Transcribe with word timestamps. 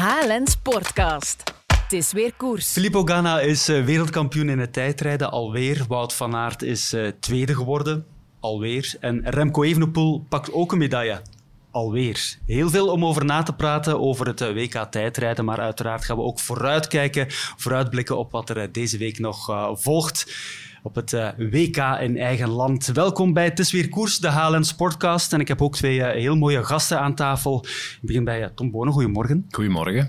HLN 0.00 0.46
Sportcast. 0.46 1.42
Het 1.66 1.92
is 1.92 2.12
weer 2.12 2.32
koers. 2.36 2.72
Filippo 2.72 3.04
Ganna 3.04 3.40
is 3.40 3.68
eh, 3.68 3.84
wereldkampioen 3.84 4.48
in 4.48 4.58
het 4.58 4.72
tijdrijden 4.72 5.30
alweer. 5.30 5.84
Wout 5.88 6.14
van 6.14 6.34
Aert 6.34 6.62
is 6.62 6.92
eh, 6.92 7.08
tweede 7.20 7.54
geworden, 7.54 8.06
alweer. 8.40 8.94
En 9.00 9.30
Remco 9.30 9.62
Evenepoel 9.62 10.24
pakt 10.28 10.52
ook 10.52 10.72
een 10.72 10.78
medaille. 10.78 11.22
Alweer. 11.70 12.38
Heel 12.46 12.70
veel 12.70 12.88
om 12.88 13.04
over 13.04 13.24
na 13.24 13.42
te 13.42 13.52
praten 13.52 14.00
over 14.00 14.26
het 14.26 14.40
eh, 14.40 14.52
WK 14.52 14.86
tijdrijden, 14.90 15.44
maar 15.44 15.60
uiteraard 15.60 16.04
gaan 16.04 16.16
we 16.16 16.22
ook 16.22 16.40
vooruitkijken, 16.40 17.26
vooruitblikken 17.56 18.18
op 18.18 18.32
wat 18.32 18.50
er 18.50 18.72
deze 18.72 18.98
week 18.98 19.18
nog 19.18 19.70
volgt 19.72 20.26
op 20.86 20.94
het 20.94 21.12
uh, 21.12 21.28
WK 21.38 21.76
in 22.00 22.16
eigen 22.16 22.48
land. 22.48 22.86
Welkom 22.86 23.32
bij 23.32 23.44
Het 23.44 23.58
is 23.58 23.72
weer 23.72 23.88
koers, 23.88 24.18
de 24.18 24.30
HLN 24.30 24.64
Sportcast. 24.64 25.32
En 25.32 25.40
ik 25.40 25.48
heb 25.48 25.62
ook 25.62 25.76
twee 25.76 25.98
uh, 25.98 26.10
heel 26.10 26.36
mooie 26.36 26.64
gasten 26.64 27.00
aan 27.00 27.14
tafel. 27.14 27.64
Ik 27.64 27.98
begin 28.02 28.24
bij 28.24 28.40
uh, 28.40 28.46
Tom 28.54 28.70
Bonen. 28.70 28.92
Goedemorgen. 28.92 29.46
Goedemorgen. 29.50 30.08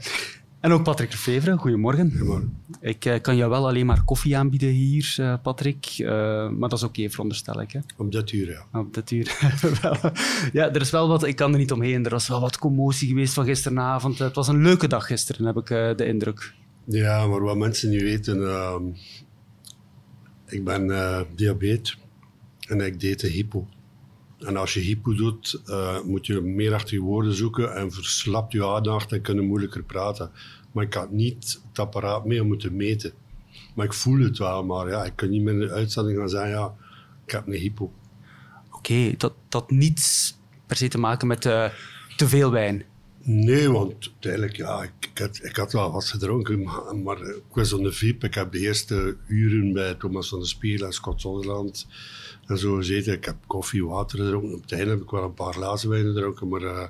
En 0.59 0.71
ook 0.71 0.83
Patrick 0.83 1.09
Lefevre. 1.11 1.57
Goedemorgen. 1.57 2.09
Goedemorgen. 2.09 2.57
Ik 2.81 3.19
kan 3.21 3.35
jou 3.35 3.49
wel 3.49 3.67
alleen 3.67 3.85
maar 3.85 4.03
koffie 4.03 4.37
aanbieden 4.37 4.69
hier, 4.69 5.39
Patrick. 5.43 5.95
maar 5.97 6.69
dat 6.69 6.73
is 6.73 6.83
oké, 6.83 6.99
okay, 6.99 7.09
veronderstel 7.09 7.61
ik. 7.61 7.71
Hè? 7.71 7.79
Op 7.97 8.11
dat 8.11 8.31
uur, 8.31 8.49
ja. 8.49 8.79
Op 8.79 8.93
dat 8.93 9.11
uur. 9.11 9.37
ja, 10.53 10.73
er 10.73 10.81
is 10.81 10.89
wel 10.89 11.07
wat... 11.07 11.23
Ik 11.23 11.35
kan 11.35 11.51
er 11.51 11.57
niet 11.57 11.71
omheen. 11.71 12.05
Er 12.05 12.11
was 12.11 12.27
wel 12.27 12.41
wat 12.41 12.57
commotie 12.57 13.07
geweest 13.07 13.33
van 13.33 13.45
gisteravond. 13.45 14.19
Het 14.19 14.35
was 14.35 14.47
een 14.47 14.61
leuke 14.61 14.87
dag 14.87 15.05
gisteren, 15.05 15.45
heb 15.45 15.57
ik 15.57 15.97
de 15.97 16.05
indruk. 16.05 16.53
Ja, 16.85 17.27
maar 17.27 17.41
wat 17.41 17.57
mensen 17.57 17.89
niet 17.89 18.01
weten... 18.01 18.39
ik 20.47 20.63
ben 20.63 20.85
uh, 20.89 21.21
diabetes 21.35 21.97
en 22.67 22.81
ik 22.81 22.99
deed 22.99 23.19
de 23.19 23.27
hypo. 23.27 23.67
En 24.39 24.57
als 24.57 24.73
je 24.73 24.79
hypo 24.79 25.15
doet, 25.15 25.61
uh, 25.65 26.01
moet 26.01 26.25
je 26.25 26.41
meer 26.41 26.73
achter 26.73 26.93
je 26.93 27.01
woorden 27.01 27.33
zoeken 27.33 27.75
en 27.75 27.91
verslapt 27.91 28.51
je 28.51 28.65
aandacht 28.65 29.11
en 29.11 29.21
kunnen 29.21 29.45
moeilijker 29.45 29.83
praten. 29.83 30.31
Maar 30.71 30.83
ik 30.83 30.93
had 30.93 31.11
niet 31.11 31.59
het 31.67 31.79
apparaat 31.79 32.25
mee 32.25 32.43
om 32.43 32.57
te 32.57 32.71
meten. 32.71 33.13
Maar 33.75 33.85
ik 33.85 33.93
voel 33.93 34.19
het 34.19 34.37
wel, 34.37 34.65
maar 34.65 34.89
ja, 34.89 35.03
ik 35.03 35.15
kan 35.15 35.29
niet 35.29 35.43
met 35.43 35.55
een 35.55 35.69
uitzending 35.69 36.17
gaan 36.17 36.29
zeggen, 36.29 36.49
ja, 36.49 36.73
ik 37.25 37.31
heb 37.31 37.47
een 37.47 37.53
hypo. 37.53 37.91
Oké, 38.71 39.13
dat 39.17 39.33
had 39.49 39.71
niets 39.71 40.37
per 40.65 40.75
se 40.75 40.87
te 40.87 40.97
maken 40.97 41.27
met 41.27 41.45
uh, 41.45 41.69
te 42.15 42.27
veel 42.27 42.51
wijn? 42.51 42.83
Nee, 43.29 43.71
want 43.71 43.93
uiteindelijk, 44.11 44.55
ja, 44.55 44.83
ik, 44.83 44.91
ik, 44.99 45.17
had, 45.17 45.39
ik 45.43 45.55
had 45.55 45.71
wel 45.71 45.91
wat 45.91 46.05
gedronken, 46.05 46.63
maar, 46.63 46.95
maar 46.95 47.21
ik 47.21 47.43
was 47.53 47.75
VIP. 47.81 48.23
Ik 48.23 48.33
heb 48.33 48.51
de 48.51 48.59
eerste 48.59 49.17
uren 49.27 49.73
bij 49.73 49.93
Thomas 49.93 50.29
van 50.29 50.39
der 50.39 50.47
Spiel 50.47 50.85
en 50.85 50.93
Scott 50.93 51.21
Zonderland 51.21 51.87
en 52.45 52.57
zo 52.57 52.75
gezeten. 52.75 53.13
Ik 53.13 53.25
heb 53.25 53.35
koffie, 53.47 53.85
water 53.85 54.19
gedronken. 54.19 54.53
Op 54.53 54.61
het 54.61 54.71
einde 54.71 54.89
heb 54.89 55.01
ik 55.01 55.09
wel 55.09 55.23
een 55.23 55.33
paar 55.33 55.53
glazen 55.53 55.89
wijn 55.89 56.05
gedronken, 56.05 56.47
maar 56.47 56.61
uh, 56.61 56.83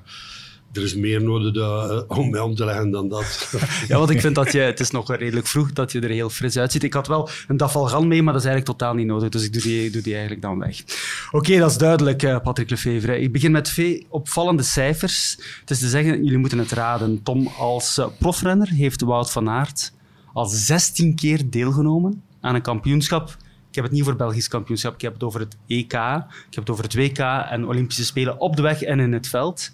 er 0.72 0.82
is 0.82 0.94
meer 0.94 1.22
nodig 1.22 1.54
uh, 1.54 2.00
om 2.06 2.30
mij 2.30 2.40
om 2.40 2.54
te 2.54 2.64
leggen 2.64 2.90
dan 2.90 3.08
dat. 3.08 3.50
ja, 3.88 3.98
want 3.98 4.10
ik 4.10 4.20
vind 4.20 4.34
dat 4.34 4.52
je, 4.52 4.58
het 4.58 4.80
is 4.80 4.90
nog 4.90 5.16
redelijk 5.16 5.46
vroeg 5.46 5.72
dat 5.72 5.92
je 5.92 6.00
er 6.00 6.10
heel 6.10 6.30
fris 6.30 6.58
uitziet. 6.58 6.82
Ik 6.82 6.92
had 6.92 7.06
wel 7.06 7.28
een 7.48 7.56
dafalgan 7.56 8.08
mee, 8.08 8.22
maar 8.22 8.32
dat 8.32 8.42
is 8.42 8.48
eigenlijk 8.48 8.78
totaal 8.78 8.94
niet 8.94 9.06
nodig, 9.06 9.28
dus 9.28 9.44
ik 9.44 9.52
doe 9.52 9.62
die, 9.62 9.90
doe 9.90 10.02
die 10.02 10.12
eigenlijk 10.12 10.42
dan 10.42 10.58
weg. 10.58 10.82
Oké, 11.30 11.58
dat 11.58 11.70
is 11.70 11.78
duidelijk, 11.78 12.22
uh, 12.22 12.40
Patrick 12.40 12.70
Lefevre. 12.70 13.20
Ik 13.20 13.32
begin 13.32 13.50
met 13.50 13.64
twee 13.64 14.06
opvallende 14.08 14.62
cijfers. 14.62 15.36
Het 15.60 15.70
is 15.70 15.78
te 15.78 15.88
zeggen, 15.88 16.24
jullie 16.24 16.38
moeten 16.38 16.58
het 16.58 16.72
raden. 16.72 17.22
Tom, 17.22 17.46
als 17.58 18.00
profrenner 18.18 18.68
heeft 18.68 19.00
Wout 19.00 19.30
van 19.30 19.48
Aert 19.48 19.92
al 20.32 20.46
16 20.46 21.14
keer 21.14 21.50
deelgenomen 21.50 22.22
aan 22.40 22.54
een 22.54 22.62
kampioenschap. 22.62 23.36
Ik 23.68 23.74
heb 23.74 23.84
het 23.84 23.92
niet 23.92 24.02
over 24.02 24.16
Belgisch 24.16 24.48
kampioenschap, 24.48 24.94
ik 24.94 25.00
heb 25.00 25.12
het 25.12 25.22
over 25.22 25.40
het 25.40 25.56
EK, 25.66 25.92
ik 25.92 26.54
heb 26.54 26.66
het 26.66 26.70
over 26.70 26.84
het 26.84 26.94
WK 26.94 27.18
en 27.50 27.66
Olympische 27.66 28.04
Spelen 28.04 28.40
op 28.40 28.56
de 28.56 28.62
weg 28.62 28.82
en 28.82 29.00
in 29.00 29.12
het 29.12 29.28
veld. 29.28 29.72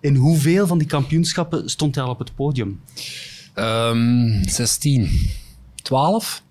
In 0.00 0.14
hoeveel 0.14 0.66
van 0.66 0.78
die 0.78 0.86
kampioenschappen 0.86 1.70
stond 1.70 1.94
hij 1.94 2.04
al 2.04 2.10
op 2.10 2.18
het 2.18 2.34
podium? 2.34 2.80
Um, 3.54 4.48
16. 4.48 5.30
12? 5.82 6.42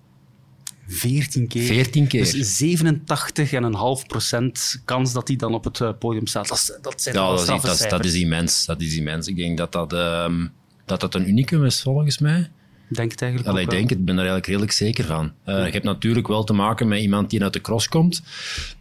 14 0.88 1.48
keer. 1.48 1.62
14 1.62 2.06
keer. 2.06 2.32
Dus 2.32 2.62
87,5 2.62 4.06
procent 4.06 4.82
kans 4.84 5.12
dat 5.12 5.28
hij 5.28 5.36
dan 5.36 5.54
op 5.54 5.64
het 5.64 5.98
podium 5.98 6.26
staat. 6.26 6.48
Dat, 6.48 6.78
dat 6.82 7.02
zijn 7.02 7.14
ja, 7.14 7.30
dat, 7.30 7.40
is, 7.40 7.46
dat, 7.46 7.90
dat, 7.90 8.04
is 8.04 8.14
immens. 8.14 8.64
Dat 8.64 8.80
is 8.80 8.96
immens. 8.96 9.26
Ik 9.26 9.36
denk 9.36 9.58
dat 9.58 9.72
dat, 9.72 9.92
um, 9.92 10.52
dat, 10.84 11.00
dat 11.00 11.14
een 11.14 11.28
unicum 11.28 11.64
is, 11.64 11.82
volgens 11.82 12.18
mij. 12.18 12.50
Denk 12.88 13.10
het 13.10 13.22
eigenlijk 13.22 13.50
Allee, 13.50 13.64
ik 13.64 13.70
denk 13.70 13.90
het, 13.90 13.98
ik 13.98 14.04
ben 14.04 14.14
er 14.14 14.20
eigenlijk 14.20 14.46
redelijk 14.46 14.72
zeker 14.72 15.04
van. 15.04 15.24
Uh, 15.24 15.30
ja. 15.44 15.64
Je 15.64 15.72
hebt 15.72 15.84
natuurlijk 15.84 16.28
wel 16.28 16.44
te 16.44 16.52
maken 16.52 16.88
met 16.88 17.00
iemand 17.00 17.30
die 17.30 17.42
uit 17.42 17.52
de 17.52 17.60
cross 17.60 17.88
komt. 17.88 18.22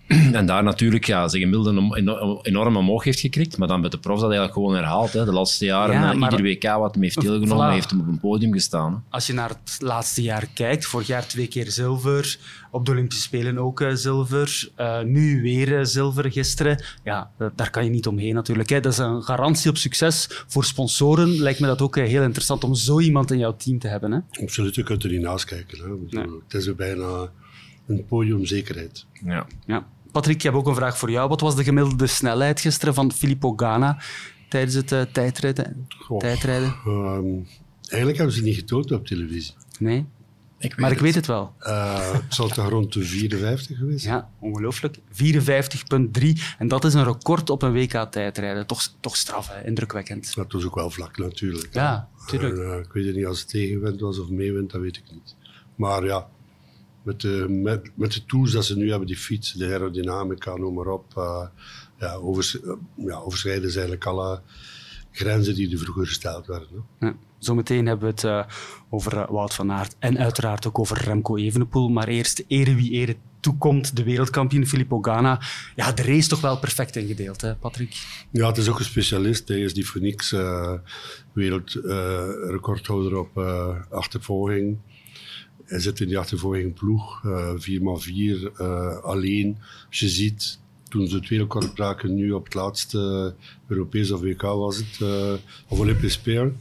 en 0.33 0.45
daar 0.45 0.63
natuurlijk 0.63 1.05
ja, 1.05 1.27
zijn 1.27 1.41
gemiddelde 1.41 2.39
enorm 2.41 2.77
omhoog 2.77 3.03
heeft 3.03 3.19
gekrikt. 3.19 3.57
Maar 3.57 3.67
dan 3.67 3.81
met 3.81 3.91
de 3.91 3.97
profs 3.97 4.21
dat 4.21 4.29
eigenlijk 4.29 4.59
gewoon 4.59 4.75
herhaald. 4.75 5.13
Hè. 5.13 5.25
De 5.25 5.31
laatste 5.31 5.65
jaren, 5.65 5.95
ja, 5.95 6.13
ieder 6.13 6.41
WK 6.41 6.63
wat 6.63 6.93
hem 6.93 7.03
heeft 7.03 7.21
deelgenomen, 7.21 7.69
voilà. 7.69 7.73
heeft 7.73 7.89
hem 7.89 7.99
op 7.99 8.07
een 8.07 8.19
podium 8.19 8.53
gestaan. 8.53 8.93
Hè. 8.93 8.97
Als 9.09 9.27
je 9.27 9.33
naar 9.33 9.49
het 9.49 9.77
laatste 9.79 10.21
jaar 10.21 10.47
kijkt, 10.53 10.85
vorig 10.85 11.07
jaar 11.07 11.27
twee 11.27 11.47
keer 11.47 11.71
zilver, 11.71 12.37
op 12.71 12.85
de 12.85 12.91
Olympische 12.91 13.23
Spelen 13.23 13.57
ook 13.57 13.81
uh, 13.81 13.93
zilver, 13.93 14.69
uh, 14.79 15.01
nu 15.01 15.41
weer 15.41 15.67
uh, 15.67 15.79
zilver 15.83 16.31
gisteren. 16.31 16.83
Ja, 17.03 17.31
daar 17.55 17.69
kan 17.69 17.83
je 17.83 17.89
niet 17.89 18.07
omheen 18.07 18.33
natuurlijk. 18.33 18.69
Hè. 18.69 18.79
Dat 18.79 18.91
is 18.91 18.97
een 18.97 19.23
garantie 19.23 19.69
op 19.69 19.77
succes. 19.77 20.27
Voor 20.47 20.65
sponsoren 20.65 21.29
lijkt 21.29 21.59
me 21.59 21.67
dat 21.67 21.81
ook 21.81 21.95
heel 21.95 22.23
interessant 22.23 22.63
om 22.63 22.75
zo 22.75 22.99
iemand 22.99 23.31
in 23.31 23.37
jouw 23.37 23.55
team 23.55 23.79
te 23.79 23.87
hebben. 23.87 24.11
Hè. 24.11 24.19
Absoluut, 24.41 24.75
je 24.75 24.83
kunt 24.83 25.03
er 25.03 25.11
niet 25.11 25.21
naast 25.21 25.45
kijken. 25.45 25.77
Hè. 25.77 26.21
Het 26.43 26.53
is 26.53 26.65
er 26.67 26.75
bijna 26.75 27.29
een 27.87 28.05
podiumzekerheid. 28.05 29.05
Ja. 29.25 29.47
ja. 29.65 29.85
Patrick, 30.15 30.35
ik 30.35 30.41
heb 30.41 30.53
ook 30.53 30.67
een 30.67 30.75
vraag 30.75 30.97
voor 30.97 31.11
jou. 31.11 31.29
Wat 31.29 31.41
was 31.41 31.55
de 31.55 31.63
gemiddelde 31.63 32.07
snelheid 32.07 32.59
gisteren 32.59 32.93
van 32.93 33.11
Filippo 33.11 33.53
Ganna 33.55 33.97
tijdens 34.49 34.73
het 34.73 34.91
uh, 34.91 35.01
tijdrijden? 35.01 35.87
Goh, 35.89 36.19
tijdrijden? 36.19 36.75
Um, 36.87 37.47
eigenlijk 37.87 38.17
hebben 38.17 38.35
ze 38.35 38.43
niet 38.43 38.55
getoond 38.55 38.91
op 38.91 39.07
televisie. 39.07 39.53
Nee? 39.79 40.05
Ik 40.59 40.77
maar 40.77 40.91
ik 40.91 40.99
weet 40.99 41.15
het 41.15 41.25
wel. 41.25 41.53
Uh, 41.61 42.11
het 42.11 42.33
zal 42.33 42.47
toch 42.47 42.69
rond 42.69 42.93
de 42.93 43.03
54 43.03 43.77
geweest 43.77 44.05
Ja, 44.05 44.29
ongelooflijk. 44.39 44.97
54,3. 44.97 45.03
En 46.57 46.67
dat 46.67 46.85
is 46.85 46.93
een 46.93 47.03
record 47.03 47.49
op 47.49 47.61
een 47.61 47.73
WK-tijdrijden. 47.73 48.67
Toch, 48.67 48.93
toch 48.99 49.15
straf, 49.17 49.49
hè? 49.49 49.65
indrukwekkend. 49.65 50.35
Dat 50.35 50.51
was 50.51 50.65
ook 50.65 50.75
wel 50.75 50.89
vlak 50.89 51.17
natuurlijk. 51.17 51.73
Ja, 51.73 52.09
natuurlijk. 52.19 52.57
Uh, 52.57 52.77
ik 52.77 52.91
weet 52.91 53.15
niet 53.15 53.25
als 53.25 53.39
het 53.39 53.49
tegenwind 53.49 53.99
was 53.99 54.19
of 54.19 54.29
meewind, 54.29 54.71
dat 54.71 54.81
weet 54.81 54.97
ik 54.97 55.03
niet. 55.11 55.35
Maar 55.75 56.05
ja, 56.05 56.27
met 57.05 57.21
de, 57.21 57.45
met, 57.49 57.91
met 57.95 58.13
de 58.13 58.25
tools 58.25 58.51
dat 58.51 58.65
ze 58.65 58.77
nu 58.77 58.89
hebben, 58.89 59.07
die 59.07 59.17
fiets, 59.17 59.53
de 59.53 59.65
aerodynamica, 59.65 60.55
noem 60.55 60.73
maar 60.73 60.87
op, 60.87 61.13
uh, 61.17 61.47
ja, 61.99 62.13
overs, 62.13 62.61
uh, 62.61 62.73
ja, 62.95 63.17
overschrijden 63.17 63.69
ze 63.69 63.79
eigenlijk 63.79 64.05
alle 64.05 64.41
grenzen 65.11 65.55
die 65.55 65.71
er 65.71 65.77
vroeger 65.77 66.07
gesteld 66.07 66.45
werden. 66.45 66.67
Hè. 66.99 67.05
Ja. 67.05 67.15
Zometeen 67.39 67.85
hebben 67.85 68.05
we 68.05 68.13
het 68.13 68.23
uh, 68.23 68.43
over 68.89 69.31
Wout 69.31 69.53
van 69.53 69.71
Aert 69.71 69.95
en 69.99 70.17
uiteraard 70.17 70.67
ook 70.67 70.79
over 70.79 70.97
Remco 70.97 71.35
Evenepoel. 71.35 71.89
Maar 71.89 72.07
eerst 72.07 72.43
ere 72.47 72.75
wie 72.75 72.91
ere 72.91 73.15
toekomt, 73.39 73.95
de 73.95 74.03
wereldkampioen 74.03 74.67
Filippo 74.67 75.01
Ganna. 75.01 75.41
Ja, 75.75 75.91
de 75.91 76.03
race 76.03 76.27
toch 76.27 76.41
wel 76.41 76.59
perfect 76.59 76.95
ingedeeld, 76.95 77.41
hè, 77.41 77.55
Patrick? 77.55 77.95
Ja, 78.31 78.47
het 78.47 78.57
is 78.57 78.69
ook 78.69 78.79
een 78.79 78.85
specialist. 78.85 79.47
Hij 79.47 79.59
is 79.59 79.73
die 79.73 79.87
voor 79.87 80.01
niks 80.01 80.35
wereldrecordhouder 81.33 83.17
op 83.17 83.37
achtervolging. 83.89 84.77
Hij 85.65 85.79
zit 85.79 85.99
in 85.99 86.07
die 86.07 86.17
achtervolging 86.17 86.73
ploeg, 86.73 87.23
uh, 87.23 87.53
4x4, 87.57 88.51
uh, 88.61 88.97
alleen. 88.97 89.57
Als 89.87 89.99
je 89.99 90.09
ziet, 90.09 90.59
toen 90.89 91.07
ze 91.07 91.15
het 91.15 91.29
wereldrecord 91.29 91.73
braken, 91.73 92.15
nu 92.15 92.31
op 92.31 92.43
het 92.43 92.53
laatste 92.53 93.33
Europees 93.67 94.11
of 94.11 94.21
WK 94.21 94.41
was 94.41 94.77
het, 94.77 94.99
uh, 95.01 95.33
of 95.67 95.79
Olympisch 95.79 96.13
Spelen, 96.13 96.59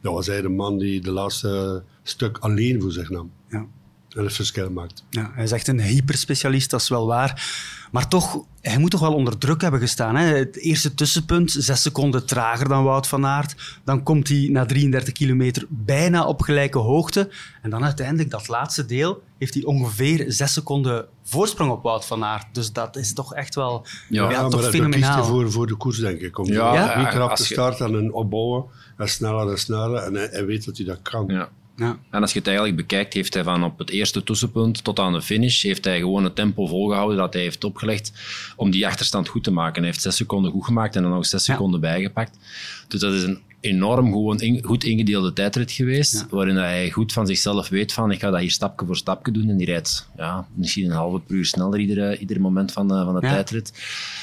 dat 0.00 0.12
was 0.12 0.26
hij 0.26 0.40
de 0.40 0.48
man 0.48 0.78
die 0.78 1.00
de 1.00 1.10
laatste 1.10 1.82
stuk 2.02 2.38
alleen 2.38 2.80
voor 2.80 2.92
zich 2.92 3.10
nam. 3.10 3.30
En 4.16 4.24
het 4.24 4.32
verschil 4.32 4.70
maakt. 4.70 5.04
Ja, 5.10 5.30
hij 5.34 5.44
is 5.44 5.52
echt 5.52 5.68
een 5.68 5.80
hyperspecialist, 5.80 6.70
dat 6.70 6.80
is 6.80 6.88
wel 6.88 7.06
waar. 7.06 7.42
Maar 7.90 8.08
toch, 8.08 8.44
hij 8.60 8.78
moet 8.78 8.90
toch 8.90 9.00
wel 9.00 9.14
onder 9.14 9.38
druk 9.38 9.60
hebben 9.60 9.80
gestaan. 9.80 10.16
Hè? 10.16 10.24
Het 10.24 10.56
eerste 10.56 10.94
tussenpunt, 10.94 11.50
zes 11.50 11.82
seconden 11.82 12.26
trager 12.26 12.68
dan 12.68 12.84
Wout 12.84 13.06
van 13.06 13.26
Aert. 13.26 13.80
Dan 13.84 14.02
komt 14.02 14.28
hij 14.28 14.48
na 14.50 14.66
33 14.66 15.12
kilometer 15.12 15.66
bijna 15.68 16.26
op 16.26 16.40
gelijke 16.40 16.78
hoogte. 16.78 17.30
En 17.62 17.70
dan 17.70 17.84
uiteindelijk, 17.84 18.30
dat 18.30 18.48
laatste 18.48 18.86
deel, 18.86 19.22
heeft 19.38 19.54
hij 19.54 19.64
ongeveer 19.64 20.24
zes 20.28 20.52
seconden 20.52 21.06
voorsprong 21.22 21.70
op 21.70 21.82
Wout 21.82 22.04
van 22.04 22.24
Aert. 22.24 22.46
Dus 22.52 22.72
dat 22.72 22.96
is 22.96 23.12
toch 23.12 23.34
echt 23.34 23.54
wel 23.54 23.86
ja, 24.08 24.30
ja, 24.30 24.40
maar 24.40 24.50
toch 24.50 24.60
dat 24.60 24.70
fenomenaal. 24.70 25.24
voor, 25.24 25.52
voor 25.52 25.66
de 25.66 25.76
koers, 25.76 25.98
denk 25.98 26.20
ik. 26.20 26.38
Om 26.38 26.46
Ja, 26.46 26.74
ja, 26.74 27.10
ja, 27.10 27.34
te 27.34 27.44
starten 27.44 27.94
en 27.94 28.12
opbouwen. 28.12 28.64
En 28.96 29.08
sneller 29.08 29.50
en 29.50 29.58
sneller. 29.58 30.02
En 30.02 30.14
hij, 30.14 30.28
hij 30.30 30.46
weet 30.46 30.64
dat 30.64 30.76
hij 30.76 30.86
dat 30.86 31.02
kan. 31.02 31.48
Ja. 31.78 31.98
En 32.10 32.20
als 32.20 32.32
je 32.32 32.38
het 32.38 32.46
eigenlijk 32.48 32.76
bekijkt, 32.76 33.14
heeft 33.14 33.34
hij 33.34 33.42
van 33.42 33.64
op 33.64 33.78
het 33.78 33.90
eerste 33.90 34.24
tussenpunt 34.24 34.84
tot 34.84 34.98
aan 34.98 35.12
de 35.12 35.22
finish, 35.22 35.62
heeft 35.62 35.84
hij 35.84 35.98
gewoon 35.98 36.24
het 36.24 36.34
tempo 36.34 36.66
volgehouden 36.66 37.16
dat 37.16 37.32
hij 37.32 37.42
heeft 37.42 37.64
opgelegd 37.64 38.12
om 38.56 38.70
die 38.70 38.86
achterstand 38.86 39.28
goed 39.28 39.44
te 39.44 39.50
maken. 39.50 39.76
Hij 39.82 39.90
heeft 39.90 40.02
zes 40.02 40.16
seconden 40.16 40.50
goed 40.50 40.64
gemaakt 40.64 40.96
en 40.96 41.02
dan 41.02 41.10
nog 41.10 41.26
zes 41.26 41.46
Ja. 41.46 41.52
seconden 41.52 41.80
bijgepakt. 41.80 42.38
Dus 42.88 43.00
dat 43.00 43.12
is 43.12 43.22
een 43.22 43.40
enorm 43.60 44.06
gewoon 44.12 44.40
in- 44.40 44.64
goed 44.64 44.84
ingedeelde 44.84 45.32
tijdrit 45.32 45.70
geweest, 45.72 46.12
Ja. 46.14 46.26
waarin 46.30 46.56
hij 46.56 46.90
goed 46.90 47.12
van 47.12 47.26
zichzelf 47.26 47.68
weet 47.68 47.92
van 47.92 48.10
ik 48.10 48.20
ga 48.20 48.30
dat 48.30 48.40
hier 48.40 48.50
stapje 48.50 48.86
voor 48.86 48.96
stapje 48.96 49.32
doen 49.32 49.48
en 49.48 49.56
die 49.56 49.66
rijdt 49.66 50.08
ja, 50.16 50.46
misschien 50.54 50.84
een 50.84 50.96
halve 50.96 51.18
per 51.18 51.34
uur 51.36 51.44
sneller 51.44 51.78
ieder, 51.78 52.18
ieder 52.18 52.40
moment 52.40 52.72
van 52.72 52.88
de, 52.88 52.94
van 53.04 53.14
de 53.20 53.26
Ja. 53.26 53.32
tijdrit. 53.32 53.72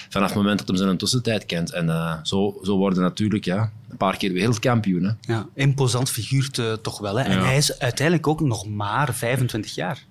Vanaf 0.10 0.28
het 0.28 0.38
moment 0.38 0.60
dat 0.60 0.68
hij 0.68 0.78
zijn 0.78 0.98
tussentijd 0.98 1.46
kent. 1.46 1.72
En 1.72 1.90
eh, 1.90 2.14
zo, 2.24 2.60
zo 2.64 2.78
worden 2.78 3.02
natuurlijk 3.04 3.46
ja, 3.46 3.72
een 3.90 3.98
paar 3.98 4.18
keer 4.18 4.32
wereldkampioen. 4.34 5.04
Hè. 5.04 5.34
Ja, 5.34 5.48
imposant 5.54 6.10
figuur 6.10 6.50
eh, 6.60 6.74
toch 6.74 7.00
wel. 7.00 7.20
Hè? 7.20 7.24
En 7.24 7.40
hij 7.46 7.58
is 7.58 7.80
uiteindelijk 7.80 8.28
ook 8.28 8.42
nog 8.42 8.68
maar 8.68 9.14
25 9.16 9.76
jaar. 9.76 10.04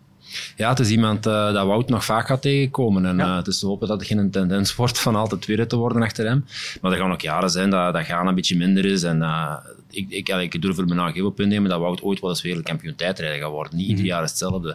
Ja, 0.56 0.69
het 0.69 0.79
is 0.79 0.91
iemand 0.91 1.26
eh, 1.26 1.53
dat 1.53 1.67
Wout 1.67 1.88
nog 1.88 2.05
vaak 2.05 2.26
gaat 2.26 2.43
tegenkomen. 2.43 3.06
En 3.06 3.17
Ja. 3.17 3.31
eh, 3.31 3.37
het 3.37 3.47
is 3.47 3.59
te 3.59 3.67
hopen 3.67 3.88
dat 3.88 3.99
het 3.99 4.09
geen 4.09 4.31
tendens 4.31 4.75
wordt 4.76 4.99
van 4.99 5.15
altijd 5.15 5.41
tweede 5.43 5.67
te 5.67 5.76
worden 5.76 6.03
achter 6.03 6.26
hem. 6.26 6.44
Maar 6.81 6.93
er 6.93 6.99
gaan 6.99 7.12
ook 7.12 7.21
jaren 7.21 7.50
zijn 7.50 7.71
dat, 7.71 7.94
dat 7.94 8.05
gaan 8.05 8.26
een 8.26 8.35
beetje 8.35 8.56
minder 8.56 8.85
is. 8.85 9.03
En 9.03 9.23
eh, 9.23 9.55
ik, 9.91 10.06
ik, 10.11 10.29
ik 10.29 10.62
durf 10.62 10.79
er 10.79 10.87
me 10.87 10.94
nou 10.94 11.12
geen 11.12 11.25
op 11.25 11.41
innemen 11.41 11.71
dat 11.71 11.81
Wout 11.81 12.03
ooit 12.03 12.21
wel 12.21 12.31
eens 12.31 12.43
wereldkampioen 12.43 12.94
tijdrijden 12.94 13.41
gaat 13.41 13.50
worden. 13.50 13.76
Niet 13.76 13.88
ieder 13.88 14.05
jaar 14.05 14.23
is 14.23 14.31
hetzelfde. 14.31 14.69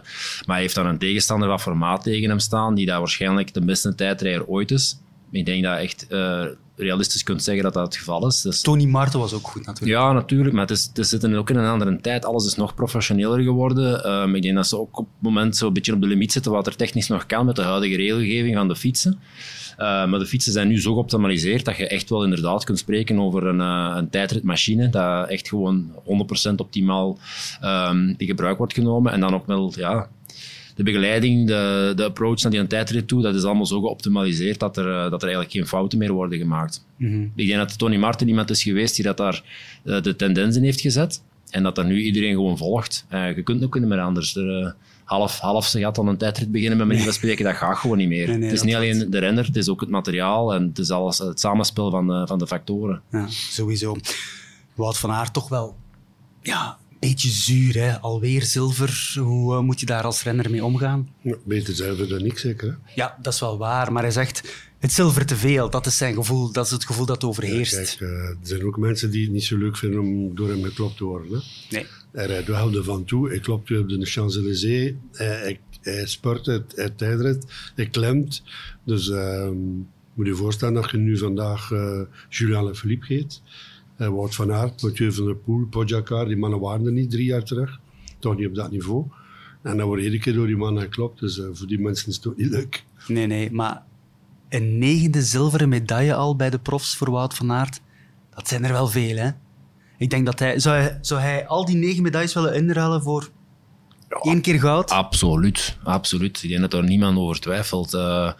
Maar 0.46 0.54
hij 0.54 0.60
heeft 0.60 0.74
dan 0.74 0.86
een 0.86 0.98
tegenstander 0.98 1.48
wat 1.48 1.60
formaat 1.60 2.02
tegen 2.02 2.28
hem 2.28 2.38
staan, 2.38 2.74
die 2.74 2.86
daar 2.86 2.98
waarschijnlijk 2.98 3.54
de 3.54 3.64
beste 3.64 3.94
tijdrijder 3.94 4.46
ooit 4.46 4.70
is. 4.70 4.98
Ik 5.30 5.46
denk 5.46 5.62
dat 5.64 5.78
echt 5.78 6.06
realistisch 6.80 7.22
kunt 7.22 7.42
zeggen 7.42 7.64
dat 7.64 7.74
dat 7.74 7.84
het 7.84 7.96
geval 7.96 8.26
is. 8.26 8.40
Dus 8.40 8.60
Tony 8.60 8.84
Martin 8.84 9.20
was 9.20 9.32
ook 9.32 9.46
goed 9.46 9.66
natuurlijk. 9.66 9.98
ja, 9.98 10.12
natuurlijk. 10.12 10.54
Maar 10.54 10.66
het, 10.66 10.70
is, 10.70 10.90
het 10.94 11.06
zitten 11.06 11.34
ook 11.34 11.50
in 11.50 11.56
een 11.56 11.70
andere 11.70 12.00
tijd. 12.00 12.24
Alles 12.24 12.46
is 12.46 12.54
nog 12.54 12.74
professioneler 12.74 13.40
geworden. 13.40 14.04
Ehm, 14.04 14.34
ik 14.34 14.42
denk 14.42 14.54
dat 14.54 14.66
ze 14.66 14.78
ook 14.78 14.98
op 14.98 15.06
het 15.06 15.22
moment 15.22 15.56
zo 15.56 15.66
een 15.66 15.72
beetje 15.72 15.92
op 15.92 16.00
de 16.00 16.06
limiet 16.06 16.32
zitten 16.32 16.52
wat 16.52 16.66
er 16.66 16.76
technisch 16.76 17.08
nog 17.08 17.26
kan 17.26 17.46
met 17.46 17.56
de 17.56 17.62
huidige 17.62 17.96
regelgeving 17.96 18.56
van 18.56 18.68
de 18.68 18.76
fietsen. 18.76 19.18
Eh, 19.76 20.06
maar 20.06 20.18
de 20.18 20.26
fietsen 20.26 20.52
zijn 20.52 20.68
nu 20.68 20.80
zo 20.80 20.92
geoptimaliseerd 20.92 21.64
dat 21.64 21.76
je 21.76 21.88
echt 21.88 22.10
wel 22.10 22.24
inderdaad 22.24 22.64
kunt 22.64 22.78
spreken 22.78 23.20
over 23.20 23.46
een, 23.46 23.60
eh, 23.60 23.96
een 23.96 24.10
tijdritmachine 24.10 24.88
dat 24.88 25.28
echt 25.28 25.48
gewoon 25.48 25.92
100% 26.04 26.60
optimaal 26.60 27.18
ehm 27.60 28.14
in 28.16 28.26
gebruik 28.26 28.58
wordt 28.58 28.72
genomen. 28.72 29.12
En 29.12 29.20
dan 29.20 29.34
ook 29.34 29.46
wel 29.46 29.72
ja, 29.76 30.08
de 30.80 30.90
begeleiding, 30.90 31.46
de, 31.46 31.92
de 31.96 32.04
approach 32.04 32.42
naar 32.42 32.52
die 32.52 32.66
tijdrit 32.66 33.08
toe, 33.08 33.22
dat 33.22 33.34
is 33.34 33.44
allemaal 33.44 33.66
zo 33.66 33.80
geoptimaliseerd 33.80 34.58
dat 34.58 34.76
er, 34.76 34.86
eh, 34.86 35.10
dat 35.10 35.22
er 35.22 35.28
eigenlijk 35.28 35.50
geen 35.50 35.66
fouten 35.66 35.98
meer 35.98 36.12
worden 36.12 36.38
gemaakt. 36.38 36.84
Ik 37.34 37.46
denk 37.46 37.58
dat 37.58 37.78
Tony 37.78 37.96
Martin 37.96 38.28
iemand 38.28 38.50
is 38.50 38.62
geweest 38.62 38.94
die 38.94 39.04
dat 39.04 39.16
daar 39.16 39.42
eh, 39.84 40.02
de 40.02 40.16
tendens 40.16 40.56
in 40.56 40.62
heeft 40.62 40.80
gezet. 40.80 41.22
En 41.50 41.62
dat 41.62 41.74
dat 41.74 41.86
nu 41.86 42.02
iedereen 42.02 42.34
gewoon 42.34 42.58
volgt. 42.58 43.04
Eh, 43.08 43.36
je 43.36 43.42
kunt 43.42 43.64
ook 43.64 43.78
niet 43.78 43.88
meer 43.88 44.00
anders. 44.00 44.36
Er, 44.36 44.74
half, 45.04 45.38
half 45.38 45.66
ze 45.66 45.80
gaat 45.80 45.94
dan 45.94 46.08
een 46.08 46.16
tijdrit 46.16 46.50
beginnen 46.50 46.78
met 46.78 46.86
manier 46.86 47.02
van 47.02 47.12
spreken, 47.12 47.44
dat 47.44 47.54
gaat 47.54 47.78
gewoon 47.78 47.96
niet 47.96 48.08
meer. 48.08 48.26
Nee, 48.26 48.36
nee, 48.36 48.48
het 48.48 48.58
is 48.58 48.62
niet 48.62 48.74
alleen 48.74 49.10
de 49.10 49.18
renner, 49.18 49.44
het 49.44 49.56
is 49.56 49.68
ook 49.68 49.80
het 49.80 49.90
materiaal 49.90 50.54
en 50.54 50.66
het 50.66 50.78
is 50.78 50.90
alles 50.90 51.18
het 51.18 51.40
samenspel 51.40 51.90
van 51.90 52.06
de, 52.06 52.26
van 52.26 52.38
de 52.38 52.46
factoren. 52.46 53.02
Ja, 53.10 53.26
sowieso. 53.28 53.96
Wout 54.74 54.98
van 54.98 55.10
Aert 55.10 55.32
toch 55.32 55.48
wel 55.48 55.76
ja, 56.42 56.78
beetje 57.00 57.28
zuur. 57.28 57.74
Hè? 57.74 58.00
Alweer 58.00 58.42
zilver. 58.42 59.12
Hoe 59.18 59.54
eh, 59.54 59.60
moet 59.60 59.80
je 59.80 59.86
daar 59.86 60.04
als 60.04 60.22
renner 60.22 60.50
mee 60.50 60.64
omgaan? 60.64 61.08
Ja, 61.20 61.36
beter 61.44 61.74
zelf 61.74 61.98
dan 61.98 62.22
niks, 62.22 62.40
zeker. 62.40 62.68
Hè? 62.68 62.92
Ja, 62.94 63.18
dat 63.22 63.32
is 63.32 63.40
wel 63.40 63.58
waar. 63.58 63.92
Maar 63.92 64.02
hij 64.02 64.10
zegt, 64.10 64.42
het 64.78 64.92
zilver 64.92 65.26
te 65.26 65.36
veel. 65.36 65.70
Dat 65.70 65.86
is 65.86 65.96
zijn 65.96 66.14
gevoel. 66.14 66.52
Dat 66.52 66.64
is 66.64 66.70
het 66.70 66.84
gevoel 66.84 67.06
dat 67.06 67.24
overheerst. 67.24 67.74
Kijk, 67.74 68.00
eh, 68.00 68.08
er 68.08 68.36
zijn 68.42 68.64
ook 68.64 68.78
mensen 68.78 69.10
die 69.10 69.22
het 69.22 69.32
niet 69.32 69.44
zo 69.44 69.56
leuk 69.56 69.76
vinden 69.76 70.00
om 70.00 70.34
door 70.34 70.48
hem 70.48 70.62
geklopt 70.62 70.96
te 70.96 71.04
worden. 71.04 71.30
Hè? 71.32 71.38
Nee. 71.70 71.86
Hij 72.12 72.26
rijdt 72.26 72.48
wel 72.48 72.74
ervan 72.74 73.04
toe. 73.04 73.28
Hij 73.28 73.38
klopt 73.40 73.68
weer 73.68 73.80
op 73.80 73.88
de 73.88 74.06
Champs-Élysées. 74.06 74.92
Hij, 75.12 75.26
hij, 75.26 75.60
hij 75.80 76.06
spurt, 76.06 76.46
hij, 76.46 76.62
hij 76.74 76.90
tijdrit, 76.90 77.44
hij 77.74 77.86
klemt. 77.86 78.42
Dus 78.84 79.10
ehm 79.10 79.54
moet 80.14 80.26
je 80.26 80.34
voorstellen 80.34 80.74
dat 80.74 80.90
je 80.90 80.96
nu 80.96 81.18
vandaag 81.18 81.70
eh 81.70 82.00
Julian 82.28 82.74
Philippe 82.74 83.06
geeft. 83.06 83.42
Uh, 84.00 84.08
Wout 84.08 84.34
van 84.34 84.52
Aert, 84.52 84.82
Mathieu 84.82 85.12
van 85.12 85.24
der 85.24 85.36
Poel, 85.36 85.66
Pogacar. 85.66 86.26
Die 86.26 86.36
mannen 86.36 86.60
waren 86.60 86.86
er 86.86 86.92
niet 86.92 87.10
drie 87.10 87.24
jaar 87.24 87.42
terug. 87.42 87.80
Toch 88.18 88.36
niet 88.36 88.46
op 88.46 88.54
dat 88.54 88.70
niveau. 88.70 89.04
En 89.62 89.76
dan 89.76 89.86
wordt 89.86 90.02
iedere 90.02 90.22
keer 90.22 90.32
door 90.34 90.46
die 90.46 90.56
mannen 90.56 90.82
geklopt. 90.82 91.20
Dus 91.20 91.38
eh, 91.38 91.46
voor 91.52 91.66
die 91.66 91.80
mensen 91.80 92.08
is 92.08 92.16
het 92.16 92.26
ook 92.26 92.36
niet 92.36 92.50
leuk. 92.50 92.84
Nee, 93.06 93.26
nee. 93.26 93.50
Maar 93.52 93.82
een 94.48 94.78
negende 94.78 95.22
zilveren 95.22 95.68
medaille 95.68 96.14
al 96.14 96.36
bij 96.36 96.50
de 96.50 96.58
profs 96.58 96.96
voor 96.96 97.10
Wout 97.10 97.34
van 97.34 97.52
Aert. 97.52 97.80
Dat 98.34 98.48
zijn 98.48 98.64
er 98.64 98.72
wel 98.72 98.86
veel, 98.88 99.16
hè? 99.16 99.30
Ik 99.98 100.10
denk 100.10 100.26
dat 100.26 100.38
hij... 100.38 100.58
Zou 100.58 100.76
hij, 100.76 100.98
zou 101.00 101.20
hij 101.20 101.46
al 101.46 101.64
die 101.64 101.76
negen 101.76 102.02
medailles 102.02 102.34
willen 102.34 102.54
inruilen 102.54 103.02
voor 103.02 103.30
één 104.22 104.40
keer 104.40 104.60
goud? 104.60 104.90
Absoluut, 104.90 105.78
absoluut. 105.82 106.42
Ik 106.42 106.48
denk 106.48 106.60
dat 106.60 106.72
er 106.72 106.84
niemand 106.84 107.18
over 107.18 107.40
twijfelt. 107.40 107.94
Eh, 107.94 108.32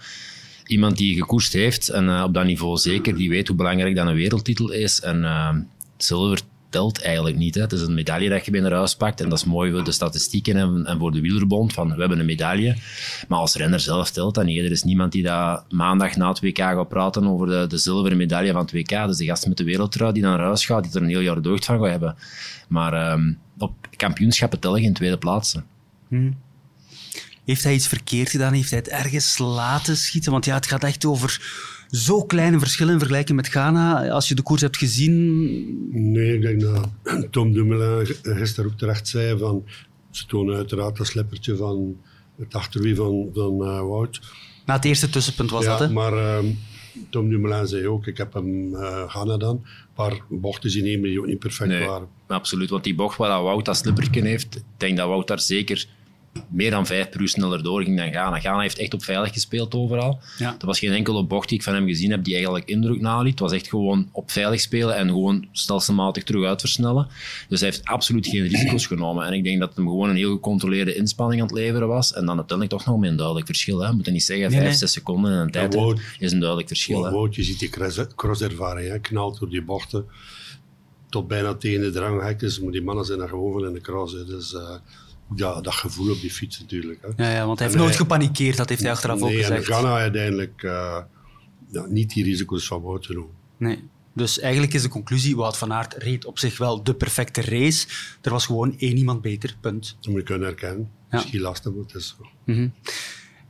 iemand 0.71 0.97
die 0.97 1.17
gekoerst 1.17 1.53
heeft 1.53 1.89
en 1.89 2.09
eh, 2.09 2.23
op 2.23 2.35
dat 2.35 2.45
niveau 2.45 2.77
zeker, 2.77 3.17
die 3.17 3.29
weet 3.29 3.49
hoe 3.49 3.57
belangrijk 3.57 3.97
dat 3.97 4.07
een 4.07 4.15
wereldtitel 4.15 4.71
is. 4.71 5.01
En 5.01 5.25
eh, 5.25 5.57
zilver 5.97 6.41
telt 6.69 7.03
eigenlijk 7.03 7.37
niet. 7.37 7.55
Hè. 7.55 7.61
Het 7.61 7.73
is 7.73 7.81
een 7.81 7.95
medaille 7.95 8.29
dat 8.29 8.45
je 8.45 8.61
naar 8.61 8.73
huis 8.73 8.97
pakt 8.97 9.21
en 9.21 9.29
dat 9.29 9.39
is 9.39 9.45
mooi 9.45 9.73
voor 9.73 9.85
de 9.85 9.93
statistieken 9.93 10.57
en, 10.57 10.87
en 10.87 10.99
voor 10.99 11.13
de 11.13 11.21
wielerbond, 11.21 11.73
van 11.73 11.95
we 11.95 12.01
hebben 12.01 12.19
een 12.19 12.27
medaille. 12.27 12.77
Maar 13.29 13.39
als 13.39 13.55
renner 13.55 13.81
zelf 13.81 14.11
telt 14.11 14.35
dat 14.35 14.45
niet. 14.45 14.59
Er 14.59 14.71
is 14.71 14.83
niemand 14.83 15.13
die 15.13 15.23
dat 15.23 15.65
maandag 15.71 16.17
na 16.17 16.29
het 16.29 16.41
WK 16.41 16.59
gaat 16.59 16.89
praten 16.89 17.27
over 17.27 17.47
de, 17.47 17.67
de 17.67 17.79
zilveren 17.79 18.17
medaille 18.17 18.53
van 18.53 18.61
het 18.61 18.73
WK. 18.73 19.07
Dus 19.07 19.17
de 19.17 19.25
gast 19.25 19.47
met 19.47 19.57
de 19.57 19.65
wereldtrui 19.65 20.13
die 20.13 20.23
dan 20.23 20.31
naar 20.31 20.47
huis 20.47 20.67
gaat, 20.67 20.83
die 20.83 20.93
er 20.95 21.03
een 21.03 21.09
heel 21.09 21.21
jaar 21.21 21.43
deugd 21.43 21.65
van 21.65 21.79
gaat 21.79 21.91
hebben. 21.91 22.17
Maar 22.69 22.93
ehm, 22.93 23.33
op 23.59 23.73
kampioenschappen 23.97 24.59
tellen 24.59 24.81
geen 24.81 24.95
tweede 24.95 25.19
plaatsen. 25.19 25.65
Heeft 27.51 27.65
hij 27.65 27.75
iets 27.75 27.89
verkeerd 27.89 28.31
gedaan? 28.31 28.53
Heeft 28.53 28.71
hij 28.71 28.79
het 28.79 28.89
ergens 28.89 29.39
laten 29.39 29.97
schieten? 29.97 30.33
Want 30.33 30.45
ja, 30.45 30.55
het 30.55 30.67
gaat 30.67 30.85
echt 30.85 31.05
over 31.05 31.41
zo 31.91 32.25
kleine 32.25 32.59
verschillen 32.59 32.93
in 32.93 32.99
vergelijking 32.99 33.37
met 33.37 33.49
Ghana. 33.49 34.09
Als 34.09 34.29
je 34.29 34.35
de 34.35 34.43
koers 34.43 34.61
hebt 34.61 34.77
gezien... 34.77 36.13
Nee, 36.13 36.35
ik 36.35 36.43
denk 36.43 36.61
dat 36.61 36.89
Tom 37.31 37.53
Dumoulin 37.53 38.17
gisteren 38.23 38.71
ook 38.71 38.79
terecht 38.79 39.09
zei 39.09 39.39
van... 39.39 39.65
Ze 40.11 40.27
tonen 40.27 40.57
uiteraard 40.57 40.97
dat 40.97 41.07
slippertje 41.07 41.57
van 41.57 41.97
het 42.39 42.55
achterwiel 42.55 42.95
van, 42.95 43.31
van 43.35 43.67
eh, 43.67 43.81
Wout. 43.81 44.21
Na 44.67 44.75
het 44.75 44.85
eerste 44.85 45.11
tussenpunt 45.11 45.51
was 45.51 45.65
ja, 45.65 45.71
dat, 45.71 45.89
hè? 45.89 45.95
maar 45.95 46.13
ehm, 46.13 46.47
Tom 47.09 47.29
Dumoulin 47.29 47.67
zei 47.67 47.89
ook, 47.89 48.07
ik 48.07 48.17
heb 48.17 48.33
hem 48.33 48.75
uh, 48.75 49.09
Ghana 49.09 49.37
dan. 49.37 49.57
Een 49.57 49.95
paar 49.95 50.21
bochten 50.29 50.71
zien 50.71 50.85
nemen 50.85 51.09
die 51.09 51.21
ook 51.21 51.27
niet 51.27 51.39
perfect 51.39 51.71
Nee, 51.71 51.87
waren. 51.87 52.09
absoluut. 52.27 52.71
Want 52.71 52.85
die 52.85 52.95
bocht 52.95 53.17
waar 53.17 53.31
dat 53.31 53.43
Wout 53.43 53.65
dat 53.65 53.77
slipperken 53.77 54.25
heeft, 54.25 54.57
ik 54.57 54.63
denk 54.77 54.97
dat 54.97 55.09
Wout 55.09 55.29
daar 55.29 55.41
zeker 55.41 55.89
meer 56.49 56.71
dan 56.71 56.87
vijf 56.87 57.09
per 57.09 57.21
uur 57.21 57.29
sneller 57.29 57.63
doorging 57.63 57.97
dan 57.97 58.11
Ghana. 58.11 58.39
Ghana 58.41 58.61
heeft 58.61 58.79
echt 58.79 58.95
op 58.95 59.05
veilig 59.05 59.33
gespeeld 59.33 59.75
overal. 59.75 60.21
Ja. 60.39 60.57
Er 60.61 60.67
was 60.67 60.79
geen 60.79 60.93
enkele 60.93 61.25
bocht 61.25 61.49
die 61.49 61.59
ik 61.59 61.65
van 61.65 61.75
hem 61.75 61.87
gezien 61.87 62.11
heb 62.11 62.25
die 62.25 62.35
eigenlijk 62.35 62.69
indruk 62.69 63.01
naliet. 63.01 63.31
Het 63.31 63.41
was 63.41 63.53
echt 63.53 63.69
gewoon 63.69 64.09
op 64.13 64.31
veilig 64.31 64.61
spelen 64.61 64.97
en 64.97 65.09
gewoon 65.09 65.49
stelselmatig 65.53 66.25
terug 66.25 66.45
uitversnellen. 66.47 67.09
Dus 67.49 67.61
hij 67.61 67.69
heeft 67.69 67.85
absoluut 67.85 68.27
geen 68.27 68.43
risico's 68.43 68.87
genomen. 68.87 69.27
En 69.27 69.33
ik 69.33 69.45
denk 69.45 69.59
dat 69.59 69.69
het 69.69 69.77
hem 69.77 69.87
gewoon 69.87 70.09
een 70.09 70.17
heel 70.17 70.33
gecontroleerde 70.33 70.95
inspanning 70.95 71.41
aan 71.41 71.47
het 71.47 71.57
leveren 71.57 71.89
was. 71.89 72.13
En 72.13 72.27
dan 72.27 72.37
uiteindelijk 72.37 72.79
toch 72.79 72.87
nog 72.87 73.01
met 73.01 73.11
een 73.11 73.17
duidelijk 73.17 73.47
verschil. 73.47 73.81
Hè. 73.81 73.89
We 73.89 73.95
moeten 73.95 74.13
niet 74.13 74.25
zeggen, 74.25 74.45
Nee, 74.51 74.55
vijf, 74.59 74.69
nee. 74.71 74.79
zes 74.79 74.93
seconden 74.93 75.33
in 75.33 75.39
een 75.39 75.51
tijd 75.51 75.75
is 76.19 76.33
een 76.33 76.39
duidelijk 76.39 76.69
verschil. 76.69 77.11
Wout, 77.11 77.35
je 77.35 77.43
ziet 77.43 77.59
die 77.59 77.69
cross- 77.69 78.07
crosservaring, 78.17 78.89
hè, 78.89 78.99
knalt 78.99 79.39
door 79.39 79.49
die 79.51 79.63
bochten. 79.63 80.05
Tot 81.09 81.29
bijna 81.29 81.55
tegen 81.55 81.81
de 81.81 81.91
dranghek. 81.91 82.39
Dus 82.39 82.61
maar 82.61 82.73
die 82.73 82.83
mannen 82.83 83.05
zijn 83.05 83.19
daar 83.19 83.29
gewoon 83.29 83.53
van 83.53 83.67
in 83.67 83.73
de 83.73 83.81
cross. 83.81 84.13
Hè. 84.13 84.25
Dus 84.25 84.55
eh, 84.55 84.75
ja, 85.35 85.61
dat 85.61 85.75
gevoel 85.75 86.11
op 86.13 86.21
die 86.21 86.31
fiets 86.31 86.61
natuurlijk. 86.61 86.99
Hè. 87.03 87.25
Ja, 87.25 87.31
ja, 87.35 87.47
want 87.47 87.59
hij 87.59 87.67
heeft 87.67 87.79
En 87.79 87.85
nooit 87.87 87.97
hij- 87.97 88.07
gepanikeerd, 88.07 88.57
dat 88.57 88.69
heeft 88.69 88.81
hij 88.83 88.91
achteraf 88.91 89.23
ook 89.23 89.29
nee, 89.29 89.39
en 89.39 89.45
gezegd. 89.45 89.65
Ghana 89.67 89.97
uiteindelijk 89.97 90.63
eh, 90.63 90.97
ja, 91.71 91.87
niet 91.89 92.11
die 92.15 92.25
risico's 92.25 92.67
van 92.67 92.83
Wout 92.83 93.07
genomen. 93.07 93.35
Nee. 93.57 93.89
Dus 94.15 94.39
eigenlijk 94.39 94.75
is 94.75 94.83
de 94.83 94.89
conclusie, 94.89 95.37
Wout 95.37 95.57
van 95.59 95.73
Aert 95.73 95.95
reed 95.95 96.25
op 96.25 96.39
zich 96.39 96.59
wel 96.59 96.83
de 96.83 96.95
perfecte 96.95 97.41
race. 97.41 97.87
Er 98.23 98.31
was 98.31 98.47
gewoon 98.47 98.75
één 98.79 98.97
iemand 98.97 99.23
beter, 99.23 99.57
punt. 99.61 99.97
Dat 100.01 100.11
moet 100.11 100.21
je 100.21 100.27
kunnen 100.27 100.47
herkennen. 100.49 100.91
Ja. 101.11 101.17
Misschien 101.17 101.41
lastig, 101.41 101.73
maar 101.73 101.83
het 101.83 101.95
is 101.95 102.17
zo. 102.47 102.69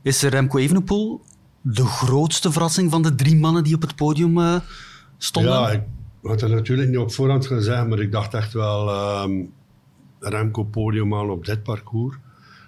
Is 0.01 0.21
Remco 0.21 0.57
Evenepoel 0.57 1.21
de 1.61 1.85
grootste 1.85 2.51
verrassing 2.51 2.91
van 2.91 3.01
de 3.01 3.15
drie 3.15 3.35
mannen 3.35 3.63
die 3.63 3.75
op 3.75 3.81
het 3.81 3.95
podium 3.95 4.37
eh, 4.39 4.55
stonden? 5.17 5.51
Ja, 5.51 5.69
ik 5.71 5.81
had 6.23 6.39
dat 6.39 6.49
natuurlijk 6.49 6.89
niet 6.89 6.97
op 6.97 7.13
voorhand 7.13 7.45
gezegd, 7.47 7.87
maar 7.87 7.99
ik 7.99 8.11
dacht 8.11 8.33
echt 8.33 8.53
wel 8.53 8.89
ehm, 8.89 9.31
Remco 10.21 10.63
podium 10.63 11.15
aan 11.15 11.29
op 11.29 11.45
dit 11.45 11.63
parcours. 11.63 12.15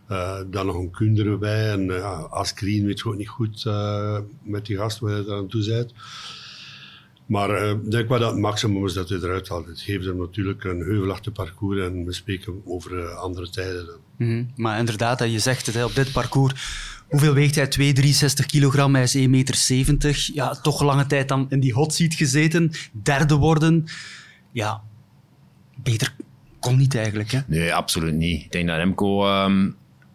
Eh, 0.07 0.39
dan 0.47 0.65
nog 0.65 0.75
een 0.75 0.91
Kunder 0.91 1.27
erbij 1.27 1.71
en 1.71 1.81
uh, 1.81 1.97
ja, 1.97 2.11
Askreen 2.11 2.85
weet 2.85 2.99
je 2.99 3.05
ook 3.05 3.17
niet 3.17 3.29
goed 3.29 3.65
eh, 3.65 4.19
met 4.41 4.65
die 4.65 4.77
gast 4.77 4.99
waar 4.99 5.11
je 5.11 5.33
aan 5.33 5.47
toe 5.47 5.65
bent. 5.65 5.93
Maar 7.25 7.49
eh, 7.49 7.69
ik 7.69 7.91
denk 7.91 8.09
wel 8.09 8.19
dat 8.19 8.31
het 8.31 8.39
maximum 8.39 8.85
is 8.85 8.93
dat 8.93 9.09
hij 9.09 9.17
eruit 9.17 9.49
haalt. 9.49 9.65
Het 9.65 9.81
geeft 9.81 10.05
hem 10.05 10.17
natuurlijk 10.17 10.63
een 10.63 10.79
heuvelachtig 10.79 11.33
parcours 11.33 11.79
en 11.81 12.05
we 12.05 12.13
spreken 12.13 12.61
over 12.65 12.99
eh, 12.99 13.15
andere 13.15 13.49
tijden. 13.49 13.87
Mhm. 14.17 14.43
Maar 14.55 14.79
inderdaad, 14.79 15.19
je 15.19 15.39
zegt 15.39 15.65
het, 15.65 15.83
op 15.83 15.95
dit 15.95 16.11
parcours... 16.11 16.91
Hoeveel 17.07 17.33
weegt 17.33 17.55
hij? 17.55 17.67
2, 17.67 17.93
63 17.93 18.45
kilogram, 18.45 18.93
hij 18.93 19.03
is 19.03 19.17
1,70 19.17 19.29
meter. 19.29 20.29
Ja, 20.33 20.55
toch 20.55 20.81
lange 20.81 21.05
tijd 21.05 21.27
dan 21.27 21.45
in 21.49 21.59
die 21.59 21.73
hot 21.73 21.93
seat 21.93 22.13
gezeten. 22.13 22.71
Derde 22.91 23.35
worden. 23.35 23.85
Ja, 24.51 24.81
beter 25.83 26.15
kon 26.63 26.77
niet 26.77 26.95
eigenlijk. 26.95 27.31
Hè? 27.31 27.39
Nee, 27.47 27.73
absoluut 27.73 28.13
niet. 28.13 28.41
Ik 28.43 28.51
denk 28.51 28.67
dat 28.67 28.77
Remco 28.77 29.25
ehm, 29.25 29.69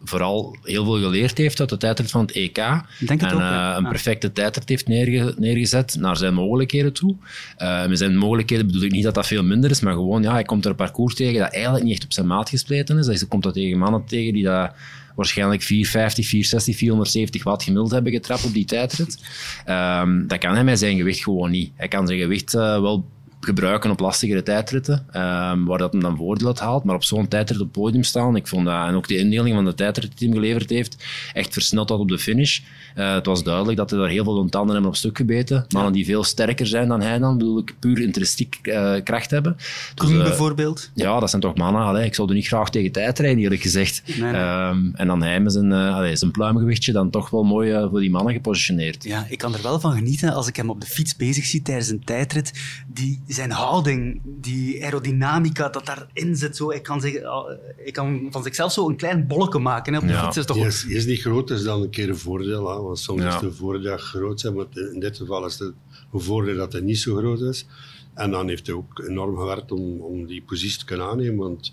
vooral 0.05 0.57
heel 0.62 0.85
veel 0.85 0.99
geleerd 0.99 1.38
heeft 1.38 1.61
uit 1.61 1.69
de 1.69 1.76
tijdrit 1.76 2.11
van 2.11 2.21
het 2.21 2.31
EK. 2.33 2.55
denk 2.55 3.21
het 3.21 3.23
en 3.31 3.33
ook, 3.35 3.40
eh, 3.40 3.75
een 3.76 3.88
perfecte 3.88 4.33
tijdrit 4.33 4.69
heeft 4.69 4.87
neerge- 4.88 5.35
neergezet 5.38 5.97
naar 5.99 6.17
zijn 6.17 6.35
mogelijkheden 6.35 6.93
toe. 6.93 7.14
Eh, 7.57 7.87
met 7.87 7.99
zijn 7.99 8.17
mogelijkheden 8.17 8.67
bedoel 8.67 8.83
ik 8.83 8.93
niet 8.93 9.05
dat 9.05 9.14
dat 9.14 9.26
veel 9.26 9.43
minder 9.45 9.71
is, 9.71 9.81
maar 9.81 9.93
gewoon, 9.93 10.23
ja, 10.23 10.33
hij 10.33 10.45
komt 10.45 10.64
er 10.64 10.71
een 10.71 10.76
parcours 10.76 11.14
tegen 11.14 11.40
dat 11.40 11.52
eigenlijk 11.52 11.85
niet 11.85 11.95
echt 11.95 12.05
op 12.05 12.12
zijn 12.12 12.26
maat 12.26 12.49
gespleten 12.49 12.99
is. 12.99 13.07
Hij 13.07 13.28
komt 13.28 13.43
dat 13.43 13.55
tegen 13.55 13.78
mannen 13.78 14.05
tegen 14.07 14.33
die 14.33 14.45
dat 14.45 14.73
waarschijnlijk 15.14 15.62
450, 15.62 16.26
460, 16.26 16.76
470 16.76 17.43
watt 17.45 17.62
gemiddeld 17.62 17.90
hebben 17.90 18.12
getrapt 18.12 18.45
op 18.45 18.52
die 18.52 18.64
tijdrit. 18.64 19.19
Ehm, 19.64 20.26
dat 20.26 20.38
kan 20.38 20.55
hij 20.55 20.64
met 20.64 20.78
zijn 20.78 20.97
gewicht 20.97 21.23
gewoon 21.23 21.50
niet. 21.50 21.71
Hij 21.75 21.88
kan 21.88 22.07
zijn 22.07 22.19
gewicht 22.19 22.55
eh, 22.55 22.61
wel 22.81 23.05
gebruiken 23.40 23.90
op 23.90 24.00
lastigere 24.00 24.42
tijdritten, 24.42 25.07
ehm, 25.11 25.64
waar 25.64 25.78
dat 25.78 25.92
hem 25.92 26.00
dan 26.00 26.16
voordeel 26.16 26.47
uit 26.47 26.59
haalt. 26.59 26.85
Maar 26.85 26.95
op 26.95 27.04
zo'n 27.04 27.28
tijdrit 27.28 27.61
op 27.61 27.64
het 27.64 27.73
podium 27.73 28.02
staan, 28.02 28.37
ik 28.37 28.47
vond 28.47 28.64
dat, 28.64 28.87
en 28.87 28.95
ook 28.95 29.09
de 29.09 29.16
indeling 29.16 29.54
van 29.54 29.64
de 29.64 29.75
tijdrit 29.75 30.18
die 30.18 30.28
hij 30.28 30.37
geleverd 30.37 30.71
heeft, 30.71 31.04
echt 31.33 31.52
versneld 31.52 31.88
had 31.88 31.99
op 31.99 32.09
de 32.09 32.18
finish. 32.18 32.61
Eh, 32.99 33.14
het 33.14 33.26
was 33.26 33.43
duidelijk 33.43 33.76
dat 33.76 33.90
hij 33.90 33.99
daar 33.99 34.09
heel 34.09 34.25
veel 34.25 34.49
tanden 34.49 34.73
hebben 34.73 34.90
op 34.90 34.97
stuk 34.97 35.17
gebeten. 35.17 35.64
Mannen 35.69 35.93
die 35.93 36.05
veel 36.05 36.25
sterker 36.25 36.67
zijn 36.67 36.88
dan 36.88 37.00
hij 37.00 37.19
dan, 37.19 37.38
bedoel 37.38 37.59
ik, 37.59 37.75
puur 37.78 38.00
intrinsiek 38.00 38.59
eh, 38.62 38.95
kracht 39.05 39.31
hebben. 39.31 39.57
Dus, 39.95 40.11
eh, 40.11 40.23
bijvoorbeeld. 40.23 40.90
ja, 40.95 41.21
dat 41.21 41.31
zijn 41.31 41.43
toch 41.43 41.55
mannen. 41.57 41.83
Allee, 41.83 42.05
ik 42.05 42.14
zou 42.14 42.28
er 42.28 42.35
niet 42.35 42.47
graag 42.47 42.71
tegen 42.71 42.93
tijd 42.93 43.19
rijden, 43.19 43.43
eerlijk 43.43 43.62
gezegd. 43.62 44.02
nee. 44.19 44.33
Ehm, 44.33 44.90
en 44.95 45.07
dan 45.07 45.23
hij 45.23 45.40
met 45.40 45.52
zijn, 45.52 45.73
allee, 45.73 46.17
zijn 46.17 46.31
pluimgewichtje 46.31 46.93
dan 46.93 47.11
toch 47.11 47.31
wel 47.31 47.45
mooi 47.45 47.87
voor 47.90 48.00
die 48.00 48.11
mannen 48.11 48.33
gepositioneerd. 48.33 49.05
Ja, 49.05 49.26
ik 49.28 49.38
kan 49.38 49.55
er 49.55 49.62
wel 49.62 49.81
van 49.81 49.93
genieten 49.93 50.33
als 50.33 50.47
ik 50.49 50.57
hem 50.57 50.71
op 50.71 50.81
de 50.81 50.87
fiets 50.87 51.17
bezig 51.17 51.45
zie 51.45 51.62
tijdens 51.62 51.88
een 51.88 52.05
tijdrit. 52.05 52.52
Die, 52.95 53.23
zijn 53.26 53.50
houding, 53.50 54.21
die 54.25 54.85
aerodynamica 54.85 55.69
dat 55.69 55.87
daarin 55.87 56.37
zit. 56.37 56.57
Zo. 56.57 56.71
Ik, 56.71 56.83
kan 56.83 57.00
zeggen, 57.00 57.26
ah, 57.26 57.50
ik 57.85 57.93
kan 57.93 58.26
van 58.31 58.43
zichzelf 58.43 58.73
zo 58.73 58.88
een 58.88 58.97
klein 58.97 59.26
bolletje 59.26 59.59
maken 59.59 59.93
hè, 59.93 59.99
op 59.99 60.07
de 60.07 60.12
Ja. 60.12 60.23
fiets. 60.23 60.35
Dat 60.35 60.45
is 60.45 60.47
toch 60.47 60.57
Die 60.57 60.67
is, 60.67 60.83
die 60.83 60.97
is 60.97 61.07
niet 61.07 61.21
groot, 61.21 61.49
dat 61.49 61.59
is 61.59 61.64
dan 61.64 61.83
een 61.83 61.90
keer 61.90 62.09
een 62.09 62.19
voordeel. 62.19 62.69
Hè? 62.69 62.88
Want 62.88 62.99
soms 62.99 63.23
Ja. 63.23 63.37
is 63.37 63.42
een 63.42 63.54
voordeel 63.54 63.97
groot 63.99 64.40
zijn, 64.40 64.54
maar 64.54 64.66
in 64.92 65.00
dit 65.00 65.16
geval 65.16 65.47
is 65.47 65.59
het 65.59 65.73
een 66.12 66.21
voordeel 66.21 66.57
dat 66.57 66.73
hij 66.73 66.80
niet 66.80 66.99
zo 66.99 67.16
groot 67.16 67.40
is. 67.40 67.66
En 68.14 68.30
dan 68.30 68.49
heeft 68.49 68.66
hij 68.66 68.76
ook 68.76 68.99
enorm 69.09 69.37
gewerkt 69.37 69.73
om, 69.73 70.00
om 70.00 70.26
die 70.26 70.42
positie 70.42 70.78
te 70.78 70.85
kunnen 70.85 71.07
aannemen. 71.07 71.37
Want 71.38 71.66
je 71.66 71.73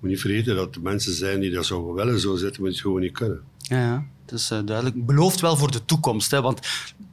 moet 0.00 0.10
niet 0.10 0.20
vergeten 0.20 0.56
dat 0.56 0.74
er 0.74 0.80
mensen 0.82 1.12
zijn 1.14 1.40
die 1.40 1.50
dat 1.50 1.66
zouden 1.66 1.94
willen 1.94 2.20
zo 2.20 2.36
zitten, 2.36 2.62
maar 2.62 2.70
die 2.70 2.78
het 2.78 2.86
gewoon 2.86 3.00
niet 3.00 3.12
kunnen. 3.12 3.40
Ja, 3.58 3.76
ja, 3.78 4.06
het 4.24 4.32
is 4.34 4.50
eh, 4.50 4.58
duidelijk. 4.64 5.06
Belooft 5.06 5.40
wel 5.40 5.56
voor 5.56 5.70
de 5.70 5.84
toekomst, 5.84 6.30
hè, 6.30 6.40
want 6.42 6.60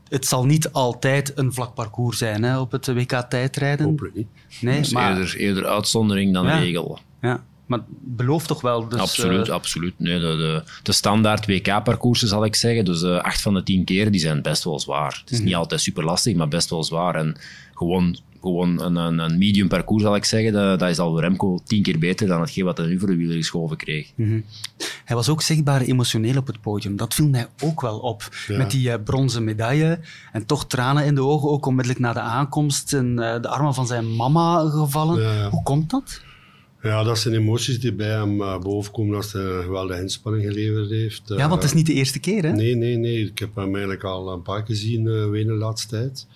het 0.07 0.25
zal 0.25 0.45
niet 0.45 0.71
altijd 0.71 1.31
een 1.37 1.53
vlak 1.53 1.73
parcours 1.73 2.17
zijn 2.17 2.43
hè, 2.43 2.59
op 2.59 2.71
het 2.71 2.87
WK 2.87 3.11
tijdrijden. 3.29 3.85
Hopelijk 3.85 4.15
niet. 4.15 4.27
Nee, 4.61 4.77
Dus 4.79 4.91
maar, 4.93 5.11
eerder, 5.17 5.35
eerder 5.37 5.65
uitzondering 5.65 6.33
dan 6.33 6.45
Ja. 6.45 6.59
regel. 6.59 6.99
ja, 7.21 7.45
maar 7.71 7.79
het 7.79 8.15
belooft 8.15 8.47
toch 8.47 8.61
wel. 8.61 8.87
Dus, 8.89 8.99
absoluut, 8.99 9.47
eh, 9.47 9.53
absoluut. 9.53 9.93
Nee, 9.97 10.19
de, 10.19 10.25
de, 10.25 10.63
de 10.83 10.91
standaard 10.91 11.45
WK-parcoursen, 11.45 12.27
zal 12.27 12.45
ik 12.45 12.55
zeggen, 12.55 12.85
dus 12.85 13.03
eh, 13.03 13.17
acht 13.17 13.41
van 13.41 13.53
de 13.53 13.63
tien 13.63 13.83
keer, 13.83 14.11
die 14.11 14.19
zijn 14.21 14.41
best 14.41 14.63
wel 14.63 14.79
zwaar. 14.79 15.17
Het 15.21 15.31
is 15.31 15.37
Mhm. 15.37 15.45
niet 15.45 15.55
altijd 15.55 15.81
super 15.81 16.03
lastig, 16.03 16.35
maar 16.35 16.47
best 16.47 16.69
wel 16.69 16.83
zwaar. 16.83 17.15
En 17.15 17.35
gewoon, 17.73 18.17
gewoon 18.41 18.81
een, 18.81 18.95
een, 18.95 19.19
een 19.19 19.37
medium 19.37 19.67
parcours, 19.67 20.03
zal 20.03 20.15
ik 20.15 20.25
zeggen, 20.25 20.53
dat, 20.53 20.79
dat 20.79 20.89
is 20.89 20.99
al 20.99 21.09
voor 21.09 21.19
Remco 21.19 21.59
tien 21.65 21.81
keer 21.83 21.99
beter 21.99 22.27
dan 22.27 22.41
hetgeen 22.41 22.65
wat 22.65 22.77
hij 22.77 22.87
nu 22.87 22.99
voor 22.99 23.07
de 23.07 23.15
wieler 23.15 23.35
geschoven 23.35 23.77
kreeg. 23.77 24.11
Hij 25.05 25.15
was 25.15 25.29
ook 25.29 25.41
zichtbaar 25.41 25.81
emotioneel 25.81 26.37
op 26.37 26.47
het 26.47 26.61
podium. 26.61 26.95
Dat 26.97 27.13
viel 27.13 27.27
mij 27.27 27.47
ook 27.63 27.81
wel 27.81 27.99
op. 27.99 28.29
Ja. 28.47 28.57
Met 28.57 28.71
die 28.71 28.91
eh, 28.91 29.03
bronzen 29.03 29.43
medaille. 29.43 29.99
En 30.31 30.45
toch 30.45 30.67
tranen 30.67 31.05
in 31.05 31.15
de 31.15 31.23
ogen, 31.23 31.49
ook 31.49 31.65
onmiddellijk 31.65 31.99
na 32.03 32.13
de 32.13 32.19
aankomst. 32.19 32.93
In 32.93 33.19
eh, 33.19 33.41
de 33.41 33.47
armen 33.47 33.73
van 33.73 33.87
zijn 33.87 34.15
mama 34.15 34.69
gevallen. 34.69 35.21
Ja, 35.21 35.33
ja. 35.33 35.49
Hoe 35.49 35.63
komt 35.63 35.89
dat? 35.89 36.21
Ja, 36.81 37.03
dat 37.03 37.19
zijn 37.19 37.33
emoties 37.33 37.79
die 37.79 37.93
bij 37.93 38.07
hem 38.07 38.41
eh, 38.41 38.59
bovenkomen 38.59 39.15
als 39.15 39.33
hij 39.33 39.41
een 39.41 39.63
geweldige 39.63 40.01
inspanning 40.01 40.43
geleverd 40.43 40.89
heeft. 40.89 41.21
ja, 41.25 41.49
want 41.49 41.53
het 41.53 41.63
is 41.63 41.73
niet 41.73 41.85
de 41.85 41.93
eerste 41.93 42.19
keer, 42.19 42.43
hè? 42.43 42.51
Nee, 42.51 42.75
nee, 42.75 42.97
nee. 42.97 43.25
Ik 43.25 43.39
heb 43.39 43.55
hem 43.55 43.69
eigenlijk 43.71 44.03
al 44.03 44.33
een 44.33 44.41
paar 44.41 44.63
keer 44.63 44.75
gezien 44.75 45.05
uh, 45.05 45.29
wenen 45.29 45.53
de 45.53 45.59
laatste 45.59 45.87
tijd. 45.87 46.27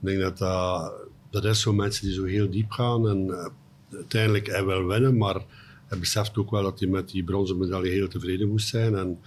Ik 0.00 0.06
denk 0.06 0.20
dat 0.20 0.38
dat, 0.38 0.92
dat 1.30 1.44
is 1.44 1.60
zo 1.60 1.72
mensen 1.72 2.06
die 2.06 2.14
zo 2.14 2.24
heel 2.24 2.50
diep 2.50 2.70
gaan. 2.70 3.08
En 3.08 3.50
uiteindelijk 3.92 4.46
hij 4.46 4.64
wil 4.64 4.86
winnen, 4.86 5.16
maar 5.16 5.44
hij 5.86 5.98
beseft 5.98 6.36
ook 6.36 6.50
wel 6.50 6.62
dat 6.62 6.78
hij 6.78 6.88
met 6.88 7.08
die 7.10 7.24
bronzen 7.24 7.58
medaille 7.58 7.90
heel 7.90 8.08
tevreden 8.08 8.48
moest 8.48 8.68
zijn. 8.68 8.94
En 8.94 9.18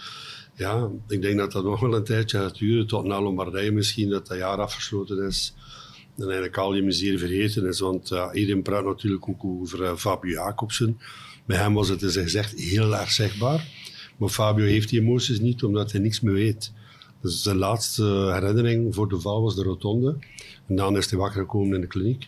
ja, 0.56 0.90
ik 1.08 1.22
denk 1.22 1.38
dat 1.38 1.52
dat 1.52 1.64
nog 1.64 1.80
wel 1.80 1.96
een 1.96 2.04
tijdje 2.04 2.38
gaat 2.38 2.58
duren, 2.58 2.88
tot 2.88 3.06
na 3.06 3.22
Lombardije 3.22 3.72
misschien, 3.72 4.10
dat 4.10 4.28
dat 4.28 4.38
jaar 4.38 4.58
afgesloten 4.58 5.28
is. 5.28 5.54
En 6.22 6.28
eigenlijk 6.28 6.58
al 6.58 6.72
die 6.72 6.84
miserie 6.84 7.20
vergeten 7.20 7.68
is. 7.68 7.80
Want 7.80 8.12
uh, 8.12 8.30
iedereen 8.34 8.62
praat 8.62 8.86
natuurlijk 8.86 9.30
ook 9.30 9.44
over 9.44 9.82
uh, 9.82 9.96
Fabio 9.96 10.32
Jacobsen. 10.32 11.00
Bij 11.46 11.58
hem 11.58 11.74
was 11.74 11.90
het 11.90 12.00
dus 12.00 12.16
gezegd 12.16 12.60
heel 12.60 12.96
erg 12.96 13.12
zichtbaar. 13.12 13.68
Maar 14.18 14.30
Fabio 14.30 14.66
heeft 14.66 14.90
die 14.90 15.00
emoties 15.00 15.40
niet, 15.40 15.64
omdat 15.64 15.92
hij 15.92 16.02
niks 16.02 16.20
meer 16.20 16.34
weet. 16.34 16.72
Dus 17.22 17.44
zijn 17.44 17.58
laatste 17.58 18.04
herinnering 18.34 18.96
voor 18.96 19.10
de 19.10 19.20
val 19.20 19.42
was 19.42 19.56
de 19.56 19.64
rotonde. 19.64 20.18
En 20.68 20.76
dan 20.76 20.98
is 20.98 21.10
hij 21.10 21.20
wakker 21.20 21.42
gekomen 21.42 21.76
in 21.76 21.82
de 21.82 21.88
kliniek. 21.88 22.28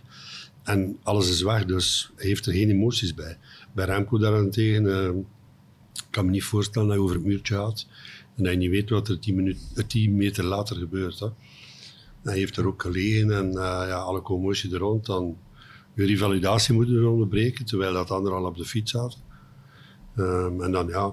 En 0.64 0.98
alles 1.04 1.30
is 1.30 1.42
weg, 1.42 1.66
dus 1.66 2.12
hij 2.16 2.28
heeft 2.28 2.46
er 2.46 2.54
geen 2.54 2.70
emoties 2.70 3.14
bij. 3.14 3.38
Bij 3.74 3.86
Remco 3.86 4.18
daarentegen, 4.18 4.84
uh, 4.86 5.10
kan 6.10 6.26
me 6.26 6.32
niet 6.32 6.44
voorstellen 6.44 6.88
dat 6.88 6.98
je 6.98 7.04
over 7.04 7.16
het 7.16 7.26
muurtje 7.26 7.56
gaat 7.56 7.88
en 8.36 8.44
dat 8.44 8.54
je 8.54 8.58
niet 8.58 8.70
weet 8.70 8.90
wat 8.90 9.08
er 9.08 9.20
tien, 9.20 9.36
minuut, 9.36 9.60
tien 9.88 10.16
meter 10.16 10.44
later 10.44 10.76
gebeurt. 10.76 11.20
Hè. 11.20 11.28
Hij 12.24 12.38
heeft 12.38 12.58
er 12.58 12.68
ook 12.68 12.82
gelegen 12.82 13.32
en 13.32 13.48
uh, 13.48 13.84
ja, 13.88 13.96
alle 13.96 14.22
commotie 14.22 14.74
er 14.74 14.80
rond. 14.80 15.06
Dan 15.06 15.38
je 15.94 16.06
rivalisatie 16.06 16.74
moeten 16.74 17.10
onderbreken, 17.10 17.66
terwijl 17.66 17.94
dat 17.94 18.12
anderen 18.12 18.38
al 18.38 18.46
op 18.46 18.58
de 18.58 18.66
fiets 18.66 18.92
zaten. 18.92 19.20
Um, 20.16 20.62
en 20.62 20.72
dan 20.72 20.88
ja, 20.88 21.12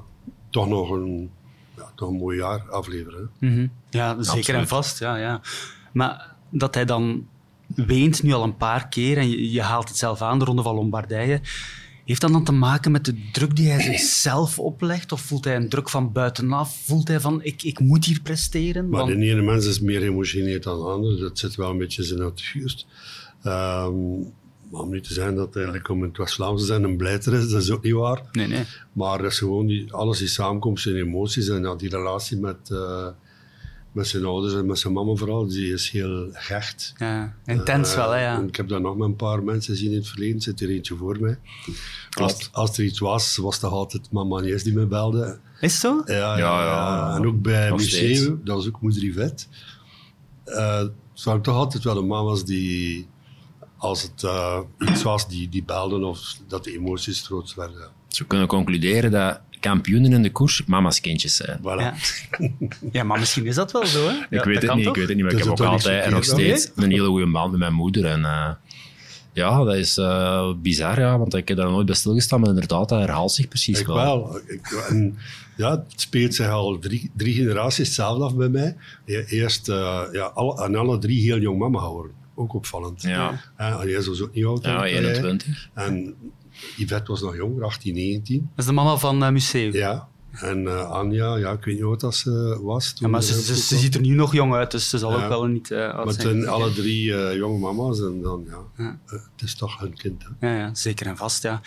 toch 0.50 0.68
nog 0.68 0.90
een, 0.90 1.30
ja, 1.76 1.92
toch 1.94 2.08
een 2.08 2.16
mooi 2.16 2.38
jaar 2.38 2.70
afleveren. 2.70 3.30
Mm 3.38 3.54
-hmm. 3.54 3.70
Ja, 3.90 4.08
zeker 4.08 4.38
Absoluut. 4.38 4.60
en 4.60 4.68
vast. 4.68 4.98
Ja, 4.98 5.16
ja. 5.16 5.40
Maar 5.92 6.34
dat 6.50 6.74
hij 6.74 6.84
dan 6.84 7.26
weent 7.66 8.22
nu 8.22 8.32
al 8.32 8.42
een 8.42 8.56
paar 8.56 8.88
keer 8.88 9.18
en 9.18 9.30
je, 9.30 9.52
je 9.52 9.62
haalt 9.62 9.88
het 9.88 9.96
zelf 9.96 10.22
aan, 10.22 10.38
de 10.38 10.44
Ronde 10.44 10.62
van 10.62 10.74
Lombardije. 10.74 11.40
Heeft 12.10 12.22
dat 12.22 12.32
dan 12.32 12.44
te 12.44 12.52
maken 12.52 12.92
met 12.92 13.04
de 13.04 13.28
druk 13.32 13.56
die 13.56 13.68
hij 13.68 13.80
zichzelf 13.80 14.58
oplegt? 14.58 15.12
Of 15.12 15.20
voelt 15.20 15.44
hij 15.44 15.56
een 15.56 15.68
druk 15.68 15.88
van 15.88 16.12
buitenaf? 16.12 16.76
Voelt 16.84 17.08
hij 17.08 17.20
van, 17.20 17.42
ik, 17.42 17.62
ik 17.62 17.80
moet 17.80 18.04
hier 18.04 18.20
presteren? 18.20 18.88
Maar 18.88 19.00
want... 19.00 19.18
de 19.18 19.26
ene 19.26 19.42
mens 19.42 19.66
is 19.66 19.80
meer 19.80 20.00
geëmotioneerd 20.00 20.62
dan 20.62 20.78
de 20.78 20.84
andere. 20.84 21.20
Dat 21.20 21.38
zit 21.38 21.54
wel 21.54 21.70
een 21.70 21.78
beetje 21.78 22.02
in 22.02 22.08
zijn 22.08 22.20
natuur. 22.20 22.84
Um, 23.44 24.32
maar 24.70 24.80
om 24.80 24.90
niet 24.90 25.04
te 25.04 25.12
zijn 25.12 25.34
dat 25.34 25.54
eigenlijk 25.56 25.88
om 25.88 26.02
in 26.02 26.08
het 26.08 26.16
West-Vlaams 26.16 26.60
te 26.60 26.66
zijn 26.66 26.82
een 26.82 26.96
blijter 26.96 27.34
is, 27.34 27.48
dat 27.48 27.62
is 27.62 27.70
ook 27.70 27.82
niet 27.82 27.92
waar. 27.92 28.22
Nee, 28.32 28.46
nee. 28.46 28.64
Maar 28.92 29.18
dat 29.18 29.30
is 29.30 29.38
gewoon 29.38 29.66
die, 29.66 29.92
alles 29.92 30.18
die 30.18 30.28
samenkomt, 30.28 30.80
zijn 30.80 30.96
emoties 30.96 31.48
en 31.48 31.62
ja, 31.62 31.74
die 31.74 31.88
relatie 31.88 32.38
met, 32.38 32.70
uh, 32.72 33.06
met 33.92 34.08
zijn 34.08 34.24
ouders 34.24 34.54
en 34.54 34.66
met 34.66 34.78
zijn 34.78 34.92
mama 34.92 35.14
vooral, 35.14 35.46
die 35.46 35.72
is 35.72 35.90
heel 35.90 36.28
gecht. 36.32 36.92
Ja, 36.98 37.34
intens 37.44 37.90
uh, 37.90 37.96
wel, 37.96 38.10
hè, 38.10 38.22
ja. 38.22 38.38
Ik 38.38 38.56
heb 38.56 38.68
daar 38.68 38.80
nog 38.80 38.96
met 38.96 39.08
een 39.08 39.16
paar 39.16 39.42
mensen 39.42 39.74
gezien 39.74 39.90
in 39.90 39.96
het 39.96 40.08
verleden, 40.08 40.40
zit 40.40 40.60
er 40.60 40.70
eentje 40.70 40.96
voor 40.96 41.20
mij. 41.20 41.38
Als, 42.10 42.48
als, 42.52 42.78
er 42.78 42.84
iets 42.84 42.98
was, 42.98 43.36
was 43.36 43.54
het 43.54 43.64
altijd 43.64 44.12
mama 44.12 44.36
Agnes 44.36 44.62
die 44.62 44.74
me 44.74 44.86
belde. 44.86 45.38
Is 45.60 45.72
het 45.72 45.80
zo? 45.80 46.02
Ja, 46.06 46.14
ja, 46.14 46.36
ja, 46.38 46.64
ja. 46.64 47.16
En 47.16 47.26
ook 47.26 47.42
bij 47.42 47.70
museum, 47.70 48.40
dat 48.44 48.56
was 48.56 48.66
ook 48.66 48.80
moeder 48.80 49.02
Yvette. 49.02 49.44
Uh, 50.46 50.78
het 50.78 51.24
waren 51.24 51.42
toch 51.42 51.54
altijd 51.54 51.84
wel 51.84 51.94
de 51.94 52.00
mama's 52.00 52.44
die 52.44 53.08
als 53.76 54.02
het 54.02 54.22
uh, 54.22 54.60
iets 54.78 55.02
was, 55.02 55.28
die, 55.28 55.48
die 55.48 55.64
belden 55.64 56.04
of 56.04 56.36
dat 56.48 56.64
de 56.64 56.72
emoties 56.72 57.20
groot 57.20 57.54
werden. 57.54 57.90
Zo 58.08 58.24
kunnen 58.28 58.46
concluderen 58.46 59.10
dat 59.10 59.40
kampioenen 59.60 60.12
in 60.12 60.22
de 60.22 60.32
koers 60.32 60.62
mama's 60.66 61.00
kindjes 61.00 61.36
zijn. 61.36 61.58
Voilà. 61.58 61.62
Ja. 61.62 61.94
ja, 62.92 63.02
maar 63.02 63.18
misschien 63.18 63.46
is 63.46 63.54
dat 63.54 63.72
wel 63.72 63.86
zo, 63.86 64.08
hè? 64.08 64.14
Ik, 64.14 64.26
ja, 64.30 64.44
weet, 64.44 64.62
het 64.62 64.74
niet, 64.74 64.86
ik 64.86 64.94
weet 64.94 65.08
het 65.08 65.16
niet, 65.16 65.24
maar 65.24 65.32
ik 65.32 65.38
heb 65.38 65.48
ook 65.48 65.60
altijd 65.60 66.04
en 66.04 66.12
nog 66.12 66.24
steeds 66.24 66.70
een 66.76 66.90
hele 66.90 67.06
goede 67.06 67.30
band 67.30 67.50
met 67.50 67.60
mijn 67.60 67.72
moeder. 67.72 68.04
En, 68.04 68.20
uh, 68.20 68.50
ja, 69.32 69.64
dat 69.64 69.74
is 69.74 69.98
uh, 69.98 70.52
bizar, 70.54 71.00
ja, 71.00 71.18
want 71.18 71.34
ik 71.34 71.48
heb 71.48 71.56
daar 71.56 71.70
nooit 71.70 71.86
bij 71.86 71.94
stilgestaan, 71.94 72.40
maar 72.40 72.48
inderdaad, 72.48 72.88
dat 72.88 73.00
herhaalt 73.00 73.32
zich 73.32 73.48
precies 73.48 73.80
ik 73.80 73.86
wel. 73.86 73.96
wel. 73.96 74.40
Ik, 74.46 74.86
en, 74.88 75.18
ja, 75.56 75.70
het 75.70 76.00
speelt 76.00 76.34
zich 76.34 76.48
al 76.48 76.78
drie, 76.78 77.10
drie 77.16 77.34
generaties 77.34 77.86
hetzelfde 77.86 78.24
af 78.24 78.36
bij 78.36 78.48
mij. 78.48 78.76
Eerst 79.26 79.68
uh, 79.68 80.02
ja, 80.12 80.24
alle, 80.24 80.64
en 80.64 80.76
alle 80.76 80.98
drie 80.98 81.22
heel 81.22 81.38
jong 81.38 81.58
mama 81.58 81.78
geworden 81.78 82.18
ook 82.40 82.54
opvallend. 82.54 83.02
Ja. 83.02 83.40
Was 83.56 84.20
ook 84.20 84.34
niet 84.34 84.44
oud. 84.44 84.64
Ja, 84.64 84.84
21. 84.84 85.68
En 85.74 86.14
Yvette 86.76 87.10
was 87.10 87.20
nog 87.20 87.36
jong, 87.36 87.62
18, 87.62 87.94
19. 87.94 88.38
Dat 88.38 88.48
is 88.56 88.64
de 88.64 88.72
mama 88.72 88.96
van 88.96 89.22
uh, 89.22 89.30
Museum. 89.30 89.72
Ja. 89.72 90.08
En 90.32 90.62
uh, 90.62 90.90
Anja, 90.90 91.36
ja, 91.36 91.52
ik 91.52 91.64
weet 91.64 91.74
niet 91.74 91.84
wat 91.84 92.00
dat 92.00 92.14
ze 92.14 92.58
was. 92.62 92.92
Ja, 92.94 93.08
maar 93.08 93.22
ze, 93.22 93.42
ze, 93.42 93.56
ze, 93.56 93.76
ziet 93.76 93.94
er 93.94 94.00
nu 94.00 94.14
nog 94.14 94.32
jong 94.32 94.54
uit, 94.54 94.70
dus 94.70 94.88
ze 94.88 94.98
zal 94.98 95.10
ja. 95.10 95.22
ook 95.22 95.28
wel 95.28 95.44
niet 95.44 95.70
uh, 95.70 95.94
oud 95.94 96.04
maar 96.04 96.14
zijn. 96.14 96.38
Maar 96.38 96.48
alle 96.48 96.72
drie 96.72 97.04
jonge 97.36 97.58
mama's 97.58 98.00
en 98.00 98.22
dan, 98.22 98.44
ja, 98.48 98.84
ja. 98.84 98.98
het 99.06 99.42
is 99.44 99.54
toch 99.54 99.80
hun 99.80 99.94
kind. 99.94 100.24
Hè. 100.38 100.48
Ja, 100.48 100.56
ja, 100.56 100.74
zeker 100.74 101.06
en 101.06 101.16
vast, 101.16 101.42
ja. 101.42 101.60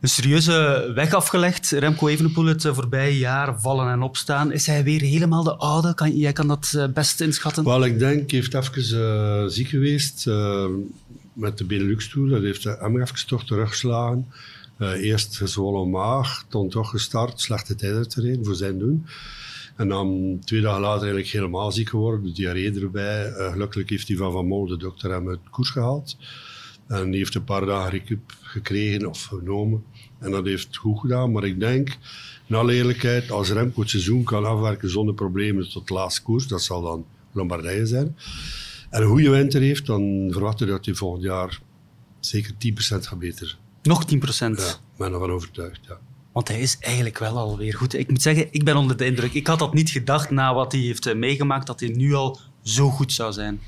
Een 0.00 0.08
serieuze 0.08 0.90
weg 0.94 1.12
afgelegd. 1.12 1.70
Remco 1.70 2.08
Evenepoel 2.08 2.44
het 2.44 2.62
voorbije 2.62 3.18
jaar 3.18 3.60
vallen 3.60 3.88
en 3.88 4.02
opstaan. 4.02 4.52
Is 4.52 4.66
hij 4.66 4.84
weer 4.84 5.00
helemaal 5.00 5.42
de 5.42 5.56
oude? 5.56 5.94
Kan, 5.94 6.16
jij 6.16 6.32
kan 6.32 6.48
dat 6.48 6.88
best 6.94 7.20
inschatten. 7.20 7.64
Wel, 7.64 7.84
ik 7.84 7.98
denk, 7.98 8.30
hij 8.30 8.40
heeft 8.40 8.54
even 8.54 9.50
ziek 9.50 9.68
geweest 9.68 10.26
met 11.34 11.58
de 11.58 11.64
Benelux 11.64 12.08
Tour. 12.08 12.28
Dat 12.28 12.42
heeft 12.42 12.64
hem 12.64 13.00
even 13.00 13.26
toch 13.26 13.44
teruggeslagen. 13.44 14.26
Eh, 14.76 14.90
eerst 14.90 15.36
gezwollen 15.36 15.90
maag, 15.90 16.44
dan 16.48 16.68
toch 16.68 16.90
gestart, 16.90 17.40
slechte 17.40 17.74
tijdritterrein 17.74 18.44
voor 18.44 18.54
zijn 18.54 18.78
doen. 18.78 19.06
En 19.76 19.88
dan 19.88 20.38
twee 20.44 20.60
dagen 20.60 20.80
later 20.80 21.02
eigenlijk 21.02 21.32
helemaal 21.32 21.72
ziek 21.72 21.88
geworden, 21.88 22.24
de 22.24 22.32
diarree 22.32 22.80
erbij. 22.80 23.26
Eh, 23.26 23.52
gelukkig 23.52 23.88
heeft 23.88 24.08
hij 24.08 24.16
van 24.16 24.32
Van 24.32 24.46
Mol, 24.46 24.66
de 24.66 24.76
dokter, 24.76 25.10
hem 25.10 25.28
uit 25.28 25.38
koers 25.50 25.70
gehaald. 25.70 26.16
En 26.86 27.10
die 27.10 27.18
heeft 27.18 27.34
een 27.34 27.44
paar 27.44 27.66
dagen 27.66 27.90
recup 27.90 28.36
gekregen 28.40 29.06
of 29.06 29.22
genomen. 29.22 29.84
En 30.18 30.30
dat 30.30 30.44
heeft 30.44 30.76
goed 30.76 31.00
gedaan. 31.00 31.32
Maar 31.32 31.44
ik 31.44 31.60
denk, 31.60 31.96
in 32.46 32.54
alle 32.54 32.74
eerlijkheid, 32.74 33.30
als 33.30 33.50
Remco 33.50 33.80
het 33.80 33.90
seizoen 33.90 34.24
kan 34.24 34.44
afwerken 34.44 34.90
zonder 34.90 35.14
problemen 35.14 35.70
tot 35.70 35.88
de 35.88 35.94
laatste 35.94 36.22
koers, 36.22 36.46
dat 36.46 36.62
zal 36.62 36.82
dan 36.82 37.06
Lombardije 37.32 37.86
zijn. 37.86 38.16
En 38.94 39.02
een 39.02 39.08
goede 39.08 39.30
winter 39.30 39.60
heeft, 39.60 39.86
dan 39.86 40.28
verwachten 40.30 40.66
we 40.66 40.72
dat 40.72 40.84
hij 40.84 40.94
volgend 40.94 41.22
jaar 41.22 41.60
zeker 42.20 42.52
10% 42.52 42.56
gaat 42.78 43.18
beter. 43.18 43.56
Nog 43.82 44.04
10 44.04 44.18
procent. 44.18 44.58
Ja, 44.58 44.66
ik 44.66 44.98
ben 44.98 45.12
ervan 45.12 45.30
overtuigd, 45.30 45.80
ja. 45.88 45.98
Want 46.32 46.48
hij 46.48 46.60
is 46.60 46.78
eigenlijk 46.80 47.18
wel 47.18 47.36
alweer 47.36 47.74
goed. 47.74 47.98
Ik 47.98 48.08
moet 48.08 48.22
zeggen, 48.22 48.46
ik 48.50 48.64
ben 48.64 48.76
onder 48.76 48.96
de 48.96 49.04
indruk. 49.04 49.32
Ik 49.32 49.46
had 49.46 49.58
dat 49.58 49.74
niet 49.74 49.90
gedacht 49.90 50.30
na 50.30 50.54
wat 50.54 50.72
hij 50.72 50.80
heeft 50.80 51.06
eh, 51.06 51.14
meegemaakt, 51.14 51.66
dat 51.66 51.80
hij 51.80 51.88
nu 51.88 52.14
al 52.14 52.38
zo 52.62 52.88
goed 52.88 53.12
zou 53.12 53.32
zijn. 53.32 53.60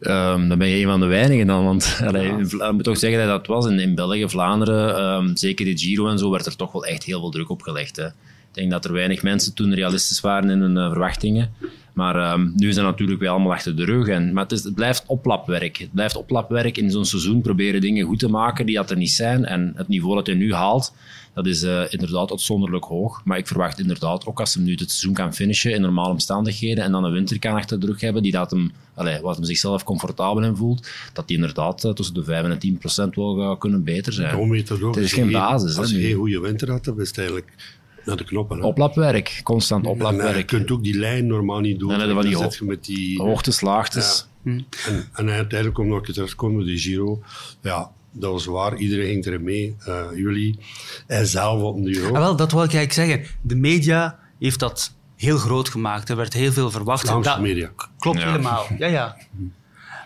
Ehm, 0.00 0.48
dan 0.48 0.58
ben 0.58 0.68
je 0.68 0.82
een 0.82 0.90
van 0.90 1.00
de 1.00 1.06
weinigen 1.06 1.46
dan. 1.46 1.64
Want 1.64 2.00
allee, 2.06 2.32
ik 2.38 2.72
moet 2.72 2.84
toch 2.84 2.98
zeggen 2.98 3.26
dat 3.26 3.28
dat 3.28 3.46
was 3.46 3.66
in, 3.66 3.78
in 3.78 3.94
België, 3.94 4.28
Vlaanderen, 4.28 4.96
ehm, 4.96 5.36
zeker 5.36 5.64
de 5.64 5.78
Giro 5.78 6.08
en 6.08 6.18
zo, 6.18 6.30
werd 6.30 6.46
er 6.46 6.56
toch 6.56 6.72
wel 6.72 6.84
echt 6.84 7.04
heel 7.04 7.20
veel 7.20 7.30
druk 7.30 7.48
op 7.48 7.62
gelegd. 7.62 7.96
Hè. 7.96 8.06
Ik 8.06 8.56
denk 8.56 8.70
dat 8.70 8.84
er 8.84 8.92
weinig 8.92 9.22
mensen 9.22 9.54
toen 9.54 9.74
realistisch 9.74 10.20
waren 10.20 10.50
in 10.50 10.60
hun 10.60 10.76
eh, 10.76 10.88
verwachtingen. 10.90 11.52
Maar 12.00 12.16
ehm, 12.16 12.48
nu 12.56 12.68
is 12.68 12.74
dat 12.74 12.84
natuurlijk 12.84 13.20
wel 13.20 13.32
allemaal 13.32 13.52
achter 13.52 13.76
de 13.76 13.84
rug. 13.84 14.08
En, 14.08 14.32
maar 14.32 14.42
het, 14.42 14.52
is, 14.52 14.64
het 14.64 14.74
blijft 14.74 15.04
oplapwerk. 15.06 15.78
Het 15.78 15.92
blijft 15.92 16.16
oplapwerk 16.16 16.76
in 16.76 16.90
zo'n 16.90 17.04
seizoen 17.04 17.40
proberen 17.40 17.80
dingen 17.80 18.06
goed 18.06 18.18
te 18.18 18.28
maken 18.28 18.66
die 18.66 18.74
dat 18.76 18.90
er 18.90 18.96
niet 18.96 19.10
zijn. 19.10 19.44
En 19.44 19.72
het 19.76 19.88
niveau 19.88 20.14
dat 20.14 20.26
hij 20.26 20.36
nu 20.36 20.54
haalt, 20.54 20.94
dat 21.34 21.46
is 21.46 21.62
eh, 21.62 21.82
inderdaad 21.88 22.30
uitzonderlijk 22.30 22.84
hoog. 22.84 23.20
Maar 23.24 23.38
ik 23.38 23.46
verwacht 23.46 23.78
inderdaad, 23.78 24.26
ook 24.26 24.40
als 24.40 24.54
hij 24.54 24.62
nu 24.62 24.70
het 24.70 24.90
seizoen 24.90 25.12
kan 25.12 25.34
finishen 25.34 25.72
in 25.72 25.80
normale 25.80 26.10
omstandigheden 26.10 26.84
en 26.84 26.92
dan 26.92 27.04
een 27.04 27.12
winter 27.12 27.38
kan 27.38 27.54
achter 27.54 27.80
de 27.80 27.86
rug 27.86 28.00
hebben, 28.00 28.22
die 28.22 28.32
dat 28.32 28.50
hem, 28.50 28.72
allee, 28.94 29.20
wat 29.20 29.36
hem 29.36 29.44
zichzelf 29.44 29.84
comfortabel 29.84 30.42
in 30.42 30.56
voelt, 30.56 30.88
dat 31.12 31.28
die 31.28 31.36
inderdaad 31.36 31.84
eh, 31.84 31.92
tussen 31.92 32.14
de 32.14 32.24
5 32.24 32.44
en 32.44 32.58
10 32.58 32.78
procent 32.78 33.14
wel 33.14 33.36
gaat 33.36 33.58
kunnen 33.58 33.84
beter 33.84 34.12
zijn. 34.12 34.30
Het 34.94 34.96
is 34.96 35.12
geen 35.12 35.30
basis, 35.30 35.76
Als 35.76 35.90
je 35.90 36.00
geen 36.00 36.16
goede 36.16 36.40
winter 36.40 36.70
had, 36.70 36.84
dan 36.84 37.00
is 37.00 37.08
het 37.08 37.18
eigenlijk 37.18 37.78
naar 38.04 38.16
de 38.16 38.24
knoppen. 38.24 38.58
hè. 38.58 38.64
Oplapwerk, 38.64 39.40
constant 39.44 39.84
En, 39.86 39.90
eh, 39.90 39.98
je 39.98 40.04
oplapwerk. 40.04 40.46
kunt 40.46 40.70
ook 40.70 40.82
die 40.82 40.98
lijn 40.98 41.26
normaal 41.26 41.60
niet 41.60 41.78
doen. 41.78 41.88
Dan 41.88 41.98
hebben 41.98 42.16
we 42.16 42.36
zit 42.36 42.54
je 42.56 42.64
met 42.64 42.84
die... 42.84 43.22
Hoogtes, 43.22 43.60
laagtes. 43.60 44.28
En, 44.44 44.66
en 45.14 45.30
uiteindelijk, 45.30 45.78
omdat 45.78 46.04
terechtkomt 46.04 46.56
met 46.56 46.66
die 46.66 46.78
Giro, 46.78 47.22
ja, 47.62 47.90
dat 48.12 48.32
was 48.32 48.44
waar. 48.44 48.76
Iedereen 48.76 49.06
ging 49.06 49.26
erin 49.26 49.42
mee. 49.42 49.76
Eh, 49.84 50.04
jullie, 50.14 50.58
hij 51.06 51.24
zelf 51.24 51.62
op 51.62 51.84
de. 51.84 52.04
Ah, 52.06 52.12
wel, 52.12 52.36
dat 52.36 52.52
wil 52.52 52.62
ik 52.64 52.74
eigenlijk 52.74 53.10
zeggen. 53.10 53.36
De 53.42 53.56
media 53.56 54.18
heeft 54.38 54.58
dat 54.58 54.94
heel 55.16 55.38
groot 55.38 55.68
gemaakt. 55.68 56.08
Er 56.08 56.16
werd 56.16 56.32
heel 56.32 56.52
veel 56.52 56.70
verwacht. 56.70 57.08
Vlaamse 57.08 57.40
media. 57.40 57.70
Klopt 57.98 58.18
Ja. 58.20 58.26
helemaal. 58.26 58.66
Ja, 58.78 58.86
ja. 58.86 59.16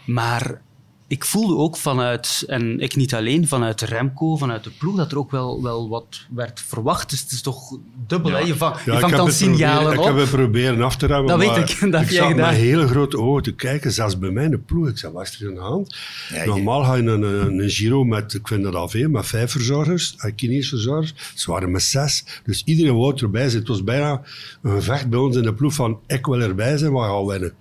Maar 0.06 0.60
ik 1.06 1.24
voelde 1.24 1.56
ook 1.56 1.76
vanuit, 1.76 2.44
en 2.46 2.80
ik 2.80 2.96
niet 2.96 3.14
alleen, 3.14 3.48
vanuit 3.48 3.80
Remco, 3.80 4.36
vanuit 4.36 4.64
de 4.64 4.70
ploeg, 4.70 4.96
dat 4.96 5.12
er 5.12 5.18
ook 5.18 5.30
wel, 5.30 5.62
wel 5.62 5.88
wat 5.88 6.06
werd 6.30 6.60
verwacht. 6.66 7.10
Dus 7.10 7.20
het 7.20 7.30
is 7.30 7.42
toch 7.42 7.76
dubbel, 8.06 8.30
Ja. 8.30 8.36
hè? 8.36 8.42
Je, 8.44 8.54
vang, 8.56 8.74
Ja, 8.76 8.80
je 8.84 8.92
ik 8.92 8.98
vangt 9.00 9.16
dan 9.16 9.26
proberen- 9.26 9.54
signalen 9.56 9.92
Ik 9.92 9.98
op. 9.98 10.04
heb 10.04 10.16
het 10.16 10.30
proberen 10.30 10.82
af 10.82 10.96
te 10.96 11.06
remmen. 11.06 11.26
Dat 11.26 11.38
weet 11.38 11.70
ik, 11.70 11.80
dat 11.90 11.92
heb 11.92 12.02
ik 12.02 12.08
jij 12.10 12.18
zat 12.18 12.26
gedaan. 12.30 12.50
met 12.50 12.56
hele 12.60 12.86
grote 12.88 13.18
ogen 13.18 13.42
te 13.42 13.52
kijken, 13.54 13.92
zelfs 13.92 14.18
bij 14.18 14.30
mij 14.30 14.44
in 14.44 14.50
de 14.50 14.58
ploeg. 14.58 14.88
Ik 14.88 14.98
zei, 14.98 15.12
wat 15.12 15.22
is 15.26 15.40
er 15.40 15.48
aan 15.48 15.54
de 15.54 15.60
hand? 15.60 15.96
Ja, 16.32 16.44
Normaal 16.44 16.84
ga 16.84 16.94
je 16.94 17.02
een, 17.02 17.22
een, 17.22 17.58
een 17.58 17.70
Giro 17.70 18.04
met, 18.04 18.34
ik 18.34 18.48
vind 18.48 18.62
dat 18.62 18.74
al 18.74 18.88
veel, 18.88 19.08
met 19.08 19.26
vijf 19.26 19.50
verzorgers, 19.50 20.14
en 20.16 20.34
kinesische 20.34 20.74
verzorgers. 20.76 21.14
Ze 21.34 21.50
waren 21.50 21.70
met 21.70 21.82
zes. 21.82 22.24
Dus 22.44 22.62
iedereen 22.64 22.96
wou 22.96 23.14
erbij 23.16 23.48
zijn. 23.48 23.58
Het 23.60 23.68
was 23.68 23.84
bijna 23.84 24.22
een 24.62 24.70
gevecht 24.72 25.08
bij 25.08 25.18
ons 25.18 25.36
in 25.36 25.42
de 25.42 25.54
ploeg 25.54 25.74
van, 25.74 25.98
ik 26.06 26.26
wil 26.26 26.40
erbij 26.40 26.76
zijn, 26.76 26.92
we 26.92 26.98
gaan 26.98 27.26
winnen. 27.26 27.52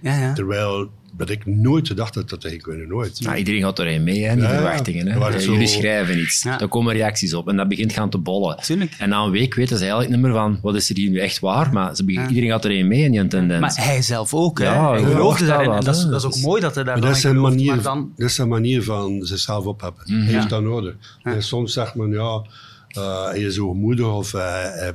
Ja, 0.00 0.18
ja. 0.18 0.32
Terwijl 0.32 0.90
dat 1.18 1.30
ik 1.30 1.46
nooit 1.46 1.86
gedacht 1.86 2.14
had 2.14 2.28
dat 2.30 2.44
ik 2.44 2.66
winnen, 2.66 2.88
nooit. 2.88 3.20
Nou, 3.20 3.36
iedereen 3.36 3.60
gaat 3.62 3.78
erin 3.78 4.04
mee, 4.04 4.24
hè, 4.24 4.34
die 4.34 4.42
Ja, 4.44 4.50
verwachtingen. 4.50 5.06
Hè. 5.06 5.20
Er 5.26 5.34
Eh, 5.34 5.40
zo- 5.40 5.52
Jullie 5.52 5.66
schrijven 5.66 6.18
iets, 6.20 6.42
Ja. 6.42 6.56
daar 6.56 6.68
komen 6.68 6.92
reacties 6.94 7.34
op 7.34 7.48
en 7.48 7.56
dat 7.56 7.68
begint 7.68 7.92
gaan 7.92 8.10
te 8.10 8.18
bollen. 8.18 8.56
Tuurlijk. 8.62 8.94
En 8.98 9.08
na 9.08 9.22
een 9.24 9.30
week 9.30 9.54
weten 9.54 9.76
ze 9.76 9.82
eigenlijk 9.82 10.12
niet 10.12 10.20
meer 10.22 10.32
van, 10.32 10.58
wat 10.62 10.74
is 10.74 10.90
er 10.90 10.96
hier 10.96 11.10
nu 11.10 11.18
echt 11.18 11.38
waar? 11.38 11.72
Maar 11.72 11.96
ze 11.96 12.04
begin- 12.04 12.28
iedereen 12.28 12.50
gaat 12.50 12.64
erin 12.64 12.88
mee 12.88 13.02
in 13.02 13.10
die 13.12 13.26
tendens. 13.26 13.60
Maar 13.60 13.86
hij 13.86 14.02
zelf 14.02 14.34
ook, 14.34 14.58
hè? 14.58 14.64
Ja, 14.64 14.90
hij 14.90 15.00
ja, 15.00 15.06
geloofde 15.06 15.44
ja, 15.44 15.50
daarin. 15.50 15.68
dat 15.70 15.78
En 15.78 15.84
dat 15.84 15.94
is, 15.96 16.02
dat 16.02 16.14
is 16.16 16.22
dat 16.22 16.36
ook 16.36 16.40
mooi 16.42 16.60
dat 16.60 16.74
hij 16.74 16.84
daar 16.84 16.92
Maar 16.92 17.02
dan 17.02 17.10
dat 17.12 17.18
is, 17.18 17.24
gelooft. 17.30 17.54
manier, 17.54 17.74
Maar 17.74 17.82
dan, 17.82 18.12
dat 18.16 18.28
is 18.28 18.34
zijn 18.34 18.48
manier 18.48 18.82
van 18.82 19.20
zichzelf 19.26 19.64
opheffen. 19.64 20.22
Hij 20.24 20.32
heeft 20.34 20.48
dat 20.48 20.62
nodig. 20.62 20.94
En 21.22 21.42
soms 21.42 21.72
zegt 21.72 21.94
men, 21.94 22.10
ja, 22.10 22.42
eh, 22.88 23.24
hij 23.24 23.38
is 23.40 23.56
hoogmoedig 23.56 24.06
of 24.06 24.34
eh, 24.34 24.40
hij- 24.62 24.94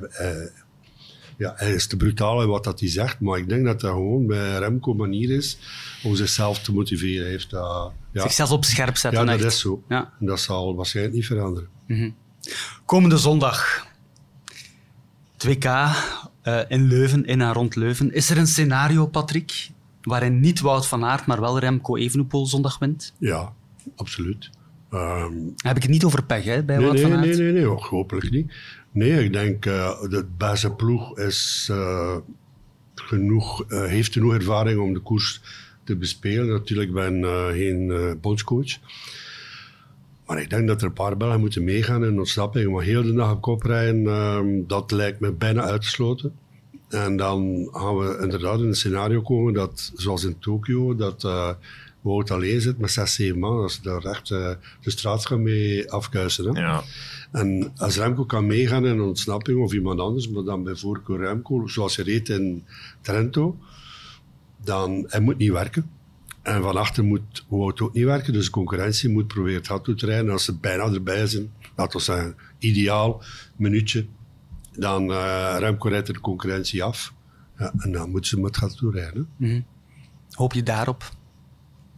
ja, 1.37 1.53
hij 1.55 1.73
is 1.73 1.87
te 1.87 1.97
brutaal 1.97 2.41
in 2.41 2.47
wat 2.47 2.63
dat 2.63 2.79
hij 2.79 2.89
zegt. 2.89 3.19
Maar 3.19 3.37
ik 3.37 3.49
denk 3.49 3.65
dat 3.65 3.79
dat 3.79 3.91
gewoon 3.91 4.27
bij 4.27 4.57
Remco 4.57 4.93
manier 4.93 5.29
is 5.29 5.57
om 6.03 6.15
zichzelf 6.15 6.59
te 6.59 6.73
motiveren. 6.73 7.21
Hij 7.21 7.31
heeft 7.31 7.49
dat, 7.49 7.91
ja, 8.11 8.21
zichzelf 8.21 8.51
op 8.51 8.65
scherp 8.65 8.97
zetten. 8.97 9.25
ja, 9.25 9.31
dat 9.31 9.35
echt. 9.41 9.53
is 9.53 9.59
zo. 9.59 9.83
Ja. 9.89 10.13
En 10.19 10.25
dat 10.25 10.39
zal 10.39 10.75
waarschijnlijk 10.75 11.15
niet 11.15 11.25
veranderen. 11.25 11.69
Komende 12.85 13.17
zondag. 13.17 13.87
2K 15.47 15.65
eh, 16.41 16.59
in 16.67 16.87
Leuven, 16.87 17.25
in 17.25 17.41
en 17.41 17.53
rond 17.53 17.75
Leuven. 17.75 18.13
Is 18.13 18.29
er 18.29 18.37
een 18.37 18.47
scenario, 18.47 19.07
Patrick, 19.07 19.69
waarin 20.01 20.39
niet 20.39 20.59
Wout 20.59 20.87
van 20.87 21.05
Aert, 21.05 21.25
maar 21.25 21.39
wel 21.41 21.59
Remco 21.59 21.95
Evenepoel 21.95 22.45
zondag 22.45 22.79
wint? 22.79 23.13
Ja, 23.17 23.53
absoluut. 23.95 24.49
Ehm, 24.91 25.33
heb 25.55 25.75
ik 25.75 25.81
het 25.81 25.91
niet 25.91 26.03
over 26.03 26.23
pech, 26.23 26.43
hè, 26.43 26.63
bij 26.63 26.75
Nee, 26.75 26.85
Wout 26.85 26.97
nee, 26.97 27.03
van 27.03 27.13
Aert. 27.13 27.25
nee, 27.25 27.35
nee, 27.35 27.51
nee, 27.51 27.65
hopelijk 27.65 28.31
niet. 28.31 28.53
Nee, 28.93 29.23
ik 29.23 29.33
denk 29.33 29.65
uh, 29.65 30.01
de 30.01 30.25
beste 30.37 30.71
ploeg 30.71 31.17
is, 31.17 31.67
uh, 31.71 32.15
genoeg, 32.95 33.65
uh, 33.67 33.85
heeft 33.85 34.13
genoeg 34.13 34.33
ervaring 34.33 34.79
om 34.79 34.93
de 34.93 34.99
koers 34.99 35.41
te 35.83 35.95
bespelen. 35.95 36.47
Natuurlijk 36.47 36.89
ik 36.89 36.95
ben 36.95 37.19
uh, 37.19 37.47
geen 37.47 38.17
bondscoach. 38.21 38.77
Maar 40.25 40.41
ik 40.41 40.49
denk 40.49 40.67
dat 40.67 40.81
er 40.81 40.87
een 40.87 40.93
paar 40.93 41.17
Belgen 41.17 41.39
moeten 41.39 41.63
meegaan 41.63 42.05
in 42.05 42.17
ontsnapping. 42.17 42.71
Maar 42.71 42.83
heel 42.83 43.03
de 43.03 43.13
dag 43.13 43.31
op 43.31 43.41
kop 43.41 43.63
rijden, 43.63 44.03
uh, 44.03 44.63
dat 44.67 44.91
lijkt 44.91 45.19
me 45.19 45.31
bijna 45.31 45.61
uitgesloten. 45.61 46.33
En 46.89 47.17
dan 47.17 47.69
gaan 47.71 47.97
we 47.97 48.19
inderdaad 48.21 48.59
in 48.59 48.67
een 48.67 48.75
scenario 48.75 49.21
komen 49.21 49.53
dat, 49.53 49.91
zoals 49.95 50.23
in 50.23 50.39
Tokio, 50.39 50.95
dat 50.95 51.23
uh, 52.03 52.11
Wout 52.11 52.31
alleen 52.31 52.61
zit 52.61 52.77
met 52.77 52.91
zes, 52.91 53.13
zeven 53.13 53.39
man. 53.39 53.61
Dat 53.61 53.71
ze 53.71 53.81
daar 53.81 54.05
echt 54.05 54.29
uh, 54.29 54.49
de 54.81 54.89
straat 54.89 55.25
gaan 55.25 55.41
mee 55.41 55.91
afkuisen. 55.91 56.55
Hè? 56.55 56.61
Ja. 56.61 56.83
En 57.31 57.71
als 57.77 57.97
Remco 57.97 58.25
kan 58.25 58.45
meegaan 58.45 58.85
in 58.85 58.91
een 58.91 59.01
ontsnapping 59.01 59.59
of 59.59 59.73
iemand 59.73 59.99
anders, 59.99 60.29
maar 60.29 60.43
dan 60.43 60.63
bij 60.63 60.75
voorkeur 60.75 61.19
Remco, 61.19 61.67
zoals 61.67 61.95
hij 61.95 62.05
reed 62.05 62.29
in 62.29 62.65
Trento, 63.01 63.57
dan 64.63 65.05
hij 65.07 65.19
moet 65.19 65.37
niet 65.37 65.51
werken. 65.51 65.89
En 66.41 66.61
van 66.61 66.77
achter 66.77 67.03
moet 67.03 67.45
Wout 67.47 67.81
ook 67.81 67.93
niet 67.93 68.03
werken, 68.03 68.33
dus 68.33 68.45
de 68.45 68.51
concurrentie 68.51 69.09
moet 69.09 69.27
proberen 69.27 69.57
het 69.57 69.67
hard 69.67 69.83
toe 69.83 69.95
te 69.95 70.05
rijden. 70.05 70.25
En 70.25 70.31
als 70.31 70.45
ze 70.45 70.57
bijna 70.57 70.83
erbij 70.83 71.27
zijn, 71.27 71.51
laten 71.75 71.97
we 71.97 72.03
zeggen, 72.03 72.35
ideaal, 72.59 73.23
minuutje, 73.55 74.05
dan 74.71 75.11
uh, 75.11 75.55
Remco 75.59 75.89
rijdt 75.89 76.07
de 76.07 76.19
concurrentie 76.19 76.83
af. 76.83 77.13
Ja, 77.57 77.73
en 77.77 77.91
dan 77.91 78.09
moeten 78.09 78.29
ze 78.29 78.39
met 78.39 78.57
gat 78.57 78.77
toe 78.77 78.91
rijden. 78.91 79.27
Mm-hmm. 79.37 79.65
Hoop 80.31 80.53
je 80.53 80.63
daarop? 80.63 81.11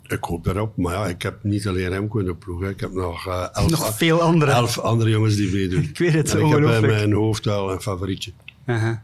Ik 0.08 0.24
hoop 0.24 0.44
daarop, 0.44 0.78
maar 0.78 0.94
ja, 0.94 1.08
ik 1.08 1.22
heb 1.22 1.44
niet 1.44 1.68
alleen 1.68 1.89
Remco 1.89 2.20
in 2.20 2.26
de 2.26 2.36
ploeg. 2.36 2.62
Hè. 2.62 2.70
Ik 2.70 2.80
heb 2.80 2.91
nog, 2.91 3.28
uh, 3.28 3.48
elf, 3.54 3.70
nog 3.70 3.96
veel 3.98 4.22
andere. 4.22 4.52
elf 4.52 4.80
andere 4.80 5.10
jongens 5.10 5.36
die 5.36 5.52
meedoen. 5.52 5.84
Ik 5.89 5.98
weet 5.98 6.13
het, 6.13 6.32
en 6.32 6.38
ik 6.39 6.46
heb 6.46 6.56
ongelooflijk. 6.56 6.84
in 6.84 6.89
mijn 6.89 7.13
hoofd 7.13 7.46
wel 7.46 7.72
een 7.72 7.82
favorietje. 7.82 8.32
Uh-huh. 8.65 8.98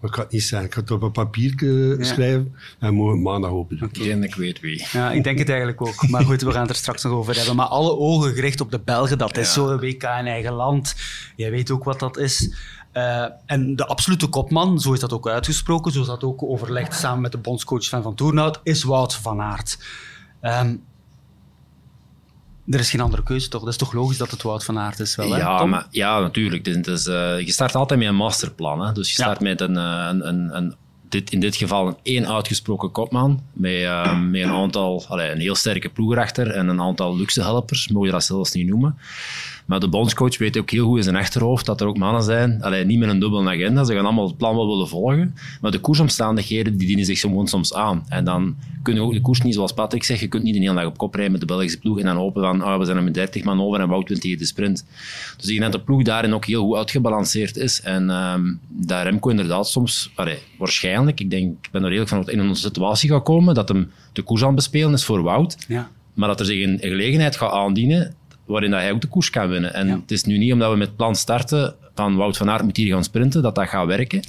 Maar 0.00 0.10
ik 0.10 0.16
ga 0.16 0.22
het 0.22 0.32
niet 0.32 0.42
zeggen. 0.42 0.68
Ik 0.68 0.74
ga 0.74 0.80
het 0.80 0.90
op 0.90 1.02
een 1.02 1.12
papiertje 1.12 1.96
ja. 1.98 2.04
schrijven 2.04 2.54
en 2.78 2.94
mogen 2.94 3.22
maandag 3.22 3.50
open 3.50 3.78
doen. 3.78 3.88
Okay. 3.88 4.10
En 4.10 4.22
ik 4.22 4.34
weet 4.34 4.60
wie. 4.60 4.86
Ja, 4.92 5.10
ik 5.10 5.24
denk 5.24 5.38
het 5.38 5.48
eigenlijk 5.48 5.80
ook. 5.80 6.08
Maar 6.08 6.24
goed, 6.24 6.42
we 6.42 6.52
gaan 6.52 6.60
het 6.60 6.70
er 6.70 6.76
straks 6.76 7.02
nog 7.02 7.12
over 7.12 7.36
hebben. 7.36 7.56
Maar 7.56 7.66
alle 7.66 7.96
ogen 7.96 8.34
gericht 8.34 8.60
op 8.60 8.70
de 8.70 8.80
Belgen, 8.84 9.18
dat 9.18 9.36
is 9.36 9.46
ja. 9.46 9.52
zo 9.52 9.68
een 9.68 9.78
WK 9.78 10.02
in 10.02 10.26
eigen 10.26 10.52
land. 10.52 10.94
Jij 11.36 11.50
weet 11.50 11.70
ook 11.70 11.84
wat 11.84 11.98
dat 11.98 12.18
is. 12.18 12.54
Uh, 12.92 13.26
en 13.46 13.76
de 13.76 13.86
absolute 13.86 14.26
kopman, 14.26 14.80
zo 14.80 14.92
is 14.92 15.00
dat 15.00 15.12
ook 15.12 15.28
uitgesproken, 15.28 15.92
zo 15.92 16.00
is 16.00 16.06
dat 16.06 16.24
ook 16.24 16.42
overlegd 16.42 16.94
samen 16.94 17.20
met 17.20 17.32
de 17.32 17.38
bondscoach 17.38 17.88
van 17.88 18.02
Van 18.02 18.14
Toernout, 18.14 18.60
is 18.62 18.82
Wout 18.82 19.14
van 19.14 19.40
Aert. 19.40 19.78
Um, 20.42 20.82
er 22.66 22.78
is 22.78 22.90
geen 22.90 23.00
andere 23.00 23.22
keuze, 23.22 23.48
toch? 23.48 23.60
Dat 23.60 23.70
is 23.70 23.76
toch 23.76 23.92
logisch 23.92 24.16
dat 24.18 24.30
het 24.30 24.42
Wout 24.42 24.64
van 24.64 24.78
Aert 24.78 24.98
is, 24.98 25.16
wel, 25.16 25.30
hè, 25.30 25.38
ja, 25.38 25.64
maar, 25.64 25.86
ja, 25.90 26.20
natuurlijk. 26.20 26.64
Dus, 26.64 26.82
dus, 26.82 27.06
uh, 27.06 27.40
je 27.40 27.52
start 27.52 27.74
altijd 27.74 28.00
met 28.00 28.08
een 28.08 28.14
masterplan. 28.14 28.80
Hè? 28.80 28.92
Dus 28.92 29.08
je 29.08 29.14
start 29.14 29.38
ja. 29.40 29.44
met 29.48 29.60
een, 29.60 29.76
een, 29.76 30.28
een, 30.28 30.56
een 30.56 30.74
dit, 31.12 31.32
in 31.32 31.40
dit 31.40 31.56
geval 31.56 31.86
een 31.86 31.96
één 32.02 32.28
uitgesproken 32.28 32.90
kopman, 32.90 33.42
met, 33.52 33.72
uh, 33.72 34.20
met 34.20 34.42
een 34.42 34.50
aantal, 34.50 35.04
allee, 35.08 35.30
een 35.30 35.40
heel 35.40 35.54
sterke 35.54 35.88
ploeg 35.88 36.12
erachter 36.12 36.50
en 36.50 36.68
een 36.68 36.80
aantal 36.80 37.16
luxe 37.16 37.42
helpers, 37.42 37.88
mogen 37.88 38.06
je 38.06 38.12
dat 38.12 38.24
zelfs 38.24 38.52
niet 38.52 38.68
noemen. 38.68 38.98
Maar 39.66 39.80
de 39.80 39.88
bondscoach 39.88 40.38
weet 40.38 40.58
ook 40.58 40.70
heel 40.70 40.86
goed 40.86 40.96
in 40.96 41.02
zijn 41.02 41.16
achterhoofd 41.16 41.66
dat 41.66 41.80
er 41.80 41.86
ook 41.86 41.98
mannen 41.98 42.22
zijn, 42.22 42.62
allee, 42.62 42.84
niet 42.84 42.98
met 42.98 43.08
een 43.08 43.18
dubbele 43.18 43.50
agenda, 43.50 43.84
ze 43.84 43.94
gaan 43.94 44.04
allemaal 44.04 44.26
het 44.26 44.36
plan 44.36 44.56
wel 44.56 44.68
willen 44.68 44.88
volgen, 44.88 45.34
maar 45.60 45.70
de 45.70 45.78
koersomstandigheden 45.78 46.76
die 46.76 46.86
dienen 46.86 47.04
zich 47.04 47.20
gewoon 47.20 47.48
soms 47.48 47.74
aan. 47.74 48.04
En 48.08 48.24
dan 48.24 48.56
kun 48.82 48.94
je 48.94 49.00
ook 49.00 49.12
de 49.12 49.20
koers 49.20 49.40
niet, 49.40 49.54
zoals 49.54 49.72
Patrick 49.72 50.04
zegt, 50.04 50.20
je 50.20 50.28
kunt 50.28 50.42
niet 50.42 50.54
de 50.54 50.60
hele 50.60 50.74
dag 50.74 50.86
op 50.86 50.98
kop 50.98 51.14
rijden 51.14 51.32
met 51.32 51.40
de 51.40 51.46
Belgische 51.46 51.78
ploeg 51.78 51.98
en 51.98 52.04
dan 52.04 52.16
hopen 52.16 52.42
van, 52.42 52.62
ah, 52.62 52.78
we 52.78 52.84
zijn 52.84 52.96
er 52.96 53.02
met 53.02 53.14
30 53.14 53.44
man 53.44 53.60
over 53.60 53.80
en 53.80 53.88
Wout 53.88 54.08
wint 54.08 54.20
tegen 54.20 54.38
de 54.38 54.44
sprint. 54.44 54.86
Dus 55.36 55.48
ik 55.48 55.58
denk 55.58 55.72
dat 55.72 55.80
de 55.80 55.86
ploeg 55.86 56.02
daarin 56.02 56.34
ook 56.34 56.44
heel 56.44 56.64
goed 56.64 56.76
uitgebalanceerd 56.76 57.56
is. 57.56 57.80
En 57.80 58.10
um, 58.10 58.60
dat 58.68 59.02
Remco 59.02 59.30
inderdaad 59.30 59.68
soms, 59.68 60.10
allee, 60.14 60.38
waarschijnlijk, 60.58 61.20
ik 61.20 61.30
denk, 61.30 61.56
ik 61.64 61.70
ben 61.70 61.82
er 61.82 61.88
redelijk 61.88 62.10
van 62.10 62.18
dat 62.18 62.30
in 62.30 62.38
een 62.38 62.56
situatie 62.56 63.10
gaat 63.10 63.22
komen 63.22 63.54
dat 63.54 63.68
hem 63.68 63.90
de 64.12 64.22
koers 64.22 64.40
aan 64.40 64.46
het 64.46 64.56
bespelen 64.56 64.92
is 64.92 65.04
voor 65.04 65.22
Wout. 65.22 65.56
Ja. 65.68 65.90
Maar 66.14 66.28
dat 66.28 66.40
er 66.40 66.46
zich 66.46 66.64
een 66.64 66.78
gelegenheid 66.80 67.36
gaat 67.36 67.52
aandienen 67.52 68.14
waarin 68.46 68.70
dat 68.70 68.80
hij 68.80 68.92
ook 68.92 69.00
de 69.00 69.06
koers 69.06 69.30
kan 69.30 69.48
winnen. 69.48 69.74
En 69.74 69.86
Ja. 69.86 69.94
het 70.00 70.10
is 70.10 70.24
nu 70.24 70.38
niet 70.38 70.52
omdat 70.52 70.70
we 70.70 70.76
met 70.76 70.96
plan 70.96 71.16
starten 71.16 71.74
van 71.94 72.16
Wout 72.16 72.36
van 72.36 72.50
Aert 72.50 72.62
moet 72.62 72.76
hier 72.76 72.92
gaan 72.94 73.04
sprinten, 73.04 73.42
dat 73.42 73.54
dat 73.54 73.68
gaat 73.68 73.86
werken. 73.86 74.20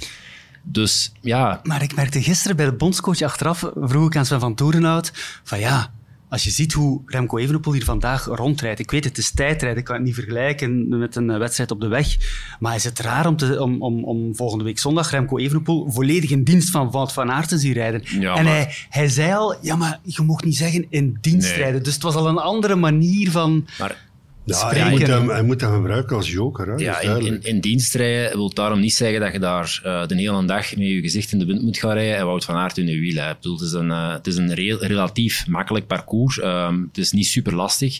Dus 0.63 1.11
ja, 1.21 1.59
Maar 1.63 1.81
ik 1.81 1.95
merkte 1.95 2.21
gisteren 2.21 2.55
bij 2.55 2.65
de 2.65 2.73
bondscoach 2.73 3.21
achteraf, 3.21 3.71
vroeg 3.75 4.05
ik 4.07 4.15
aan 4.15 4.25
Sven 4.25 4.39
van 4.39 4.55
Toerenhout, 4.55 5.11
van 5.43 5.59
ja, 5.59 5.91
als 6.33 6.43
je 6.43 6.49
ziet 6.51 6.73
hoe 6.73 7.01
Remco 7.05 7.37
Evenepoel 7.37 7.73
hier 7.73 7.83
vandaag 7.83 8.25
rondrijdt, 8.25 8.79
ik 8.79 8.91
weet 8.91 9.03
het 9.03 9.17
is 9.17 9.31
tijdrijden, 9.31 9.79
ik 9.79 9.83
kan 9.85 9.95
het 9.95 10.03
niet 10.03 10.13
vergelijken 10.13 10.97
met 10.97 11.15
een 11.15 11.29
eh, 11.29 11.37
wedstrijd 11.37 11.71
op 11.71 11.81
de 11.81 11.87
weg, 11.87 12.17
maar 12.59 12.75
is 12.75 12.83
het 12.83 12.99
raar 12.99 13.27
om, 13.27 13.37
te, 13.37 13.61
om, 13.61 13.81
om, 13.81 14.03
om 14.03 14.35
volgende 14.35 14.63
week 14.63 14.79
zondag 14.79 15.11
Remco 15.11 15.37
Evenepoel 15.37 15.91
volledig 15.91 16.29
in 16.29 16.43
dienst 16.43 16.69
van 16.69 16.91
Wout 16.91 17.13
van 17.13 17.31
Aert 17.31 17.47
te 17.49 17.57
zien 17.57 17.73
rijden? 17.73 18.01
Ja, 18.19 18.35
en 18.35 18.43
maar- 18.43 18.53
hij, 18.53 18.73
hij 18.89 19.09
zei 19.09 19.33
al, 19.33 19.55
ja, 19.61 19.75
maar 19.75 19.99
je 20.03 20.21
mocht 20.21 20.45
niet 20.45 20.57
zeggen 20.57 20.85
in 20.89 21.17
dienst 21.21 21.49
Nee. 21.49 21.57
rijden, 21.57 21.83
dus 21.83 21.93
het 21.93 22.03
was 22.03 22.15
al 22.15 22.27
een 22.27 22.37
andere 22.37 22.75
manier 22.75 23.31
van... 23.31 23.67
maar 23.79 24.11
Ja, 24.45 24.69
hij, 24.69 24.89
moet 24.89 25.07
hem, 25.07 25.29
hij 25.29 25.43
moet 25.43 25.61
hem 25.61 25.73
gebruiken 25.73 26.15
als 26.15 26.31
joker. 26.31 26.67
Hè? 26.67 26.75
ja, 26.75 26.99
in, 26.99 27.25
in, 27.25 27.39
in 27.41 27.59
dienst 27.59 27.95
rijden 27.95 28.37
wil 28.37 28.53
daarom 28.53 28.79
niet 28.79 28.93
zeggen 28.93 29.19
dat 29.19 29.31
je 29.33 29.39
daar 29.39 29.79
eh, 29.83 30.07
de 30.07 30.15
hele 30.15 30.45
dag 30.45 30.75
met 30.75 30.87
je 30.87 31.01
gezicht 31.01 31.31
in 31.31 31.39
de 31.39 31.45
wind 31.45 31.61
moet 31.61 31.77
gaan 31.77 31.93
rijden 31.93 32.17
en 32.17 32.25
Wout 32.25 32.45
van 32.45 32.55
Aert 32.55 32.77
in 32.77 32.87
je 32.87 32.99
wiel. 32.99 33.23
hè. 33.23 33.29
Ik 33.29 33.35
bedoel, 33.35 33.57
het 33.57 33.65
is 33.65 33.71
een, 33.73 33.91
eh, 33.91 34.13
het 34.13 34.27
is 34.27 34.35
een 34.37 34.53
re- 34.53 34.77
relatief 34.87 35.47
makkelijk 35.47 35.87
parcours. 35.87 36.39
Ehm, 36.39 36.81
het 36.81 36.97
is 36.97 37.11
niet 37.11 37.27
super 37.27 37.55
lastig. 37.55 37.99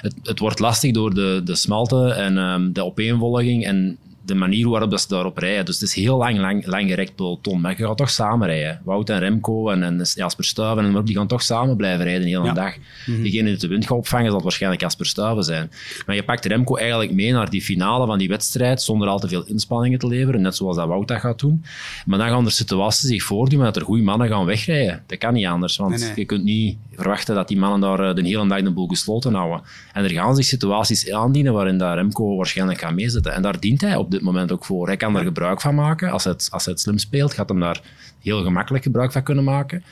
Het, 0.00 0.14
het 0.22 0.38
wordt 0.38 0.58
lastig 0.58 0.92
door 0.92 1.14
de, 1.14 1.40
de 1.44 1.54
smalte 1.54 2.08
en 2.12 2.38
ehm, 2.38 2.72
de 2.72 2.84
opeenvolging 2.84 3.64
en 3.66 3.96
de 4.26 4.34
manier 4.34 4.68
waarop 4.68 4.90
dat 4.90 5.00
ze 5.00 5.08
daarop 5.08 5.38
rijden. 5.38 5.64
Dus 5.64 5.80
het 5.80 5.88
is 5.88 5.94
heel 5.94 6.16
lang, 6.16 6.38
lang, 6.38 6.66
lang 6.66 6.88
gerekt 6.88 7.14
peloton. 7.14 7.60
Maar 7.60 7.74
je 7.78 7.86
gaat 7.86 7.96
toch 7.96 8.10
samen 8.10 8.46
rijden. 8.48 8.80
Wout 8.84 9.10
en 9.10 9.18
Remco 9.18 9.70
en, 9.70 9.82
en 9.82 10.02
Jasper 10.14 10.44
Stuyven, 10.44 10.84
en 10.96 11.04
die 11.04 11.14
gaan 11.16 11.26
toch 11.26 11.42
samen 11.42 11.76
blijven 11.76 12.04
rijden 12.04 12.22
de 12.22 12.28
hele 12.28 12.44
Ja. 12.44 12.52
dag. 12.52 12.74
Degene 13.06 13.48
die 13.48 13.56
de 13.56 13.68
wind 13.68 13.86
gaat 13.86 13.96
opvangen, 13.98 14.30
zal 14.30 14.42
waarschijnlijk 14.42 14.82
Jasper 14.82 15.06
Stuyven 15.06 15.44
zijn. 15.44 15.70
Maar 16.06 16.14
je 16.16 16.22
pakt 16.22 16.44
Remco 16.44 16.76
eigenlijk 16.76 17.12
mee 17.12 17.32
naar 17.32 17.50
die 17.50 17.62
finale 17.62 18.06
van 18.06 18.18
die 18.18 18.28
wedstrijd, 18.28 18.82
zonder 18.82 19.08
al 19.08 19.18
te 19.18 19.28
veel 19.28 19.44
inspanningen 19.46 19.98
te 19.98 20.06
leveren, 20.06 20.40
net 20.40 20.56
zoals 20.56 20.76
dat 20.76 20.86
Wout 20.86 21.08
dat 21.08 21.20
gaat 21.20 21.38
doen. 21.38 21.64
Maar 22.06 22.18
dan 22.18 22.28
gaan 22.28 22.44
er 22.44 22.50
situaties 22.52 23.08
zich 23.08 23.22
voordoen 23.22 23.60
dat 23.64 23.76
er 23.76 23.82
goede 23.82 24.02
mannen 24.02 24.28
gaan 24.28 24.44
wegrijden. 24.44 25.02
Dat 25.06 25.18
kan 25.18 25.32
niet 25.34 25.46
anders, 25.46 25.76
want 25.76 25.90
Nee, 25.90 26.00
nee. 26.04 26.12
je 26.14 26.24
kunt 26.24 26.44
niet 26.44 26.76
verwachten 26.94 27.34
dat 27.34 27.48
die 27.48 27.58
mannen 27.58 27.80
daar 27.80 28.08
eh, 28.08 28.14
de 28.14 28.22
hele 28.28 28.48
dag 28.48 28.62
de 28.62 28.70
boel 28.70 28.86
gesloten 28.86 29.34
houden. 29.34 29.60
En 29.92 30.04
er 30.04 30.10
gaan 30.10 30.36
zich 30.36 30.44
situaties 30.44 31.10
aandienen 31.10 31.52
waarin 31.52 31.78
dat 31.78 31.94
Remco 31.94 32.36
waarschijnlijk 32.36 32.80
gaat 32.80 32.94
meezitten. 32.94 33.32
En 33.34 33.42
daar 33.42 33.60
dient 33.60 33.80
hij 33.80 33.96
op 33.96 34.15
dit 34.16 34.24
moment 34.24 34.52
ook 34.52 34.64
voor. 34.64 34.86
Hij 34.86 34.96
kan 34.96 35.16
er 35.16 35.24
gebruik 35.24 35.60
van 35.60 35.74
maken. 35.74 36.10
Als 36.10 36.24
hij 36.24 36.32
het, 36.32 36.48
als 36.50 36.64
hij 36.64 36.72
het 36.72 36.82
slim 36.82 36.98
speelt, 36.98 37.34
gaat 37.34 37.48
hem 37.48 37.60
daar 37.60 37.80
heel 38.22 38.42
gemakkelijk 38.42 38.84
gebruik 38.84 39.12
van 39.12 39.22
kunnen 39.22 39.44
maken. 39.44 39.84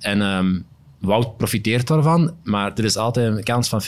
En 0.00 0.22
ehm, 0.22 0.58
Wout 0.98 1.36
profiteert 1.36 1.86
daarvan, 1.86 2.34
maar 2.44 2.72
er 2.74 2.84
is 2.84 2.96
altijd 2.96 3.36
een 3.36 3.42
kans 3.42 3.68
van 3.68 3.82
50-50 3.82 3.84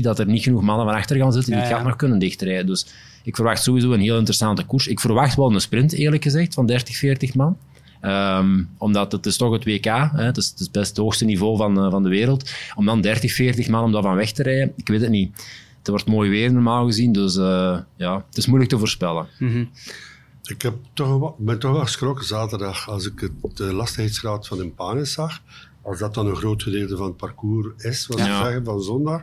dat 0.00 0.18
er 0.18 0.26
niet 0.26 0.42
genoeg 0.42 0.62
mannen 0.62 0.86
van 0.86 0.94
achter 0.94 1.16
gaan 1.16 1.32
zitten 1.32 1.52
die 1.52 1.60
het 1.60 1.70
ja. 1.70 1.76
gat 1.76 1.86
nog 1.86 1.96
kunnen 1.96 2.18
dichtrijden. 2.18 2.66
Dus 2.66 2.86
ik 3.22 3.34
verwacht 3.34 3.62
sowieso 3.62 3.92
een 3.92 4.00
heel 4.00 4.16
interessante 4.16 4.64
koers. 4.64 4.86
Ik 4.86 5.00
verwacht 5.00 5.36
wel 5.36 5.52
een 5.52 5.60
sprint, 5.60 5.92
eerlijk 5.92 6.22
gezegd, 6.22 6.54
van 6.54 6.66
30, 6.66 6.96
40 6.96 7.34
man. 7.34 7.56
Ehm, 8.00 8.62
omdat 8.78 9.12
het 9.12 9.26
is 9.26 9.36
toch 9.36 9.52
het 9.52 9.64
WK, 9.64 9.84
hè, 9.84 10.24
het, 10.24 10.36
is, 10.36 10.48
het 10.48 10.60
is 10.60 10.70
best 10.70 10.88
het 10.88 10.96
hoogste 10.96 11.24
niveau 11.24 11.56
van, 11.56 11.84
eh, 11.84 11.90
van 11.90 12.02
de 12.02 12.08
wereld. 12.08 12.50
Om 12.74 12.86
dan 12.86 13.00
30, 13.00 13.32
40 13.32 13.68
man 13.68 13.84
om 13.84 13.92
daarvan 13.92 14.16
weg 14.16 14.32
te 14.32 14.42
rijden, 14.42 14.72
ik 14.76 14.88
weet 14.88 15.00
het 15.00 15.10
niet. 15.10 15.44
Het 15.86 15.94
wordt 15.94 16.06
mooi 16.16 16.30
weer 16.30 16.52
normaal 16.52 16.86
gezien, 16.86 17.12
dus 17.12 17.36
eh, 17.36 17.78
ja, 17.96 18.24
het 18.28 18.36
is 18.36 18.46
moeilijk 18.46 18.70
te 18.70 18.78
voorspellen. 18.78 19.26
Ik 20.42 20.62
heb 20.62 20.74
toch, 20.92 21.06
wel- 21.18 21.36
ben 21.38 21.58
toch 21.58 21.72
wel 21.72 21.80
geschrokken 21.80 22.26
zaterdag 22.26 22.88
als 22.88 23.06
ik 23.06 23.20
het, 23.20 23.56
de 23.56 23.72
lastigheidsgraad 23.72 24.46
van 24.46 24.62
Impanis 24.62 25.12
zag. 25.12 25.40
Als 25.82 25.98
dat 25.98 26.14
dan 26.14 26.26
een 26.26 26.36
groot 26.36 26.62
gedeelte 26.62 26.96
van 26.96 27.06
het 27.06 27.16
parcours 27.16 27.68
is, 27.84 28.06
wat 28.06 28.18
Ja. 28.18 28.42
zeggen 28.44 28.64
van 28.64 28.82
zondag, 28.82 29.22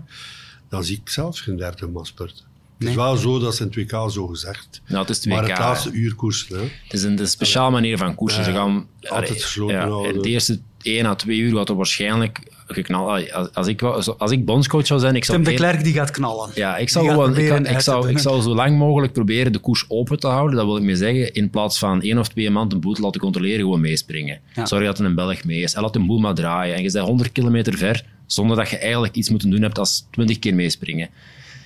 dan 0.69 0.83
zie 0.83 0.97
ik 1.03 1.09
zelfs 1.09 1.41
geen 1.41 1.57
30 1.57 1.89
man 1.89 2.05
spurten. 2.05 2.35
Het 2.37 2.45
Nee. 2.77 2.89
is 2.89 2.95
wel 2.95 3.15
zo 3.17 3.39
dat 3.39 3.55
ze 3.55 3.61
in 3.61 3.67
het 3.67 3.91
WK 3.91 4.11
zo 4.11 4.27
gezegd. 4.27 4.81
Nou, 4.87 4.99
het 5.01 5.09
is 5.09 5.17
het 5.17 5.25
maar 5.25 5.47
het 5.49 5.57
laatste 5.59 5.91
uur 5.91 6.15
koersen. 6.15 6.55
Hè? 6.57 6.63
Het 6.63 6.93
is 6.93 7.03
een, 7.03 7.27
speciale 7.27 7.71
manier 7.71 7.97
van 7.97 8.15
koersen. 8.15 8.43
Ze 8.43 8.51
Ja, 8.51 8.57
gaan, 8.57 8.87
altijd 9.01 9.41
gesloten 9.41 9.77
houden. 9.79 10.21
De 10.21 10.29
eerste 10.29 10.59
1 10.81 11.05
à 11.05 11.15
2 11.15 11.37
uur 11.39 11.55
gaat 11.57 11.69
er 11.69 11.75
waarschijnlijk 11.75 12.52
geknald. 12.67 13.31
Als, 13.53 13.67
ik, 13.67 13.81
als 14.17 14.31
ik 14.31 14.45
bondscoach 14.45 14.85
zou 14.85 14.99
zijn, 14.99 15.15
ik 15.15 15.25
zou 15.25 15.37
Tim 15.37 15.51
de 15.51 15.57
Klerk 15.57 15.83
die 15.83 15.93
gaat 15.93 16.11
knallen. 16.11 16.49
Ja, 16.55 16.77
ik 16.77 16.89
zou, 16.89 17.07
gewoon, 17.07 17.37
ik, 17.37 17.47
kan- 17.47 17.81
zou, 17.81 18.09
ik 18.09 18.17
zou 18.19 18.41
zo 18.41 18.55
lang 18.55 18.77
mogelijk 18.77 19.13
proberen 19.13 19.51
de 19.51 19.59
koers 19.59 19.85
open 19.87 20.19
te 20.19 20.27
houden. 20.27 20.55
Dat 20.55 20.65
wil 20.65 20.77
ik 20.77 20.83
mee 20.83 20.95
zeggen. 20.95 21.33
In 21.33 21.49
plaats 21.49 21.79
van 21.79 22.01
één 22.01 22.17
of 22.17 22.27
twee 22.27 22.49
man 22.49 22.69
de 22.69 22.77
boel 22.77 22.93
te 22.93 23.01
laten 23.01 23.21
controleren, 23.21 23.59
gewoon 23.59 23.81
meespringen. 23.81 24.39
Ja. 24.53 24.65
Sorry 24.65 24.85
dat 24.85 24.99
er 24.99 25.05
een 25.05 25.15
Belg 25.15 25.43
mee 25.43 25.61
is. 25.61 25.73
En 25.73 25.81
laat 25.81 25.93
de 25.93 25.99
boel 26.05 26.19
maar 26.19 26.33
draaien. 26.35 26.75
En 26.75 26.83
je 26.83 26.91
bent 26.91 27.05
100 27.05 27.31
kilometer 27.31 27.77
ver, 27.77 28.05
zonder 28.25 28.57
dat 28.57 28.69
je 28.69 28.77
eigenlijk 28.77 29.15
iets 29.15 29.29
moeten 29.29 29.49
doen 29.49 29.61
hebt 29.61 29.79
als 29.79 30.07
20 30.11 30.39
keer 30.39 30.55
meespringen. 30.55 31.09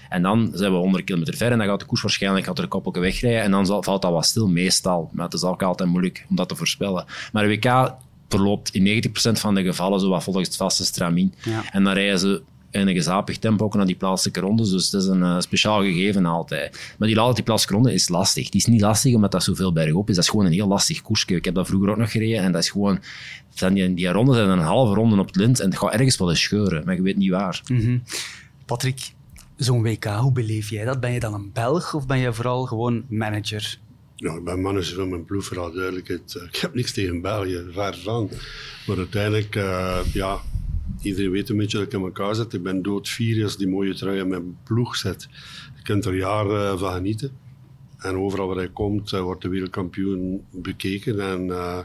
En 0.10 0.22
dan 0.22 0.52
zijn 0.54 0.72
we 0.72 0.78
100 0.78 1.04
kilometer 1.04 1.34
ver 1.38 1.52
en 1.52 1.58
dan 1.58 1.68
gaat 1.68 1.80
de 1.80 1.86
koers 1.86 2.02
waarschijnlijk 2.02 2.46
gaat 2.46 2.58
er 2.58 2.64
een 2.64 2.70
koppelke 2.70 3.00
wegrijden 3.00 3.42
en 3.42 3.52
dan 3.52 3.66
zal, 3.66 3.84
valt 3.84 4.02
dat 4.02 4.12
wat 4.12 4.26
stil, 4.26 4.48
meestal. 4.48 5.10
Maar 5.14 5.26
het 5.26 5.34
is 5.34 5.44
ook 5.44 5.64
altijd 5.64 5.90
moeilijk 5.90 6.26
om 6.30 6.36
dat 6.36 6.50
te 6.50 6.56
voorspellen. 6.56 7.06
Maar 7.32 7.48
WK 7.48 7.94
verloopt 8.30 8.70
in 8.74 9.04
90% 9.04 9.12
van 9.32 9.56
de 9.56 9.64
gevallen 9.64 10.00
zo 10.00 10.10
wat 10.10 10.24
volgens 10.24 10.48
het 10.48 10.56
vaste 10.56 10.86
stramien. 10.86 11.34
Ja. 11.44 11.72
En 11.72 11.84
dan 11.84 11.94
rijden 11.94 12.20
ze 12.20 12.42
in 12.72 12.88
een 12.88 12.94
gezapig 12.94 13.38
tempo 13.38 13.66
ook 13.66 13.76
naar 13.76 13.86
die 13.86 13.96
plaatselijke 13.96 14.40
rondes. 14.40 14.70
Dus 14.70 14.92
het 14.92 15.02
is 15.02 15.08
een 15.08 15.24
eh, 15.24 15.40
speciaal 15.40 15.82
gegeven 15.82 16.26
altijd. 16.26 16.96
Maar 16.98 17.08
die, 17.08 17.34
die 17.34 17.44
plaatselijke 17.44 17.74
ronde 17.74 17.94
is 17.94 18.10
lastig. 18.10 18.50
Die 18.50 18.62
is 18.62 18.68
niet 18.68 18.82
lastig 18.82 19.16
omdat 19.16 19.32
dat 19.32 19.44
zoveel 19.44 19.74
bergop 19.74 20.10
is. 20.10 20.16
Dat 20.16 20.24
is 20.24 20.30
gewoon 20.30 20.46
een 20.46 20.52
heel 20.52 20.68
lastig 20.68 21.02
koersje. 21.02 21.36
Ik 21.36 21.46
heb 21.46 21.54
dat 21.54 21.68
vroeger 21.68 21.90
ook 21.90 21.98
nog 21.98 22.12
gereden 22.12 22.44
en 22.44 22.52
dat 22.52 22.62
is 22.62 22.70
gewoon... 22.70 23.00
Dan 23.56 23.74
die, 23.74 23.94
die 23.94 24.08
ronde 24.08 24.34
zijn 24.34 24.50
een 24.50 24.60
halve 24.60 24.94
ronde 24.94 25.20
op 25.20 25.28
het 25.28 25.36
lint 25.36 25.60
en 25.60 25.70
het 25.70 25.78
gaat 25.78 25.94
ergens 25.94 26.18
wel 26.18 26.30
eens 26.30 26.42
scheuren, 26.42 26.86
maar 26.86 26.96
je 26.96 27.02
weet 27.02 27.18
niet 27.18 27.30
waar. 27.30 27.62
Patrick, 28.66 29.12
zo'n 29.56 29.82
WK, 29.82 30.06
hoe 30.06 30.32
beleef 30.32 30.70
jij 30.70 30.86
dat? 30.86 31.00
Ben 31.00 31.12
je 31.12 31.20
dan 31.20 31.34
een 31.34 31.50
Belg 31.54 31.94
of 31.94 32.06
ben 32.06 32.18
je 32.18 32.34
vooral 32.34 32.66
gewoon 32.66 33.04
manager? 33.10 33.80
Ja, 34.20 34.34
ik 34.34 34.44
ben 34.44 34.62
manager 34.62 34.96
van 34.96 35.10
mijn 35.10 35.26
ploeg, 35.26 35.46
vooral 35.46 35.72
duidelijkheid. 35.72 36.36
Eh, 36.36 36.44
Ik 36.44 36.56
heb 36.56 36.74
niks 36.74 36.94
tegen 36.94 37.22
België, 37.22 37.66
ver 37.72 37.98
van. 37.98 38.30
Maar 38.88 38.98
uiteindelijk, 38.98 39.56
eh, 39.56 40.00
ja, 40.14 40.40
iedereen 41.02 41.32
weet 41.32 41.50
een 41.50 41.58
beetje 41.58 41.78
dat 41.78 41.88
ik 41.88 41.94
in 41.94 42.02
elkaar 42.02 42.36
zit. 42.36 42.54
Ik 42.54 42.64
ben 42.64 42.82
doodvier 42.82 43.44
als 43.44 43.58
die 43.58 43.68
mooie 43.68 43.96
trui 43.96 44.20
in 44.20 44.28
mijn 44.28 44.58
ploeg 44.64 44.96
zet. 44.96 45.28
Je 45.76 45.82
kunt 45.84 46.06
er 46.06 46.16
jaren 46.16 46.80
van 46.80 46.94
genieten. 46.94 47.32
En 47.98 48.16
overal 48.18 48.48
waar 48.48 48.56
hij 48.58 48.70
komt, 48.70 49.14
eh, 49.14 49.22
wordt 49.22 49.42
de 49.42 49.50
wereldkampioen 49.50 50.46
bekeken. 50.52 51.20
En 51.20 51.50
eh, 51.52 51.80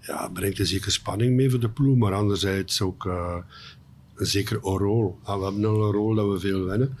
ja, 0.00 0.28
brengt 0.32 0.58
een 0.58 0.66
zekere 0.66 0.90
spanning 0.90 1.34
mee 1.36 1.50
voor 1.50 1.60
de 1.60 1.68
ploeg. 1.70 1.96
Maar 1.96 2.12
anderzijds 2.14 2.80
ook 2.80 3.06
eh, 3.06 3.36
een 4.14 4.26
zeker 4.26 4.56
een 4.56 4.78
rol. 4.78 5.18
Ah, 5.22 5.38
we 5.38 5.44
hebben 5.44 5.64
al 5.64 5.84
een 5.84 5.92
rol 5.92 6.14
dat 6.14 6.28
we 6.32 6.38
veel 6.40 6.64
winnen. 6.64 6.96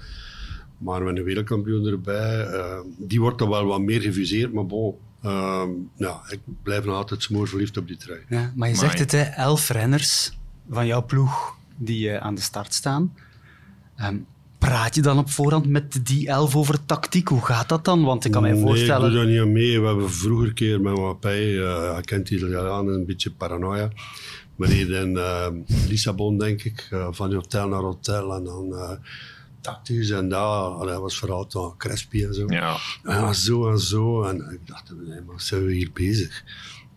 Maar 0.78 1.02
met 1.02 1.16
een 1.16 1.24
wereldkampioen 1.24 1.86
erbij, 1.86 2.46
eh, 2.46 2.78
die 2.96 3.20
wordt 3.20 3.38
dan 3.38 3.48
wel 3.48 3.66
wat 3.66 3.80
meer 3.80 4.00
gefuseerd. 4.00 4.52
Maar 4.52 4.66
bon, 4.66 4.94
ehm, 5.22 5.68
ja, 5.96 6.20
ik 6.28 6.40
blijf 6.62 6.84
nog 6.84 6.94
altijd 6.94 7.22
smoor 7.22 7.48
verliefd 7.48 7.76
op 7.76 7.86
die 7.88 7.96
trui. 7.96 8.20
Ja, 8.28 8.52
maar 8.56 8.68
je 8.68 8.74
zegt 8.74 8.98
het, 8.98 9.12
hè, 9.12 9.22
elf 9.22 9.68
renners 9.68 10.38
van 10.70 10.86
jouw 10.86 11.04
ploeg 11.04 11.54
die 11.76 12.10
eh, 12.10 12.24
aan 12.26 12.34
de 12.34 12.40
start 12.40 12.74
staan. 12.74 13.14
Ehm, 13.96 14.16
praat 14.58 14.94
je 14.94 15.02
dan 15.02 15.18
op 15.18 15.30
voorhand 15.30 15.66
met 15.66 16.06
die 16.06 16.28
elf 16.28 16.56
over 16.56 16.84
tactiek? 16.86 17.28
Hoe 17.28 17.44
gaat 17.44 17.68
dat 17.68 17.84
dan? 17.84 18.04
Want 18.04 18.24
ik 18.24 18.30
kan 18.30 18.42
mij 18.42 18.52
Nee, 18.52 18.60
voorstellen... 18.60 19.06
ik 19.06 19.12
doe 19.12 19.22
daar 19.22 19.30
niet 19.32 19.40
aan 19.40 19.52
mee. 19.52 19.80
We 19.80 19.86
hebben 19.86 20.10
vroeger 20.10 20.48
een 20.48 20.54
keer 20.54 20.80
met 20.80 20.98
Wappij, 20.98 21.40
eh 21.40 21.96
je 21.96 22.02
kent 22.04 22.26
die 22.26 22.38
Italianen, 22.38 22.94
een 22.94 23.06
beetje 23.06 23.30
paranoia. 23.30 23.90
We 24.56 24.66
reden 24.66 25.08
in 25.08 25.16
eh, 25.16 25.46
Lissabon, 25.88 26.38
denk 26.38 26.62
ik, 26.62 26.88
eh, 26.90 27.08
van 27.10 27.34
hotel 27.34 27.68
naar 27.68 27.80
hotel. 27.80 28.34
En 28.34 28.44
dan 28.44 28.74
eh, 28.74 28.90
tactisch 29.64 30.10
en 30.10 30.28
Dat 30.28 31.00
was 31.00 31.18
vooral 31.18 31.46
toch 31.46 31.76
Crespi 31.76 32.24
en 32.24 32.34
zo. 32.34 32.44
Ja. 32.48 32.76
En 33.02 33.34
zo 33.34 33.70
en 33.70 33.78
zo. 33.78 34.22
En 34.22 34.36
ik 34.50 34.66
dacht, 34.66 34.92
nee, 35.06 35.20
maar 35.20 35.40
zijn 35.40 35.64
we 35.64 35.72
hier 35.72 35.90
bezig? 35.92 36.44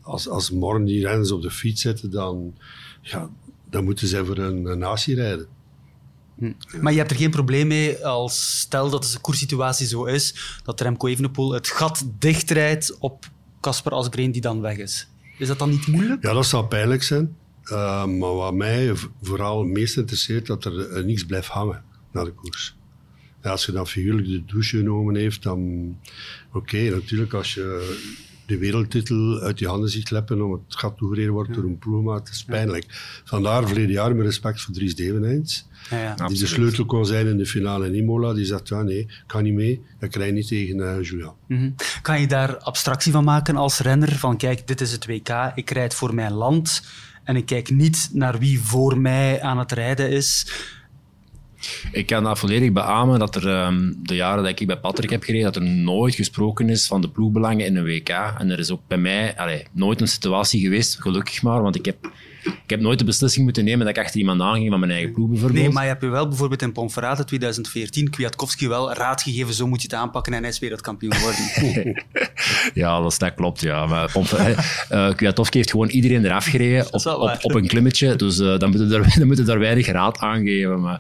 Als, 0.01 0.29
als 0.29 0.51
morgen 0.51 0.85
die 0.85 1.07
renners 1.07 1.31
op 1.31 1.41
de 1.41 1.51
fiets 1.51 1.81
zitten, 1.81 2.11
dan, 2.11 2.57
ja, 3.01 3.29
dan 3.69 3.83
moeten 3.83 4.07
zij 4.07 4.23
voor 4.23 4.37
een, 4.37 4.65
een 4.65 4.79
natie 4.79 5.15
rijden. 5.15 5.47
Maar 6.81 6.91
je 6.91 6.97
hebt 6.97 7.11
er 7.11 7.17
geen 7.17 7.31
probleem 7.31 7.67
mee 7.67 8.05
als 8.05 8.59
stel 8.59 8.89
dat 8.89 9.03
de 9.03 9.19
koerssituatie 9.19 9.87
zo 9.87 10.05
is 10.05 10.59
dat 10.63 10.81
Remco 10.81 11.07
Evenepoel 11.07 11.51
het 11.51 11.67
gat 11.67 12.05
dichtrijdt 12.19 12.97
op 12.99 13.25
Casper 13.61 13.91
Asgreen 13.91 14.31
die 14.31 14.41
dan 14.41 14.61
weg 14.61 14.77
is. 14.77 15.07
Is 15.37 15.47
dat 15.47 15.59
dan 15.59 15.69
niet 15.69 15.87
moeilijk? 15.87 16.23
Ja, 16.23 16.33
dat 16.33 16.45
zou 16.45 16.65
pijnlijk 16.65 17.03
zijn. 17.03 17.35
Uh, 17.63 18.05
maar 18.05 18.35
wat 18.35 18.53
mij 18.53 18.93
vooral 19.21 19.59
het 19.59 19.71
meest 19.71 19.97
interesseert, 19.97 20.45
dat 20.45 20.65
er 20.65 20.97
uh, 20.97 21.03
niets 21.03 21.25
blijft 21.25 21.47
hangen 21.47 21.85
na 22.11 22.23
de 22.23 22.33
koers. 22.33 22.75
Als 23.41 23.65
je 23.65 23.71
dan 23.71 23.87
figuurlijk 23.87 24.27
de 24.27 24.45
douche 24.45 24.77
genomen 24.77 25.15
heeft, 25.15 25.43
dan... 25.43 25.95
Oké, 26.53 26.89
natuurlijk, 26.89 27.33
als 27.33 27.53
je 27.53 27.97
de 28.47 28.57
wereldtitel 28.57 29.39
uit 29.39 29.59
je 29.59 29.67
handen 29.67 29.89
ziet 29.89 30.11
leppen 30.11 30.41
om 30.41 30.51
het 30.51 30.61
gat 30.67 30.97
toegereden 30.97 31.33
wordt 31.33 31.53
door 31.53 31.63
een 31.63 31.77
ploegmaat, 31.77 32.25
dat 32.25 32.33
is 32.33 32.43
pijnlijk. 32.43 32.85
Vandaar 33.23 33.67
verleden 33.67 33.91
jaar 33.91 34.11
mijn 34.11 34.25
respect 34.25 34.61
voor 34.61 34.73
Dries 34.73 34.95
Devenijns. 34.95 35.67
Ja, 35.89 35.97
ja. 35.97 36.27
Die 36.27 36.39
de 36.39 36.47
sleutel 36.47 36.85
kon 36.85 37.05
zijn 37.05 37.27
in 37.27 37.37
de 37.37 37.45
finale 37.45 37.87
in 37.87 37.95
Imola. 37.95 38.33
Die 38.33 38.45
zegt, 38.45 38.67
ja, 38.67 38.81
nee, 38.81 38.99
ik 38.99 39.23
kan 39.27 39.43
niet 39.43 39.53
mee. 39.53 39.81
Dat 39.99 40.09
krijg 40.09 40.27
je 40.27 40.33
niet 40.33 40.47
tegen 40.47 40.79
eh 40.79 41.03
Julian. 41.03 41.35
Mhm. 41.47 41.71
Kan 42.01 42.21
je 42.21 42.27
daar 42.27 42.57
abstractie 42.57 43.11
van 43.11 43.23
maken 43.23 43.55
als 43.55 43.79
renner? 43.79 44.11
Van 44.11 44.37
kijk, 44.37 44.67
dit 44.67 44.81
is 44.81 44.91
het 44.91 45.05
WK, 45.05 45.51
ik 45.55 45.69
rijd 45.69 45.93
voor 45.93 46.13
mijn 46.13 46.33
land 46.33 46.81
en 47.23 47.35
ik 47.35 47.45
kijk 47.45 47.69
niet 47.69 48.09
naar 48.13 48.39
wie 48.39 48.59
voor 48.59 48.99
mij 48.99 49.41
aan 49.41 49.57
het 49.57 49.71
rijden 49.71 50.09
is. 50.09 50.51
Ik 51.91 52.05
kan 52.05 52.23
dat 52.23 52.39
volledig 52.39 52.71
beamen 52.71 53.19
dat 53.19 53.35
er 53.35 53.47
ehm, 53.47 53.93
de 53.97 54.15
jaren 54.15 54.43
dat 54.43 54.59
ik 54.59 54.67
bij 54.67 54.77
Patrick 54.77 55.09
heb 55.09 55.23
gereden, 55.23 55.53
dat 55.53 55.55
er 55.55 55.69
nooit 55.69 56.15
gesproken 56.15 56.69
is 56.69 56.87
van 56.87 57.01
de 57.01 57.09
ploegbelangen 57.09 57.65
in 57.65 57.75
een 57.75 57.83
WK. 57.83 58.09
En 58.09 58.49
er 58.49 58.59
is 58.59 58.71
ook 58.71 58.81
bij 58.87 58.97
mij 58.97 59.37
allee, 59.37 59.63
nooit 59.71 60.01
een 60.01 60.07
situatie 60.07 60.61
geweest, 60.61 61.01
gelukkig 61.01 61.41
maar, 61.41 61.61
want 61.61 61.75
ik 61.75 61.85
heb, 61.85 62.11
ik 62.47 62.69
heb 62.69 62.79
nooit 62.79 62.99
de 62.99 63.05
beslissing 63.05 63.43
moeten 63.43 63.63
nemen 63.63 63.85
dat 63.85 63.97
ik 63.97 64.03
achter 64.03 64.19
iemand 64.19 64.41
aanging 64.41 64.69
van 64.69 64.79
mijn 64.79 64.91
eigen 64.91 65.11
ploeg 65.11 65.29
bijvoorbeeld. 65.29 65.63
Nee, 65.63 65.71
maar 65.71 65.83
je 65.83 65.89
hebt 65.89 66.01
je 66.01 66.07
wel 66.07 66.27
bijvoorbeeld 66.27 66.61
in 66.61 66.71
Ponferrada 66.71 67.23
2014 67.23 68.09
Kwiatkowski 68.09 68.67
wel 68.67 68.93
raad 68.93 69.21
gegeven, 69.21 69.53
zo 69.53 69.67
moet 69.67 69.81
je 69.81 69.87
het 69.87 69.97
aanpakken 69.97 70.33
en 70.33 70.39
hij 70.39 70.49
is 70.49 70.59
wereldkampioen 70.59 71.13
geworden. 71.13 72.03
Ja, 72.73 73.01
dat, 73.01 73.15
dat 73.17 73.33
klopt, 73.33 73.61
ja. 73.61 73.85
Maar 73.85 74.15
eh, 74.89 75.15
Kwiatkowski 75.15 75.57
heeft 75.57 75.71
gewoon 75.71 75.89
iedereen 75.89 76.25
eraf 76.25 76.45
gereden 76.45 76.85
is 76.91 77.05
op, 77.05 77.37
op, 77.41 77.53
een 77.53 77.67
klimmetje. 77.67 78.15
Dus 78.15 78.39
eh, 78.39 78.59
dan, 78.59 78.69
moeten 78.69 78.89
daar, 78.89 79.13
dan 79.17 79.27
moeten 79.27 79.45
daar 79.45 79.59
weinig 79.59 79.87
raad 79.87 80.19
aan 80.19 80.45
geven. 80.45 80.81
Maar, 80.81 80.99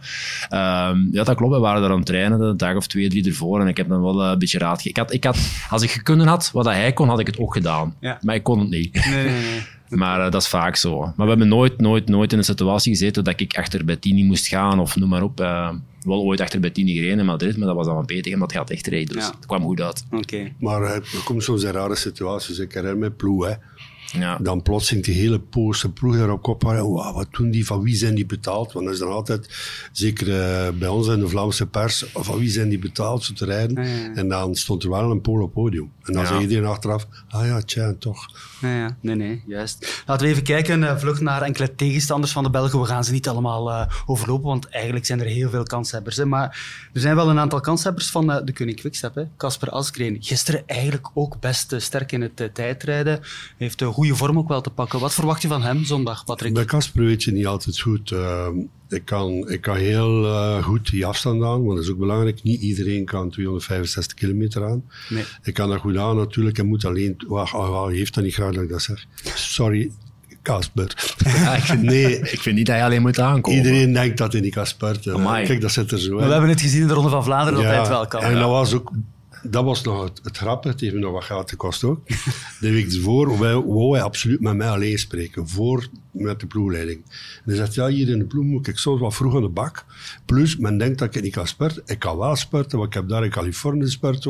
ehm, 0.49 0.97
ja, 1.11 1.23
dat 1.23 1.35
klopt. 1.35 1.53
We 1.53 1.59
waren 1.59 1.81
daar 1.81 1.91
aan 1.91 1.97
het 1.97 2.05
trainen, 2.05 2.41
een 2.41 2.57
dag 2.57 2.75
of 2.75 2.87
twee, 2.87 3.09
drie 3.09 3.25
ervoor. 3.25 3.61
En 3.61 3.67
ik 3.67 3.77
heb 3.77 3.89
dan 3.89 4.01
wel 4.01 4.23
eh, 4.23 4.29
een 4.29 4.39
beetje 4.39 4.57
raad 4.57 4.81
gegeven. 4.81 4.89
Ik 4.89 4.97
had, 4.97 5.13
ik 5.13 5.23
had, 5.23 5.37
als 5.69 5.81
ik 5.81 5.99
kunnen 6.03 6.27
had, 6.27 6.49
wat 6.53 6.65
hij 6.65 6.93
kon, 6.93 7.07
had 7.07 7.19
ik 7.19 7.27
het 7.27 7.37
ook 7.37 7.53
gedaan. 7.53 7.95
Ja. 7.99 8.19
Maar 8.21 8.35
ik 8.35 8.43
kon 8.43 8.59
het 8.59 8.69
niet. 8.69 8.93
Nee, 8.93 9.23
nee, 9.23 9.41
nee. 9.41 9.61
Maar 9.89 10.25
eh, 10.25 10.31
dat 10.31 10.41
is 10.41 10.47
vaak 10.47 10.75
zo. 10.75 10.99
Maar 10.99 11.13
we 11.15 11.27
hebben 11.27 11.47
nooit, 11.47 11.79
nooit, 11.81 12.07
nooit 12.09 12.31
in 12.31 12.37
een 12.37 12.43
situatie 12.43 12.91
gezeten 12.91 13.23
dat 13.23 13.39
ik 13.39 13.57
achter 13.57 13.85
Bettini 13.85 14.23
moest 14.23 14.47
gaan 14.47 14.79
of 14.79 14.95
noem 14.95 15.09
maar 15.09 15.23
op. 15.23 15.39
Eh, 15.39 15.69
wel 16.01 16.21
ooit 16.23 16.41
achter 16.41 16.59
Bettini 16.59 16.93
gereden 16.93 17.19
in 17.19 17.25
Madrid, 17.25 17.57
maar 17.57 17.67
dat 17.67 17.75
was 17.75 17.85
dan 17.85 17.95
wel 17.95 18.05
beter 18.05 18.33
omdat 18.33 18.51
hij 18.51 18.59
had 18.59 18.69
echt 18.69 18.87
reed. 18.87 19.09
Dus 19.09 19.23
Ja. 19.25 19.31
het 19.35 19.45
kwam 19.45 19.63
goed 19.63 19.81
uit. 19.81 20.05
Oké. 20.11 20.51
Maar 20.59 20.81
eh, 20.81 20.95
er 20.95 21.21
komen 21.23 21.43
soms 21.43 21.63
in 21.63 21.71
rare 21.71 21.95
situaties. 21.95 22.59
Ik 22.59 22.73
herinner 22.73 22.97
me 22.97 23.11
ploeg, 23.11 23.45
hè. 23.47 23.53
Ja. 24.11 24.37
Dan 24.41 24.61
plotseling 24.61 25.05
die 25.05 25.15
hele 25.15 25.39
Poolse 25.39 25.89
ploeg 25.91 26.15
daarop 26.17 26.41
kop 26.41 26.63
waren. 26.63 26.91
Wauw, 26.93 27.13
wat 27.13 27.27
doen 27.31 27.51
die? 27.51 27.65
Van 27.65 27.81
wie 27.81 27.95
zijn 27.95 28.15
die 28.15 28.25
betaald? 28.25 28.71
Want 28.73 28.85
dat 28.85 28.93
is 28.93 28.99
dan 28.99 29.11
altijd, 29.11 29.49
zeker 29.91 30.27
eh, 30.41 30.71
bij 30.73 30.87
ons 30.87 31.07
in 31.07 31.19
de 31.19 31.27
Vlaamse 31.27 31.65
pers, 31.67 32.05
van 32.13 32.37
wie 32.39 32.49
zijn 32.49 32.69
die 32.69 32.79
betaald 32.79 33.23
zo 33.23 33.33
te 33.33 33.45
rijden? 33.45 33.83
Ja, 33.83 33.89
ja, 33.89 33.95
ja. 34.03 34.13
En 34.15 34.27
dan 34.27 34.55
stond 34.55 34.83
er 34.83 34.89
wel 34.89 35.11
een 35.11 35.21
Pool 35.21 35.41
op 35.41 35.53
podium. 35.53 35.91
En 36.03 36.13
dan 36.13 36.21
Ja. 36.21 36.27
zei 36.27 36.41
iedereen 36.41 36.65
achteraf, 36.65 37.07
ah 37.29 37.45
ja, 37.45 37.61
tja, 37.61 37.93
toch. 37.99 38.25
Ja, 38.61 38.75
ja. 38.77 38.97
Nee, 39.01 39.15
nee, 39.15 39.43
juist. 39.47 40.03
Laten 40.05 40.25
we 40.25 40.31
even 40.31 40.43
kijken, 40.43 40.83
eh, 40.83 40.97
vlug 40.97 41.19
naar 41.21 41.41
enkele 41.41 41.75
tegenstanders 41.75 42.31
van 42.31 42.43
de 42.43 42.49
Belgen. 42.49 42.79
We 42.79 42.85
gaan 42.85 43.03
ze 43.03 43.11
niet 43.11 43.27
allemaal 43.27 43.71
eh, 43.71 43.87
overlopen, 44.05 44.47
want 44.47 44.65
eigenlijk 44.69 45.05
zijn 45.05 45.19
er 45.19 45.25
heel 45.25 45.49
veel 45.49 45.63
kanshebbers. 45.63 46.15
Hè. 46.15 46.25
Maar 46.25 46.47
er 46.93 47.01
zijn 47.01 47.15
wel 47.15 47.29
een 47.29 47.39
aantal 47.39 47.59
kanshebbers 47.59 48.09
van 48.09 48.27
de 48.45 48.53
Koning 48.53 48.79
Quickstep. 48.79 49.15
hè. 49.15 49.23
Casper 49.37 49.69
Asgreen, 49.69 50.17
gisteren 50.19 50.63
eigenlijk 50.65 51.07
ook 51.13 51.39
best 51.39 51.73
sterk 51.77 52.11
in 52.11 52.21
het 52.21 52.49
tijdrijden. 52.53 53.19
Heeft 53.57 53.81
een 53.81 53.87
goede 53.97 54.15
vorm 54.15 54.37
ook 54.37 54.47
wel 54.47 54.61
te 54.61 54.69
pakken. 54.69 54.99
Wat 54.99 55.13
verwacht 55.13 55.41
je 55.41 55.47
van 55.47 55.61
hem 55.61 55.83
zondag, 55.83 56.25
Patrick? 56.25 56.53
Bij 56.53 56.65
Casper 56.65 57.03
weet 57.05 57.23
je 57.23 57.31
niet 57.31 57.45
altijd 57.47 57.79
goed. 57.79 58.11
Eh, 58.11 58.47
ik, 58.89 59.05
kan, 59.05 59.49
ik 59.49 59.61
kan 59.61 59.75
heel 59.75 60.25
eh, 60.25 60.63
goed 60.63 60.91
die 60.91 61.05
afstand 61.05 61.43
aan, 61.43 61.63
want 61.63 61.75
dat 61.75 61.83
is 61.83 61.91
ook 61.91 61.97
belangrijk. 61.97 62.43
Niet 62.43 62.61
iedereen 62.61 63.05
kan 63.05 63.29
265 63.29 64.17
kilometer 64.17 64.65
aan. 64.65 64.83
Nee. 65.09 65.23
Ik 65.43 65.53
kan 65.53 65.69
dat 65.69 65.79
goed 65.79 65.97
aan 65.97 66.15
natuurlijk. 66.15 66.57
Hij 66.57 66.65
moet 66.65 66.85
alleen... 66.85 67.15
Wacht, 67.27 67.53
oh, 67.53 67.69
oh, 67.69 67.85
hij 67.85 67.95
heeft 67.95 68.13
dat 68.13 68.23
niet 68.23 68.33
graag 68.33 68.53
dat 68.53 68.63
ik 68.63 68.69
dat 68.69 68.81
zeg. 68.81 69.05
Sorry, 69.35 69.91
Casper. 70.41 71.13
Ja, 71.25 71.55
ik, 71.55 71.63
vind, 71.63 71.81
Nee. 71.81 72.19
ik 72.19 72.39
vind 72.41 72.55
niet 72.55 72.65
dat 72.65 72.75
je 72.75 72.83
alleen 72.83 73.01
moet 73.01 73.19
aankomen. 73.19 73.57
Iedereen 73.59 73.93
denkt 73.93 74.17
dat 74.17 74.31
hij 74.31 74.41
niet 74.41 74.53
kan 74.53 74.67
spurten. 74.67 75.13
Amai. 75.13 75.45
Kijk, 75.45 75.61
dat 75.61 75.71
zit 75.71 75.91
er 75.91 75.99
zo 75.99 76.11
Maar 76.11 76.19
in. 76.21 76.25
we 76.25 76.31
hebben 76.31 76.49
het 76.49 76.61
gezien 76.61 76.81
in 76.81 76.87
de 76.87 76.93
Ronde 76.93 77.09
van 77.09 77.23
Vlaanderen 77.23 77.59
dat 77.59 77.69
hij 77.69 77.79
het 77.79 77.87
wel 77.87 78.07
kan. 78.07 78.21
En 78.21 78.33
dat 78.33 78.49
was 78.49 78.73
ook... 78.73 78.91
Dat 79.43 79.63
was 79.63 79.83
nog 79.83 80.03
het, 80.03 80.19
het. 80.23 80.63
Het 80.63 80.79
heeft 80.79 80.93
me 80.93 80.99
nog 80.99 81.11
wat 81.11 81.23
geld 81.23 81.49
gekost 81.49 81.83
ook. 81.83 82.07
De 82.59 82.71
week 82.71 82.93
ervoor 82.93 83.37
wou, 83.37 83.65
wou 83.67 83.93
hij 83.93 84.03
absoluut 84.03 84.39
met 84.39 84.55
mij 84.55 84.69
alleen 84.69 84.99
spreken. 84.99 85.47
Voor 85.47 85.87
met 86.19 86.39
de 86.39 86.47
ploegleiding. 86.47 87.01
En 87.05 87.41
hij 87.45 87.55
zegt, 87.55 87.73
ja, 87.73 87.87
hier 87.87 88.09
in 88.09 88.19
de 88.19 88.25
ploeg 88.25 88.43
moet 88.45 88.67
ik 88.67 88.77
soms 88.77 88.99
wat 88.99 89.15
vroeg 89.15 89.35
aan 89.35 89.41
de 89.41 89.47
bak. 89.47 89.85
Plus, 90.25 90.57
men 90.57 90.77
denkt 90.77 90.99
dat 90.99 91.15
ik 91.15 91.23
niet 91.23 91.31
kan 91.33 91.47
spurten. 91.47 91.81
Ik 91.85 91.99
kan 91.99 92.17
wel 92.17 92.35
spurten, 92.35 92.77
want 92.77 92.89
ik 92.89 92.93
heb 92.99 93.09
daar 93.09 93.23
in 93.23 93.29
Californië 93.29 93.87
spurt. 93.87 94.25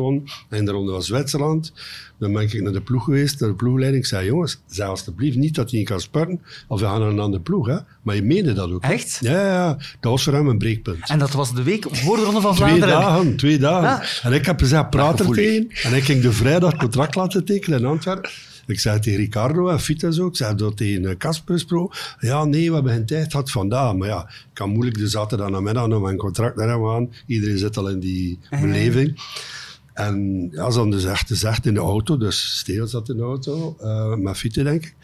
En 0.49 0.65
de 0.65 0.71
Ronde 0.71 0.91
van 0.91 1.03
Zwitserland. 1.03 1.73
Dan 2.19 2.33
ben 2.33 2.41
ik 2.41 2.61
naar 2.61 2.71
de 2.73 2.81
ploeg 2.81 3.03
geweest, 3.03 3.39
naar 3.39 3.49
de 3.49 3.55
ploegleiding. 3.55 4.03
Ik 4.03 4.09
zei, 4.09 4.25
jongens, 4.25 4.61
zeg 4.67 4.87
alsjeblieft 4.87 5.37
niet 5.37 5.55
dat 5.55 5.69
hij 5.69 5.79
niet 5.79 5.87
kan 5.87 5.99
spurten. 6.01 6.41
Of 6.67 6.79
we 6.79 6.85
gaan 6.85 6.99
naar 6.99 7.09
een 7.09 7.19
andere 7.19 7.43
ploeg. 7.43 7.67
Hè. 7.67 7.77
Maar 8.01 8.15
je 8.15 8.23
meende 8.23 8.53
dat 8.53 8.71
ook. 8.71 8.83
hè. 8.85 8.91
Echt? 8.91 9.17
Ja, 9.21 9.45
ja. 9.45 9.73
Dat 9.99 10.11
was 10.11 10.23
voor 10.23 10.33
hem 10.33 10.47
een 10.47 10.57
breekpunt. 10.57 11.09
En 11.09 11.19
dat 11.19 11.31
was 11.31 11.53
de 11.53 11.63
week 11.63 11.85
voor 11.91 12.15
de 12.17 12.23
Ronde 12.23 12.41
van 12.41 12.55
Twee 12.55 12.67
Vlaanderen. 12.67 12.99
dagen, 12.99 13.35
twee 13.37 13.57
dagen. 13.57 13.89
Ja. 13.89 14.29
En 14.29 14.33
ik 14.33 14.45
heb 14.45 14.59
gezegd, 14.59 14.89
praat 14.89 15.19
er 15.19 15.31
tegen. 15.31 15.67
En 15.83 15.93
ik 15.93 16.03
ging 16.03 16.21
de 16.21 16.31
vrijdag 16.31 16.75
contract 16.75 17.15
laten 17.15 17.45
tekenen 17.45 17.79
in 17.79 17.85
Antwerpen. 17.85 18.29
Ik 18.67 18.79
zei 18.79 18.99
tegen 18.99 19.19
Ricardo 19.19 19.69
en 19.69 19.79
Fita 19.79 20.11
zo, 20.11 20.27
ik 20.27 20.35
zei 20.35 20.55
dat 20.55 20.77
tegen 20.77 21.05
eh, 21.05 21.17
Casper 21.17 21.65
Pro. 21.65 21.91
Ja, 22.19 22.45
nee, 22.45 22.67
we 22.67 22.73
hebben 22.73 22.93
geen 22.93 23.05
tijd 23.05 23.31
gehad 23.31 23.51
vandaag. 23.51 23.95
Maar 23.95 24.07
ja, 24.07 24.27
ik 24.27 24.53
kan 24.53 24.69
moeilijk 24.69 24.97
de 24.97 25.07
zaterdag 25.07 25.49
namiddag 25.49 25.87
nog 25.87 26.01
mijn 26.01 26.17
contract 26.17 26.55
naar 26.55 26.69
hem 26.69 26.87
aan. 26.87 27.13
Iedereen 27.25 27.57
zit 27.57 27.77
al 27.77 27.89
in 27.89 27.99
die 27.99 28.39
beleving. 28.61 29.19
En 29.93 30.47
ja, 30.51 30.71
ze 30.71 30.77
hadden 30.77 30.89
dus 30.89 31.05
echt 31.05 31.27
gezegd 31.27 31.65
in 31.65 31.73
de 31.73 31.79
auto, 31.79 32.17
dus 32.17 32.57
Steel 32.57 32.87
zat 32.87 33.09
in 33.09 33.17
de 33.17 33.23
auto, 33.23 33.77
eh, 33.79 34.15
met 34.15 34.37
Fiete 34.37 34.63
denk 34.63 34.83
ik. 34.83 34.95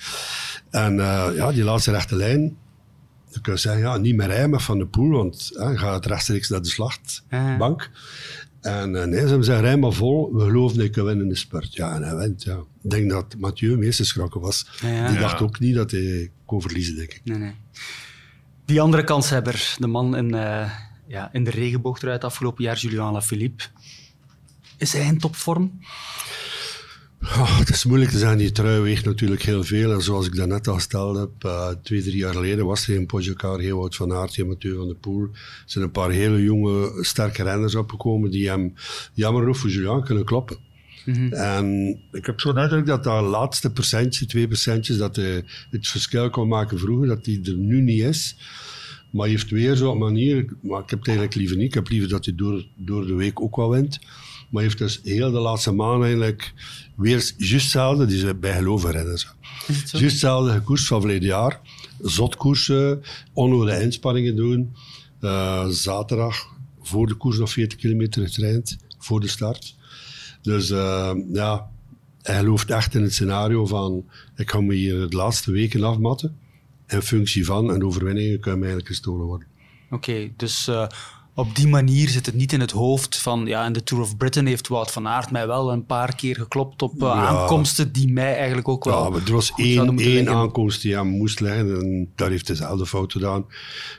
En 0.69 0.99
eh, 0.99 1.36
ja, 1.36 1.52
die 1.52 1.63
laatste 1.63 1.91
rechte 1.91 2.15
lijn, 2.15 2.58
dan 3.32 3.41
kun 3.41 3.54
je 3.54 3.60
zeggen, 3.60 3.82
ja, 3.82 3.97
niet 3.97 4.15
meer 4.15 4.28
rijden, 4.28 4.62
van 4.62 4.78
de 4.78 4.86
poel, 4.86 5.10
want 5.10 5.47
je 5.54 5.78
gaat 5.78 6.06
rechtstreeks 6.06 6.49
naar 6.49 6.62
de 6.62 6.67
slachtbank. 6.67 7.89
En 8.63 8.95
eh, 8.95 9.04
nee, 9.04 9.13
ze 9.13 9.19
hebben 9.19 9.38
gezegd, 9.38 9.62
rij 9.62 9.78
maar 9.78 9.91
vol, 9.93 10.34
we 10.34 10.43
geloven 10.43 10.78
dat 10.78 10.86
je 10.86 10.91
kan 10.91 11.06
winnen 11.06 11.23
in 11.23 11.32
de 11.32 11.38
spurt. 11.38 11.73
Ja, 11.73 11.95
en 11.95 12.04
hij 12.04 12.15
wint, 12.15 12.43
ja. 12.43 12.58
Ik 12.84 12.89
denk 12.89 13.10
dat 13.10 13.36
Mathieu 13.38 13.78
meest 13.78 13.97
geschrokken 13.99 14.41
was. 14.41 14.67
Ja, 14.82 14.88
ja. 14.89 15.06
Die 15.08 15.15
Ja. 15.15 15.21
dacht 15.21 15.41
ook 15.41 15.60
niet 15.60 15.76
dat 15.76 15.91
hij 15.91 16.32
kon 16.45 16.62
verliezen, 16.62 16.95
denk 16.95 17.13
ik. 17.13 17.21
Nee, 17.23 17.38
nee. 17.38 17.54
Die 18.65 18.82
andere 18.82 19.04
kanshebber, 19.04 19.76
de 19.80 19.88
man 19.88 20.15
in, 20.15 20.34
eh, 20.34 20.71
ja, 21.08 21.30
in 21.34 21.43
de 21.43 21.49
regenboog 21.52 22.02
eruit 22.02 22.23
afgelopen 22.23 22.63
jaar, 22.63 22.78
Julian 22.78 23.13
Lafilippe. 23.13 23.63
Is 24.78 24.93
hij 24.93 25.06
in 25.06 25.17
topvorm? 25.17 25.80
Oh, 27.23 27.59
het 27.59 27.69
is 27.69 27.86
moeilijk 27.86 28.12
te 28.12 28.17
zeggen, 28.17 28.38
die 28.38 28.51
trui 28.51 28.81
weegt 28.81 29.05
natuurlijk 29.05 29.41
heel 29.41 29.63
veel. 29.63 29.91
En 29.91 30.01
zoals 30.01 30.25
ik 30.25 30.36
daarnet 30.36 30.67
al 30.67 30.73
gesteld 30.73 31.17
heb, 31.17 31.31
eh, 31.39 31.69
twee, 31.83 32.01
drie 32.01 32.15
jaar 32.15 32.33
geleden 32.33 32.65
was 32.65 32.88
er 32.88 32.95
in 32.95 33.05
Pogacar, 33.05 33.59
heel 33.59 33.77
Wout 33.77 33.95
van 33.95 34.13
Aert, 34.13 34.36
heel 34.36 34.45
Mathieu 34.45 34.75
van 34.75 34.88
der 34.88 34.95
Poel. 34.95 35.21
Er 35.21 35.63
zijn 35.65 35.83
een 35.83 35.91
paar 35.91 36.12
hele 36.12 36.43
jonge, 36.43 37.03
sterke 37.03 37.43
renners 37.43 37.75
opgekomen 37.75 38.31
die 38.31 38.49
hem 38.49 38.73
jammer 39.13 39.41
genoeg 39.41 39.57
voor 39.57 39.69
Julian 39.69 40.03
kunnen 40.03 40.25
kloppen. 40.25 40.57
En 41.31 41.99
ik 42.12 42.25
heb 42.25 42.39
zo 42.39 42.51
net 42.51 42.86
dat 42.86 43.03
dat 43.03 43.23
laatste 43.23 43.71
procentje, 43.71 44.25
twee 44.25 44.47
procentjes, 44.47 44.97
dat 44.97 45.15
hij 45.15 45.43
het 45.71 45.88
verschil 45.88 46.29
kon 46.29 46.47
maken 46.47 46.79
vroeger, 46.79 47.07
dat 47.07 47.23
die 47.23 47.41
er 47.45 47.57
nu 47.57 47.81
niet 47.81 48.01
is. 48.01 48.36
Maar 49.12 49.21
hij 49.21 49.29
heeft 49.29 49.49
weer 49.49 49.75
zo'n 49.75 49.97
manier, 49.97 50.45
maar 50.62 50.81
ik 50.81 50.89
heb 50.89 50.99
het 50.99 51.07
eigenlijk 51.07 51.38
liever 51.38 51.57
niet. 51.57 51.65
Ik 51.65 51.73
heb 51.73 51.89
liever 51.89 52.09
dat 52.09 52.25
hij 52.25 52.36
door, 52.36 52.65
door 52.75 53.07
de 53.07 53.15
week 53.15 53.41
ook 53.41 53.55
wel 53.55 53.69
wint. 53.69 53.99
Maar 54.53 54.63
heeft 54.63 54.77
dus 54.77 54.99
heel 55.03 55.31
de 55.31 55.39
laatste 55.39 55.71
maand 55.71 56.03
eigenlijk 56.03 56.53
weer 56.95 57.33
juist 57.37 57.63
hetzelfde, 57.63 58.05
die 58.05 58.25
is 58.25 58.39
bij 58.39 58.53
geloven 58.53 58.91
renners. 58.91 59.27
Is 59.67 59.77
het 59.77 59.89
zo? 59.89 59.97
Juist 59.97 60.11
hetzelfde 60.11 60.61
koers 60.61 60.87
van 60.87 61.01
verleden 61.01 61.27
jaar. 61.27 61.59
Zotkoersen, 62.01 63.01
onnodige 63.33 63.81
inspanningen 63.81 64.35
doen. 64.35 64.75
Eh, 65.19 65.67
zaterdag 65.67 66.47
voor 66.81 67.07
de 67.07 67.13
koers 67.13 67.37
nog 67.37 67.51
40 67.51 67.77
kilometer 67.77 68.25
getraind, 68.25 68.77
voor 68.97 69.19
de 69.19 69.27
start. 69.27 69.75
Dus 70.41 70.69
eh, 70.69 71.11
ja, 71.31 71.69
hij 72.21 72.37
gelooft 72.37 72.69
echt 72.69 72.95
in 72.95 73.01
het 73.01 73.13
scenario 73.13 73.65
van 73.65 74.05
ik 74.35 74.49
ga 74.49 74.61
me 74.61 74.73
hier 74.73 75.09
de 75.09 75.15
laatste 75.15 75.51
weken 75.51 75.83
afmatten. 75.83 76.37
In 76.87 77.01
functie 77.01 77.45
van, 77.45 77.73
en 77.73 77.83
overwinningen 77.83 78.39
kunnen 78.39 78.59
mij 78.59 78.69
eigenlijk 78.69 78.87
gestolen 78.87 79.25
worden. 79.25 79.47
Oké, 79.89 80.31
dus 80.37 80.67
eh, 80.67 80.87
op 81.36 81.56
die 81.56 81.67
manier 81.67 82.10
zit 82.10 82.26
het 82.26 82.36
niet 82.36 82.54
in 82.54 82.60
het 82.60 82.72
hoofd 82.72 83.17
van... 83.17 83.46
Ja, 83.46 83.65
in 83.65 83.74
de 83.74 83.84
Tour 83.84 84.04
of 84.04 84.17
Britain 84.17 84.46
heeft 84.46 84.67
Wout 84.67 84.91
van 84.91 85.08
Aert 85.08 85.32
mij 85.32 85.48
wel 85.48 85.72
een 85.72 85.86
paar 85.86 86.15
keer 86.15 86.36
geklopt 86.36 86.82
op 86.82 86.93
eh, 86.93 87.00
Ja. 87.00 87.13
aankomsten 87.13 87.91
die 87.91 88.12
mij 88.12 88.36
eigenlijk 88.36 88.67
ook 88.67 88.84
wel 88.84 89.04
Ja, 89.04 89.10
maar 89.10 89.26
er 89.26 89.32
was 89.32 89.54
één, 89.56 89.98
één 90.00 90.30
aankomst 90.30 90.82
die 90.82 90.96
hem 90.96 91.08
moest 91.08 91.39
leggen 91.39 91.82
en 91.82 92.12
daar 92.15 92.30
heeft 92.30 92.48
hij 92.48 92.56
dezelfde 92.56 92.86
fout 92.86 93.12
gedaan. 93.12 93.46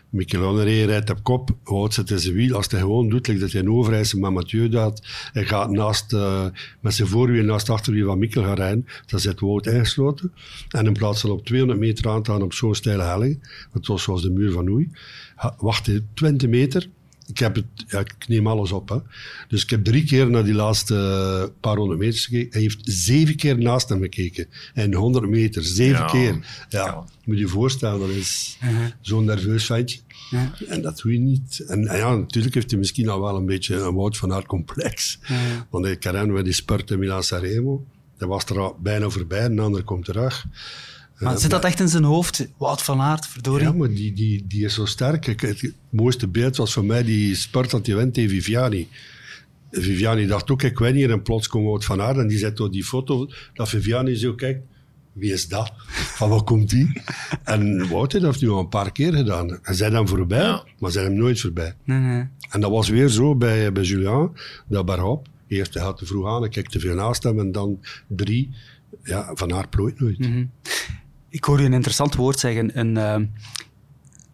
Michelonneré 0.09 0.85
rijdt 0.85 1.11
op 1.11 1.23
kop, 1.23 1.51
Wout 1.65 1.95
zit 1.95 2.11
in 2.11 2.19
zijn 2.19 2.35
wiel. 2.35 2.57
Als 2.57 2.67
hij 2.69 2.81
gewoon 2.81 3.09
doet, 3.09 3.27
like 3.27 3.41
dat 3.41 3.53
hij 3.53 3.61
een 3.61 3.71
overijzer 3.71 4.19
met 4.19 4.31
Mathieu 4.31 4.69
dat 4.69 5.07
hij 5.33 5.45
gaat 5.45 5.71
naast, 5.71 6.13
eh, 6.13 6.45
met 6.81 6.95
zijn 6.95 7.09
voorwiel 7.09 7.45
naast 7.45 7.67
het 7.67 7.77
achterwiel 7.77 8.07
van 8.07 8.19
Mikkel 8.19 8.43
gaan 8.43 8.55
rijden, 8.55 8.87
dan 9.07 9.21
zit 9.21 9.41
Wout 9.41 9.67
ingesloten. 9.67 10.33
En 10.69 10.87
in 10.87 10.93
plaats 10.93 11.21
van 11.21 11.31
op 11.31 11.45
200 11.45 11.81
meter 11.81 12.09
aan 12.09 12.23
te 12.23 12.31
gaan 12.31 12.43
op 12.43 12.53
zo'n 12.53 12.75
steile 12.75 13.03
helling, 13.03 13.67
het 13.73 13.87
was 13.87 14.03
zoals 14.03 14.23
de 14.23 14.31
muur 14.31 14.53
van 14.53 14.69
Oei, 14.69 14.91
wacht 15.59 15.87
hij 15.87 16.05
20 16.15 16.49
meter 16.49 16.89
ik, 17.27 17.39
heb 17.39 17.55
het, 17.55 17.65
ja, 17.89 17.99
ik 17.99 18.15
neem 18.29 18.47
alles 18.47 18.73
op. 18.73 18.89
Hè. 18.89 18.97
Dus 19.49 19.63
ik 19.63 19.71
heb 19.71 19.85
drie 19.85 20.05
keer 20.05 20.31
naar 20.31 20.45
die 20.45 20.55
laatste 20.55 20.95
eh, 20.95 21.61
paar 21.61 21.77
honderd 21.77 22.01
meters 22.01 22.25
gekeken. 22.27 22.53
Hij 22.53 22.61
heeft 22.61 22.79
zeven 22.83 23.37
keer 23.37 23.59
naast 23.59 23.89
hem 23.89 24.01
gekeken. 24.03 24.47
En 24.75 24.95
100 24.95 25.29
meter, 25.29 25.63
zeven 25.65 25.99
Ja. 26.01 26.07
keer. 26.07 26.33
Ja, 26.69 26.85
Ja. 26.87 27.05
moet 27.25 27.37
je 27.37 27.43
je 27.43 27.49
voorstellen, 27.49 28.01
dat 28.01 28.09
is 28.09 28.59
Uh-huh. 28.65 28.87
zo'n 29.01 29.25
nerveus 29.25 29.65
ventje. 29.67 29.99
Ja. 30.31 30.53
En 30.69 30.83
dat 30.83 30.99
doe 31.03 31.13
je 31.13 31.19
niet. 31.19 31.65
En, 31.67 31.87
en 31.87 31.97
ja, 31.99 32.15
natuurlijk 32.17 32.55
heeft 32.55 32.71
hij 32.71 32.79
misschien 32.79 33.09
al 33.09 33.21
wel 33.21 33.37
een 33.37 33.47
beetje 33.47 33.77
een 33.77 33.95
Wout 33.95 34.17
van 34.17 34.33
Aert 34.33 34.47
complex. 34.47 35.19
Want 35.71 35.87
ik 35.87 36.05
herinner 36.05 36.35
me 36.35 36.43
die 36.43 36.53
spurt 36.53 36.91
in 36.91 36.99
Milan 36.99 37.23
Sanremo. 37.23 37.85
Dat 38.19 38.29
was 38.29 38.45
er 38.45 38.59
al 38.61 38.77
bijna 38.83 39.09
voorbij, 39.09 39.45
een 39.45 39.59
ander 39.59 39.83
komt 39.85 40.05
terug. 40.05 40.45
Maar 41.19 41.39
zit 41.39 41.51
dat 41.51 41.65
echt 41.65 41.81
in 41.81 41.89
zijn 41.89 42.05
hoofd? 42.05 42.49
Wout 42.57 42.83
van 42.83 43.01
Aert, 43.01 43.27
verdorie. 43.27 43.67
Ja, 43.67 43.73
maar 43.73 43.89
die, 43.89 44.13
die, 44.13 44.45
die 44.49 44.65
is 44.65 44.75
zo 44.75 44.85
sterk. 44.85 45.27
Ik- 45.27 45.41
Het, 45.41 45.73
mooiste 45.91 46.29
beeld 46.29 46.57
was 46.57 46.73
voor 46.73 46.85
mij 46.85 47.03
die 47.05 47.35
spurt 47.35 47.71
dat 47.71 47.87
hij 47.87 47.97
wint 47.97 48.15
tegen 48.15 48.31
Viviani. 48.31 48.89
Viviani 49.71 50.27
dacht 50.27 50.51
ook, 50.51 50.63
ik 50.63 50.79
win 50.79 50.95
hier. 50.95 51.11
En 51.11 51.23
plots 51.23 51.49
komt 51.49 51.65
Wout 51.65 51.85
van 51.85 52.01
Aert 52.01 52.17
en 52.19 52.29
die 52.29 52.39
zet 52.39 52.57
door 52.57 52.71
die 52.71 52.85
foto 52.85 53.29
dat 53.55 53.69
Viviani 53.69 54.15
zo 54.17 54.35
kijkt. 54.35 54.61
Wie 55.13 55.33
is 55.33 55.49
dat? 55.49 55.73
Van 55.87 56.29
waar 56.29 56.43
komt 56.43 56.71
die? 56.71 56.93
En 57.45 57.89
Wout 57.89 58.13
heeft 58.13 58.25
dat 58.25 58.41
nu 58.41 58.49
al 58.49 58.59
een 58.61 58.69
paar 58.69 58.93
keer 58.93 59.13
gedaan. 59.13 59.59
Hij 59.63 59.75
zei 59.75 59.95
hem 59.95 60.09
voorbij, 60.09 60.43
Ja. 60.43 60.65
maar 60.79 60.91
zijn 60.91 61.05
hem 61.05 61.15
nooit 61.15 61.41
voorbij. 61.41 61.75
Nee, 61.85 61.99
nee. 61.99 62.27
En 62.51 62.61
dat 62.61 62.71
was 62.71 62.89
weer 62.89 63.09
zo 63.09 63.35
bij, 63.37 63.73
bij 63.73 63.83
Julien, 63.83 64.31
dat 64.69 64.87
bergop. 64.87 65.27
Eerst 65.49 65.75
hij 65.75 65.83
had 65.83 65.99
te 65.99 66.07
vroeg 66.07 66.27
aan, 66.29 66.41
hij 66.41 66.51
kijkt 66.51 66.73
te 66.73 66.81
veel 66.81 66.95
naast 66.95 67.23
hem. 67.23 67.39
En 67.39 67.53
dan 67.53 67.81
drie, 68.07 68.51
ja, 69.03 69.31
Van 69.35 69.53
Aert 69.55 69.71
plooit 69.71 70.01
nooit. 70.01 70.19
Ik 71.35 71.45
hoor 71.45 71.61
je 71.61 71.67
een 71.67 71.73
interessant 71.73 72.15
woord 72.15 72.39
zeggen. 72.39 72.79
Een, 72.79 72.97
eh, 72.97 73.17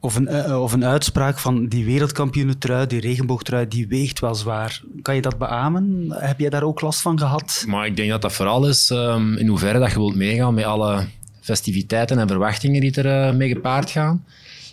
of, 0.01 0.15
een, 0.15 0.29
eh, 0.29 0.63
of 0.63 0.73
een 0.73 0.85
uitspraak 0.85 1.39
van 1.39 1.67
die 1.67 1.85
wereldkampioenentrui, 1.85 2.87
die 2.87 3.01
regenboogtrui, 3.01 3.69
die 3.69 3.89
weegt 3.89 4.21
wel 4.21 4.35
zwaar. 4.35 4.83
Kan 5.03 5.15
je 5.15 5.21
dat 5.21 5.39
beamen? 5.39 6.07
Heb 6.09 6.39
jij 6.39 6.51
daar 6.51 6.63
ook 6.63 6.81
last 6.81 7.01
van 7.01 7.19
gehad? 7.19 7.65
Maar 7.69 7.87
ik 7.87 7.97
denk 7.97 8.11
dat 8.11 8.23
dat 8.23 8.33
vooral 8.33 8.69
is 8.69 8.91
ehm, 8.91 9.37
in 9.37 9.47
hoeverre 9.47 9.79
dat 9.79 9.91
je 9.91 9.99
wilt 9.99 10.15
meegaan 10.15 10.55
met 10.55 10.65
alle 10.65 11.07
festiviteiten 11.41 12.19
en 12.19 12.29
verwachtingen 12.29 12.81
die 12.81 13.03
er 13.03 13.29
eh, 13.29 13.35
mee 13.37 13.49
gepaard 13.49 13.91
gaan. 13.91 14.25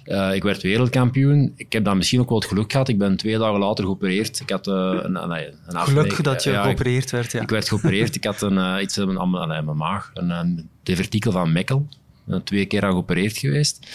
Eh, 0.08 0.34
ik 0.34 0.44
werd 0.44 0.62
wereldkampioen. 0.62 1.54
Ik 1.56 1.74
heb 1.74 1.84
dan 1.84 1.98
misschien 1.98 2.20
ook 2.20 2.30
wel 2.30 2.38
het 2.38 2.48
geluk 2.48 2.72
gehad. 2.72 2.88
Ik 2.88 2.98
ben 2.98 3.18
twee 3.18 3.38
dagen 3.38 3.60
later 3.60 3.84
geopereerd. 3.84 4.40
Ik 4.40 4.50
had 4.50 4.68
eh, 4.68 4.74
een, 4.74 5.24
een, 5.24 5.54
een 5.66 5.78
Geluk 5.78 6.24
dat 6.24 6.44
je 6.44 6.52
ja, 6.52 6.64
geopereerd 6.64 7.12
werd, 7.12 7.32
ja. 7.32 7.42
Ik 7.42 7.50
werd 7.50 7.68
geopereerd. 7.68 8.16
Ik 8.16 8.24
had 8.24 8.42
een, 8.42 8.58
eh, 8.58 8.82
iets 8.82 8.98
in 8.98 9.08
mijn, 9.08 9.20
aan 9.20 9.48
mijn 9.48 9.78
maag. 9.78 10.12
Een, 10.14 10.30
een 10.30 10.70
divertikel 10.84 11.32
van 11.32 11.52
Mekkel. 11.52 11.88
Twee 12.44 12.66
keer 12.66 12.84
aan 12.84 12.92
geopereerd 12.92 13.38
geweest. 13.38 13.88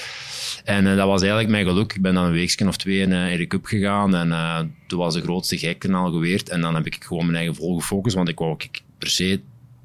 En 0.64 0.86
eh, 0.86 0.96
dat 0.96 1.06
was 1.06 1.20
eigenlijk 1.20 1.50
mijn 1.50 1.66
geluk. 1.66 1.92
Ik 1.92 2.02
ben 2.02 2.14
dan 2.14 2.24
een 2.24 2.32
weekje 2.32 2.68
of 2.68 2.76
twee 2.76 2.98
in, 2.98 3.38
de 3.38 3.46
cup 3.46 3.64
gegaan. 3.64 4.14
En 4.14 4.32
eh, 4.32 4.60
toen 4.86 4.98
was 4.98 5.14
de 5.14 5.20
grootste 5.20 5.58
gekken 5.58 5.94
al 5.94 6.12
geweerd. 6.12 6.48
En 6.48 6.60
dan 6.60 6.74
heb 6.74 6.86
ik 6.86 7.04
gewoon 7.04 7.24
mijn 7.24 7.36
eigen 7.36 7.54
vol 7.54 7.78
gefocust. 7.78 8.16
Want 8.16 8.28
ik 8.28 8.38
wou 8.38 8.50
ook 8.50 8.62
per 8.98 9.08
se 9.08 9.40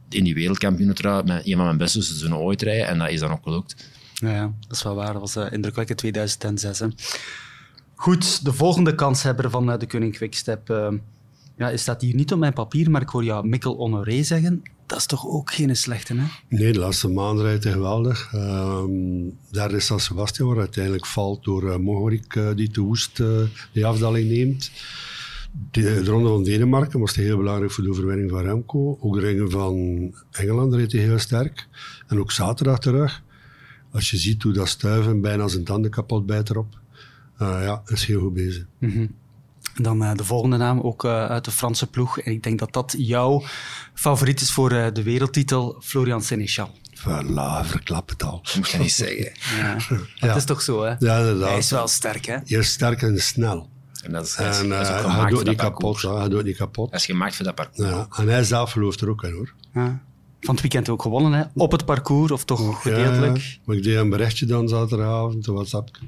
in 0.10 0.24
die 0.24 0.34
wereldkampioenentrui 0.34 1.24
met 1.24 1.46
een 1.46 1.56
van 1.56 1.66
mijn 1.66 1.78
beste 1.78 2.02
seizoenen 2.02 2.38
ooit 2.38 2.62
rijden. 2.62 2.88
En 2.88 2.98
dat 2.98 3.10
is 3.10 3.20
dan 3.20 3.32
ook 3.32 3.44
gelukt. 3.44 3.90
Ja, 4.14 4.32
ja, 4.32 4.52
dat 4.68 4.78
is 4.78 4.84
wel 4.84 4.96
waar. 4.96 5.14
Dat 5.14 5.22
was 5.22 5.36
uh, 5.36 5.52
indrukwekkend 5.52 6.04
in 6.04 6.12
2006. 6.12 6.80
Hè. 6.80 6.88
Goed, 7.96 8.46
de 8.46 8.54
volgende 8.54 8.96
kanshebber 8.96 9.50
van 9.50 9.70
uh, 9.70 9.78
de 9.78 9.88
Koning 9.88 10.16
Quickstep. 10.16 10.70
Uh, 10.70 10.88
ja, 11.58 11.72
dat 11.86 12.02
hier 12.02 12.16
niet 12.16 12.32
op 12.32 12.40
mijn 12.40 12.54
papier, 12.54 12.92
maar 12.92 13.02
ik 13.02 13.10
hoor 13.10 13.24
jou 13.24 13.48
Mikkel 13.48 13.76
Honoré 13.76 14.24
zeggen. 14.24 14.64
Dat 14.88 14.98
is 14.98 15.06
toch 15.06 15.28
ook 15.28 15.52
geen 15.52 15.76
slechte, 15.76 16.16
hè? 16.16 16.24
Nee, 16.48 16.74
de 16.74 16.80
laatste 16.80 17.08
maand 17.08 17.40
rijdt 17.40 17.64
hij 17.64 17.74
geweldig. 17.74 18.32
Um, 18.34 19.38
daar 19.52 19.72
is 19.72 19.86
San 19.86 20.00
Sebastian, 20.00 20.48
waar 20.48 20.60
uiteindelijk 20.60 21.06
valt 21.06 21.44
door 21.44 21.64
uh, 21.64 21.78
Mohoric, 21.78 22.36
uh, 22.36 22.56
die 22.56 22.70
te 22.70 22.82
woest 22.82 23.20
uh, 23.20 23.42
die 23.72 23.86
afdaling 23.86 24.30
neemt. 24.30 24.72
De, 25.72 25.82
de 25.82 26.04
ronde 26.04 26.30
van 26.30 26.44
Denemarken 26.44 27.00
was 27.00 27.16
heel 27.16 27.38
belangrijk 27.38 27.72
voor 27.72 27.84
de 27.84 27.90
overwinning 27.90 28.30
van 28.30 28.42
Remco. 28.42 28.98
Ook 29.02 29.14
de 29.14 29.20
ringen 29.20 29.52
van 29.52 29.76
Engeland 30.32 30.74
reed 30.74 30.92
hij 30.92 31.02
heel 31.02 31.20
sterk. 31.20 31.68
En 32.08 32.20
ook 32.20 32.32
zaterdag 32.32 32.80
terug. 32.80 33.24
Als 33.92 34.12
je 34.12 34.18
ziet 34.18 34.44
hoe 34.44 34.54
dat 34.54 34.68
stuiven 34.68 35.22
bijna 35.22 35.48
zijn 35.48 35.64
tanden 35.64 35.92
kapot 35.92 36.26
bijt 36.26 36.50
erop. 36.50 36.80
Ja, 37.40 37.82
is 37.86 38.06
heel 38.06 38.20
goed 38.20 38.34
bezig. 38.34 38.66
Mm 38.80 38.92
-hmm. 38.92 39.16
En 39.78 39.84
dan 39.84 40.04
uh, 40.04 40.14
de 40.14 40.24
volgende 40.24 40.58
naam, 40.58 40.80
ook 40.80 41.04
uh, 41.04 41.26
uit 41.26 41.46
de 41.46 41.52
Franse 41.52 41.88
ploeg. 41.88 42.20
En 42.20 42.32
ik 42.32 42.44
denk 42.44 42.60
dat 42.60 42.74
dat 42.74 42.96
jouw 42.98 43.44
favoriet 43.94 44.42
is 44.42 44.52
voor 44.52 44.72
uh, 44.72 44.88
de 44.94 45.04
wereldtitel, 45.04 45.82
Florian 45.84 46.22
Sénéchal. 46.22 46.70
Voilà, 47.00 47.66
verklap 47.66 48.10
het 48.10 48.24
al. 48.24 48.42
Moet 48.56 48.70
je 48.70 48.78
niet 48.78 48.92
zeggen. 48.92 49.32
Ja. 49.58 49.78
ja. 50.16 50.28
Dat 50.28 50.36
is 50.36 50.46
toch 50.46 50.62
zo, 50.62 50.84
hè? 50.84 50.96
Ja, 51.00 51.18
inderdaad. 51.18 51.50
Hij 51.50 51.58
is 51.58 51.70
wel 51.70 51.88
sterk, 51.88 52.26
hè? 52.26 52.34
Hij 52.34 52.60
is 52.60 52.72
sterk 52.72 53.02
en 53.02 53.22
snel. 53.22 53.70
En 54.04 54.12
dat 54.12 54.26
is, 54.26 54.36
en, 54.36 54.44
dat 54.44 54.54
is, 54.82 54.88
dat 54.88 55.00
is 55.00 55.06
ook 55.06 55.12
hij 55.12 55.30
doet 55.30 55.44
niet 55.44 55.58
kapot. 55.58 56.00
Kapot, 56.00 56.20
hij 56.20 56.30
doet 56.30 56.44
niet 56.44 56.58
kapot. 56.58 56.90
Hij 56.90 57.00
is 57.00 57.06
gemaakt 57.06 57.36
voor 57.36 57.46
dat 57.46 57.56
parcours. 57.56 57.90
Ja, 57.90 58.08
en 58.18 58.28
hij 58.28 58.44
zelf 58.44 58.72
gelooft 58.72 59.02
er 59.02 59.10
ook 59.10 59.24
in, 59.24 59.34
hoor. 59.34 59.54
Ja. 59.74 60.02
Van 60.42 60.54
het 60.54 60.62
weekend 60.62 60.90
ook 60.90 61.02
gewonnen, 61.02 61.34
hè? 61.34 61.44
Op 61.56 61.72
het 61.72 61.86
parcours, 61.86 62.32
of 62.32 62.46
toch 62.46 62.82
gedeeltelijk? 62.82 63.38
Ja, 63.38 63.58
maar 63.66 63.76
ik 63.76 63.84
deed 63.84 63.98
een 63.98 64.10
berichtje 64.10 64.46
dan 64.46 64.68
zaterdagavond, 64.68 65.48
op 65.48 65.56
WhatsApp. 65.56 65.88
Ik 65.88 66.00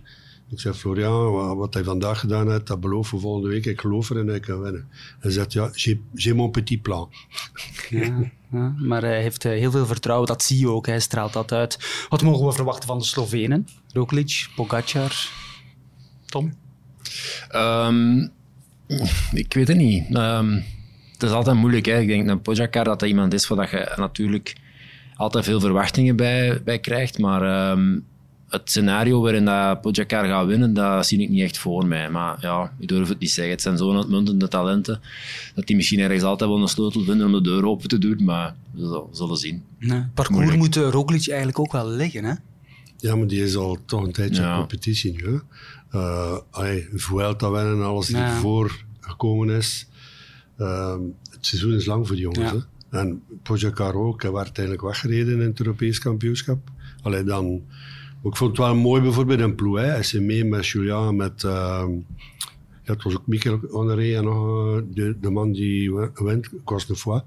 zei, 0.56 0.74
Florian, 0.74 1.58
wat 1.58 1.74
hij 1.74 1.84
vandaag 1.84 2.20
gedaan 2.20 2.52
heeft, 2.52 2.68
dat 2.68 2.80
beloof 2.80 3.08
voor 3.08 3.20
volgende 3.20 3.50
week. 3.50 3.66
Ik 3.66 3.82
geloof 3.82 4.10
erin 4.10 4.26
dat 4.26 4.36
hij 4.36 4.46
kan 4.46 4.62
winnen. 4.62 4.88
Hij 5.20 5.32
zegt, 5.32 5.54
ja, 5.54 5.70
j'ai 6.14 6.34
mon 6.34 6.52
petit 6.52 6.82
plan. 6.82 7.10
Ja, 7.90 8.32
ja, 8.52 8.76
maar 8.78 9.02
hij 9.02 9.22
heeft 9.22 9.44
heel 9.44 9.72
veel 9.72 9.86
vertrouwen, 9.86 10.28
dat 10.28 10.44
zie 10.44 10.60
je 10.60 10.70
ook. 10.70 10.86
Hij 10.86 11.00
straalt 11.00 11.34
dat 11.34 11.52
uit. 11.52 12.06
Wat 12.10 12.24
mogen 12.24 12.46
we 12.46 12.52
verwachten 12.52 12.88
van 12.88 12.98
de 12.98 13.04
Slovenen? 13.04 13.68
Roglic, 13.94 14.48
Pogacar, 14.56 15.30
Tom? 16.26 16.54
Um, 17.56 18.32
ik 19.32 19.54
weet 19.54 19.68
het 19.68 19.78
niet. 19.78 20.16
Um, 20.16 20.64
het 21.14 21.24
is 21.24 21.32
altijd 21.32 21.56
moeilijk. 21.58 21.86
Hè. 21.86 22.00
Ik 22.00 22.08
denk 22.08 22.28
dat 22.28 22.42
Pogacar 22.42 22.84
dat 22.84 23.00
dat 23.00 23.10
iemand 23.10 23.34
is 23.34 23.48
waar 23.48 23.78
je 23.78 23.94
natuurlijk 23.96 24.56
altijd 25.16 25.46
veel 25.46 25.60
verwachtingen 25.60 26.16
bij, 26.16 26.64
bij 26.64 26.80
krijgt. 26.80 27.18
Maar 27.20 27.72
um, 27.72 28.06
het 28.50 28.70
scenario 28.70 29.22
waarin 29.22 29.46
dat 29.46 29.82
Pogacar 29.82 30.26
gaat 30.26 30.46
winnen, 30.46 30.74
dat 30.74 31.08
zie 31.08 31.22
ik 31.22 31.30
niet 31.30 31.42
echt 31.42 31.58
voor 31.58 31.86
mij. 31.86 32.10
Maar 32.10 32.38
ja, 32.42 32.74
ik 32.80 32.88
durf 32.88 33.08
het 33.08 33.20
niet 33.20 33.32
zeggen. 33.32 33.54
Het 33.54 33.62
zijn 33.62 33.78
zo'n 33.78 33.98
uitmuntende 33.98 34.48
talenten 34.48 35.02
dat 35.56 35.68
die 35.68 35.76
misschien 35.76 36.00
ergens 36.00 36.24
altijd 36.24 36.50
wel 36.50 36.62
een 36.62 36.68
sleutel 36.68 37.04
vinden 37.04 37.26
om 37.26 37.32
de 37.32 37.42
deur 37.42 37.66
open 37.66 37.90
te 37.90 37.98
doen. 37.98 38.24
Maar 38.24 38.56
we 38.72 39.06
zullen 39.12 39.38
zien. 39.38 39.64
Nee, 39.80 40.04
parcours 40.14 40.46
Moeilijk. 40.46 40.76
moet 40.76 40.94
Roglic 40.94 41.28
eigenlijk 41.28 41.60
ook 41.60 41.72
wel 41.72 41.88
liggen, 41.90 42.24
hè? 42.24 42.34
Ja, 42.98 43.16
maar 43.16 43.28
die 43.28 43.44
is 43.44 43.56
al 43.56 43.78
toch 43.86 44.04
een 44.04 44.12
tijdje 44.12 44.42
ja. 44.42 44.52
in 44.52 44.58
competitie 44.58 45.12
nu. 45.12 45.24
Hè? 45.24 45.40
Uh, 46.00 46.38
allee, 46.50 46.88
Vuelta 46.94 47.52
winnen 47.52 47.74
en 47.74 47.84
alles 47.84 48.08
die 48.08 48.16
ervoor 48.16 48.84
gekomen 49.00 49.56
is. 49.56 49.88
Uh, 50.58 50.96
het 51.32 51.46
seizoen 51.46 51.74
is 51.74 51.86
lang 51.86 52.08
voor 52.08 52.16
die 52.16 52.26
jongens. 52.26 52.52
Ja. 52.52 52.66
Hè? 52.90 53.00
En 53.00 53.22
Pogacar 53.44 53.96
ook. 53.96 54.22
Hij 54.22 54.32
werd 54.32 54.46
uiteindelijk 54.46 54.86
weggereden 54.86 55.34
in 55.34 55.48
het 55.48 55.60
Europees 55.60 56.00
kampioenschap. 56.00 56.60
Allee, 57.02 57.24
dan... 57.24 57.62
Ik 58.24 58.36
vond 58.36 58.58
het 58.58 58.66
wel 58.66 58.76
mooi 58.76 59.02
bijvoorbeeld 59.02 59.40
in 59.40 59.56
Ploe. 59.56 59.80
Hij 59.80 60.00
is 60.00 60.14
mee 60.14 60.46
met 60.46 60.68
Julian, 60.68 61.16
met... 61.16 61.44
Uh, 61.44 61.84
ja, 62.84 62.94
het 62.94 63.04
was 63.04 63.16
ook 63.16 63.28
Michael 63.28 63.60
Honoré 63.72 64.16
en 64.16 64.24
nog 64.24 64.82
de, 64.94 65.18
de 65.22 65.30
man 65.30 65.52
die 65.52 65.94
wint, 66.14 66.50
Cosnefoy. 66.64 67.22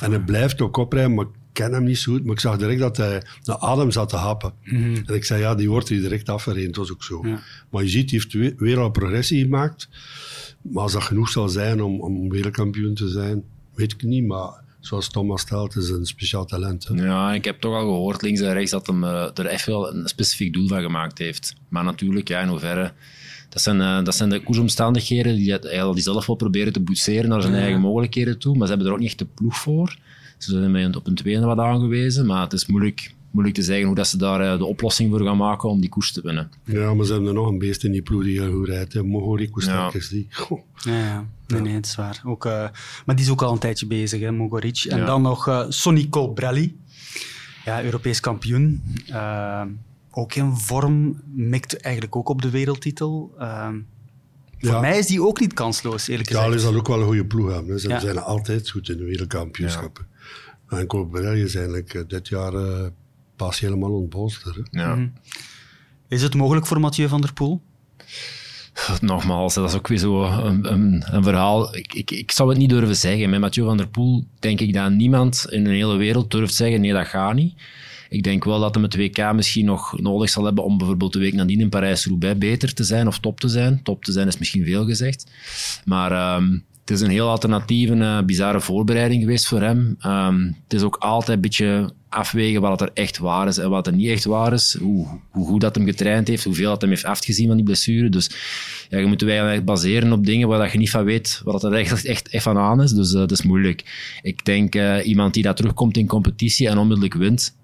En 0.00 0.10
hij 0.10 0.20
blijft 0.20 0.60
ook 0.60 0.76
oprijden, 0.76 1.14
maar 1.14 1.24
ik 1.24 1.30
ken 1.52 1.72
hem 1.72 1.84
niet 1.84 1.98
zo 1.98 2.12
goed. 2.12 2.24
Maar 2.24 2.34
ik 2.34 2.40
zag 2.40 2.56
direct 2.56 2.80
dat 2.80 2.96
hij 2.96 3.22
naar 3.44 3.58
adem 3.58 3.90
zat 3.90 4.08
te 4.08 4.16
happen. 4.16 4.52
Mhm. 4.62 4.76
Mm 4.76 4.82
-hmm. 4.82 5.02
En 5.06 5.14
ik 5.14 5.24
zei, 5.24 5.40
ja, 5.40 5.54
die 5.54 5.70
wordt 5.70 5.88
hier 5.88 6.00
direct 6.00 6.28
afgereden. 6.28 6.66
Het 6.66 6.76
was 6.76 6.92
ook 6.92 7.02
zo. 7.02 7.26
Ja. 7.26 7.40
Maar 7.70 7.82
je 7.82 7.88
ziet, 7.88 8.10
hij 8.10 8.18
heeft 8.18 8.32
weer, 8.32 8.54
weer 8.56 8.78
al 8.78 8.90
progressie 8.90 9.42
gemaakt. 9.42 9.88
Maar 10.62 10.82
als 10.82 10.92
dat 10.92 11.02
genoeg 11.02 11.28
zal 11.28 11.48
zijn 11.48 11.82
om, 11.82 12.00
om 12.00 12.28
wereldkampioen 12.28 12.94
te 12.94 13.08
zijn, 13.08 13.42
weet 13.74 13.92
ik 13.92 14.02
niet. 14.02 14.26
Maar 14.26 14.62
zoals 14.82 15.08
Thomas 15.08 15.40
stelt, 15.40 15.76
is 15.76 15.88
een 15.88 16.06
speciaal 16.06 16.44
talent. 16.44 16.88
Hè? 16.88 17.04
Ja, 17.04 17.32
ik 17.32 17.44
heb 17.44 17.60
toch 17.60 17.74
al 17.74 17.80
gehoord 17.80 18.22
links 18.22 18.40
en 18.40 18.52
rechts 18.52 18.70
dat 18.70 18.86
hem 18.86 19.04
uh, 19.04 19.28
er 19.34 19.46
echt 19.46 19.66
wel 19.66 19.94
een 19.94 20.08
specifiek 20.08 20.52
doel 20.52 20.68
van 20.68 20.82
gemaakt 20.82 21.18
heeft. 21.18 21.54
Maar 21.68 21.84
natuurlijk, 21.84 22.28
ja, 22.28 22.40
in 22.40 22.48
hoeverre... 22.48 22.92
Dat 23.48 23.62
zijn, 23.62 23.80
uh, 23.80 24.04
dat 24.04 24.14
zijn 24.14 24.28
de 24.28 24.42
koersomstandigheden 24.42 25.36
die 25.36 25.50
hij 25.52 25.92
die 25.92 26.02
zelf 26.02 26.26
wel 26.26 26.36
proberen 26.36 26.72
te 26.72 26.80
boetseren 26.80 27.28
naar 27.28 27.42
zijn 27.42 27.54
ja. 27.54 27.60
eigen 27.60 27.80
mogelijkheden 27.80 28.38
toe. 28.38 28.56
Maar 28.56 28.66
ze 28.66 28.72
hebben 28.72 28.86
er 28.86 28.94
ook 28.94 29.00
niet 29.00 29.08
echt 29.08 29.18
de 29.18 29.26
ploeg 29.34 29.56
voor. 29.56 29.96
Ze 30.38 30.50
zijn 30.50 30.70
mij 30.70 30.94
op 30.94 31.06
een 31.06 31.14
tweede 31.14 31.44
wat 31.44 31.58
aangewezen. 31.58 32.26
Maar 32.26 32.42
het 32.42 32.52
is 32.52 32.66
moeilijk, 32.66 33.14
moeilijk 33.32 33.56
te 33.56 33.62
zeggen 33.62 33.86
hoe 33.86 33.94
dat 33.94 34.06
ze 34.08 34.16
daar 34.16 34.40
uh, 34.40 34.58
de 34.58 34.64
oplossing 34.64 35.10
voor 35.10 35.26
gaan 35.26 35.36
maken 35.36 35.68
om 35.68 35.80
die 35.80 35.88
koers 35.88 36.12
te 36.12 36.20
winnen. 36.22 36.50
Ja, 36.64 36.94
maar 36.94 37.04
ze 37.04 37.12
hebben 37.12 37.30
er 37.30 37.34
nog 37.34 37.48
een 37.48 37.58
beest 37.58 37.84
in 37.84 37.92
die 37.92 38.02
ploeg 38.02 38.22
die 38.22 38.40
heel 38.40 38.52
goed 38.52 38.68
rijdt. 38.68 39.02
Mohoric, 39.02 39.48
hoe 39.52 39.62
sterk 39.62 39.92
ja. 39.92 39.98
is 39.98 40.08
die? 40.08 40.26
Goh. 40.30 40.60
Ja, 40.74 40.98
ja. 40.98 41.26
Nee, 41.46 41.60
nee, 41.60 41.74
het 41.74 41.86
is 41.86 41.94
waar. 41.94 42.22
Ook, 42.26 42.44
uh, 42.44 42.52
maar 43.06 43.16
die 43.16 43.24
is 43.24 43.30
ook 43.30 43.42
al 43.42 43.52
een 43.52 43.58
tijdje 43.58 43.86
bezig, 43.86 44.20
hè, 44.20 44.32
Mogoric. 44.32 44.84
En 44.88 44.98
ja. 44.98 45.04
dan 45.04 45.22
nog 45.22 45.48
uh, 45.48 45.64
Sonny 45.68 46.06
Colbrelli. 46.10 46.76
Ja, 47.64 47.84
Europees 47.84 48.20
kampioen. 48.20 48.82
Uh, 49.08 49.62
ook 50.10 50.34
in 50.34 50.56
vorm, 50.56 51.22
mikt 51.34 51.80
eigenlijk 51.80 52.16
ook 52.16 52.28
op 52.28 52.42
de 52.42 52.50
wereldtitel. 52.50 53.34
Uh, 53.38 53.68
voor 54.58 54.70
ja. 54.70 54.80
mij 54.80 54.98
is 54.98 55.06
die 55.06 55.22
ook 55.22 55.40
niet 55.40 55.52
kansloos, 55.52 56.08
eerlijk 56.08 56.28
gezegd. 56.28 56.52
Ja, 56.52 56.58
zal 56.58 56.74
ook 56.74 56.88
wel 56.88 57.00
een 57.00 57.06
goede 57.06 57.26
ploeg 57.26 57.52
hebben. 57.52 57.80
Ze 57.80 57.88
ja. 57.88 58.00
zijn 58.00 58.18
altijd 58.18 58.70
goed 58.70 58.88
in 58.88 58.96
de 58.96 59.04
wereldkampioenschappen. 59.04 60.06
Ja. 60.70 60.78
En 60.78 60.86
Colbrelli 60.86 61.42
is 61.42 61.54
eigenlijk 61.54 62.04
dit 62.08 62.28
jaar 62.28 62.54
uh, 62.54 62.86
pas 63.44 63.60
helemaal. 63.60 64.08
Ja. 64.70 64.94
Mm 64.94 64.94
-hmm. 64.94 65.12
Is 66.08 66.22
het 66.22 66.34
mogelijk 66.34 66.66
voor 66.66 66.80
Mathieu 66.80 67.08
van 67.08 67.20
der 67.20 67.32
Poel? 67.32 67.62
Nogmaals, 69.00 69.54
dat 69.54 69.68
is 69.68 69.76
ook 69.76 69.88
weer 69.88 69.98
zo 69.98 70.24
een, 70.24 70.72
een, 70.72 71.04
een 71.06 71.22
verhaal. 71.22 71.76
Ik, 71.76 71.94
ik, 71.94 72.10
ik 72.10 72.30
zou 72.30 72.48
het 72.48 72.58
niet 72.58 72.68
durven 72.68 72.96
zeggen. 72.96 73.30
Met 73.30 73.40
Mathieu 73.40 73.66
van 73.66 73.76
der 73.76 73.88
Poel 73.88 74.24
denk 74.38 74.60
ik 74.60 74.74
dat 74.74 74.90
niemand 74.90 75.46
in 75.48 75.64
de 75.64 75.70
hele 75.70 75.96
wereld 75.96 76.30
durft 76.30 76.54
zeggen: 76.54 76.80
nee, 76.80 76.92
dat 76.92 77.06
gaat 77.06 77.34
niet. 77.34 77.54
Ik 78.08 78.22
denk 78.22 78.44
wel 78.44 78.60
dat 78.60 78.74
hij 78.74 78.84
het 78.84 78.96
WK 78.96 79.32
misschien 79.32 79.64
nog 79.64 80.00
nodig 80.00 80.30
zal 80.30 80.44
hebben 80.44 80.64
om 80.64 80.78
bijvoorbeeld 80.78 81.12
de 81.12 81.18
week 81.18 81.34
nadien 81.34 81.60
in 81.60 81.68
Parijs-Roubaix 81.68 82.38
beter 82.38 82.74
te 82.74 82.84
zijn 82.84 83.06
of 83.06 83.18
top 83.18 83.40
te 83.40 83.48
zijn. 83.48 83.82
Top 83.82 84.04
te 84.04 84.12
zijn 84.12 84.28
is 84.28 84.38
misschien 84.38 84.64
veel 84.64 84.84
gezegd. 84.84 85.30
Maar 85.84 86.12
ehm, 86.12 86.58
het 86.80 86.90
is 86.90 87.00
een 87.00 87.10
heel 87.10 87.28
alternatieve, 87.28 87.94
uh, 87.94 88.22
bizarre 88.22 88.60
voorbereiding 88.60 89.20
geweest 89.22 89.46
voor 89.46 89.60
hem. 89.60 89.96
Ehm, 89.98 90.40
het 90.44 90.72
is 90.72 90.82
ook 90.82 90.96
altijd 90.96 91.36
een 91.36 91.42
beetje 91.42 91.92
afwegen 92.12 92.60
wat 92.60 92.80
er 92.80 92.90
echt 92.94 93.18
waar 93.18 93.48
is 93.48 93.58
en 93.58 93.70
wat 93.70 93.86
er 93.86 93.92
niet 93.92 94.08
echt 94.08 94.24
waar 94.24 94.52
is. 94.52 94.76
Hoe, 94.80 95.06
hoe 95.30 95.46
goed 95.46 95.60
dat 95.60 95.74
hem 95.74 95.86
getraind 95.86 96.28
heeft, 96.28 96.44
hoeveel 96.44 96.68
dat 96.68 96.80
hem 96.80 96.90
heeft 96.90 97.04
afgezien 97.04 97.46
van 97.46 97.56
die 97.56 97.64
blessure. 97.64 98.08
Dus 98.08 98.30
ja, 98.88 98.98
je 98.98 99.06
moet 99.06 99.22
eigenlijk 99.22 99.64
baseren 99.64 100.12
op 100.12 100.26
dingen 100.26 100.48
waar 100.48 100.72
je 100.72 100.78
niet 100.78 100.90
van 100.90 101.04
weet 101.04 101.40
wat 101.44 101.64
er 101.64 101.72
eigenlijk 101.72 102.04
echt, 102.04 102.28
echt 102.28 102.42
van 102.42 102.58
aan 102.58 102.82
is. 102.82 102.92
Dus 102.92 103.12
uh, 103.12 103.18
dat 103.18 103.30
is 103.30 103.42
moeilijk. 103.42 103.84
Ik 104.22 104.44
denk 104.44 104.74
uh, 104.74 105.06
iemand 105.06 105.34
die 105.34 105.42
dat 105.42 105.56
terugkomt 105.56 105.96
in 105.96 106.06
competitie 106.06 106.68
en 106.68 106.78
onmiddellijk 106.78 107.14
wint, 107.14 107.56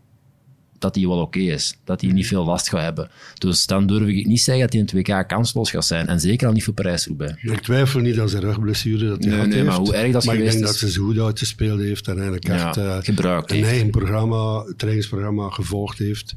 dat 0.78 0.94
hij 0.94 1.06
wel 1.06 1.16
oké 1.16 1.38
okay 1.38 1.54
is. 1.54 1.78
Dat 1.84 2.00
hij 2.00 2.12
niet 2.12 2.26
veel 2.26 2.44
last 2.44 2.68
gaat 2.68 2.80
hebben. 2.80 3.10
Dus 3.38 3.66
dan 3.66 3.86
durf 3.86 4.08
ik 4.08 4.26
niet 4.26 4.40
zeggen 4.40 4.62
dat 4.62 4.72
hij 4.72 4.82
in 4.82 4.86
het 4.86 5.08
WK 5.08 5.28
kansloos 5.28 5.70
gaat 5.70 5.84
zijn. 5.84 6.06
En 6.06 6.20
zeker 6.20 6.46
al 6.46 6.52
niet 6.52 6.64
voor 6.64 6.74
Parijs-Roubaix. 6.74 7.42
Ik 7.42 7.60
twijfel 7.60 8.00
niet 8.00 8.20
aan 8.20 8.28
zijn 8.28 8.42
rugblessure 8.42 9.08
dat 9.08 9.24
hij 9.24 9.32
nee, 9.32 9.46
nee, 9.46 9.54
heeft. 9.54 9.66
maar 9.66 9.76
hoe 9.76 9.94
erg 9.94 10.12
dat 10.12 10.24
maar 10.24 10.34
ik 10.34 10.40
denk 10.40 10.54
is... 10.54 10.60
dat 10.60 10.76
ze 10.76 10.90
zo 10.90 11.04
goed 11.04 11.18
uitgespeeld 11.18 11.80
heeft 11.80 12.06
en 12.06 12.12
eigenlijk 12.12 12.46
ja, 12.46 12.66
echt 12.66 12.76
uh, 12.76 12.96
gebruikt 13.00 13.50
een 13.50 13.56
heeft. 13.56 13.68
eigen 13.68 13.90
programma, 13.90 14.72
trainingsprogramma 14.76 15.50
gevolgd 15.50 15.98
heeft. 15.98 16.32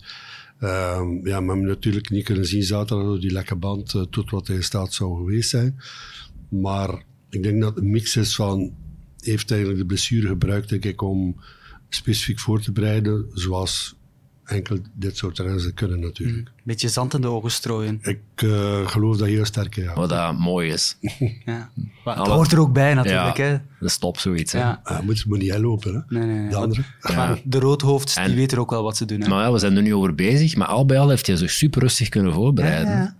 Um, 0.63 1.27
ja, 1.27 1.39
maar 1.39 1.55
hem 1.55 1.65
natuurlijk 1.65 2.09
niet 2.09 2.23
kunnen 2.23 2.45
zien 2.45 2.63
zaterdag 2.63 3.05
door 3.05 3.19
die 3.19 3.31
lekke 3.31 3.55
band 3.55 3.93
uh, 3.93 4.01
tot 4.01 4.29
wat 4.29 4.47
hij 4.47 4.55
in 4.55 4.63
staat 4.63 4.93
zou 4.93 5.17
geweest 5.17 5.49
zijn. 5.49 5.79
Maar 6.49 7.03
ik 7.29 7.43
denk 7.43 7.61
dat 7.61 7.75
het 7.75 7.83
een 7.83 7.91
mix 7.91 8.15
is 8.15 8.35
van 8.35 8.73
heeft 9.19 9.51
eigenlijk 9.51 9.79
de 9.79 9.85
blessure 9.85 10.27
gebruikt 10.27 10.69
denk 10.69 10.85
ik 10.85 11.01
om 11.01 11.35
specifiek 11.89 12.39
voor 12.39 12.61
te 12.61 12.71
bereiden, 12.71 13.25
zoals 13.33 13.95
enkel 14.51 14.77
dit 14.93 15.17
soort 15.17 15.39
renzen 15.39 15.73
kunnen 15.73 15.99
natuurlijk. 15.99 16.37
Een 16.37 16.53
mm, 16.53 16.61
beetje 16.63 16.89
zand 16.89 17.13
in 17.13 17.21
de 17.21 17.27
ogen 17.27 17.51
strooien. 17.51 17.99
Ik 18.01 18.19
uh, 18.43 18.87
geloof 18.87 19.17
dat 19.17 19.27
heel 19.27 19.45
sterk, 19.45 19.75
ja. 19.75 19.93
Wat 19.93 20.09
dat 20.09 20.37
mooi 20.37 20.71
is. 20.71 20.97
ja. 21.45 21.69
Maar 22.03 22.17
het 22.17 22.27
hoort 22.27 22.51
er 22.51 22.59
ook 22.59 22.73
bij 22.73 22.93
natuurlijk. 22.93 23.37
Ja, 23.37 23.43
hè. 23.43 23.51
Dat 23.79 23.89
is 23.89 23.97
top 23.97 24.17
zoiets. 24.17 24.51
Hè. 24.51 24.59
Ja. 24.59 24.81
Uh, 24.85 24.99
moet, 24.99 25.25
moet 25.25 25.39
niet 25.39 25.57
lopen, 25.57 25.93
hè. 25.93 26.17
Nee, 26.17 26.27
nee, 26.27 26.39
nee. 26.39 26.49
De 26.49 26.55
andere. 26.55 26.81
Maar, 27.01 27.15
maar 27.15 27.41
de 27.43 27.59
roodhoofds, 27.59 28.15
die 28.15 28.35
weten 28.35 28.57
ook 28.57 28.69
wel 28.69 28.83
wat 28.83 28.97
ze 28.97 29.05
doen. 29.05 29.21
Hè. 29.21 29.29
Maar 29.29 29.43
ja, 29.43 29.51
we 29.51 29.59
zijn 29.59 29.75
er 29.75 29.81
nu 29.81 29.95
over 29.95 30.15
bezig, 30.15 30.55
maar 30.55 30.67
al 30.67 30.85
bij 30.85 30.99
al 30.99 31.09
heeft 31.09 31.27
hij 31.27 31.35
zich 31.35 31.51
super 31.51 31.81
rustig 31.81 32.09
kunnen 32.09 32.33
voorbereiden. 32.33 33.15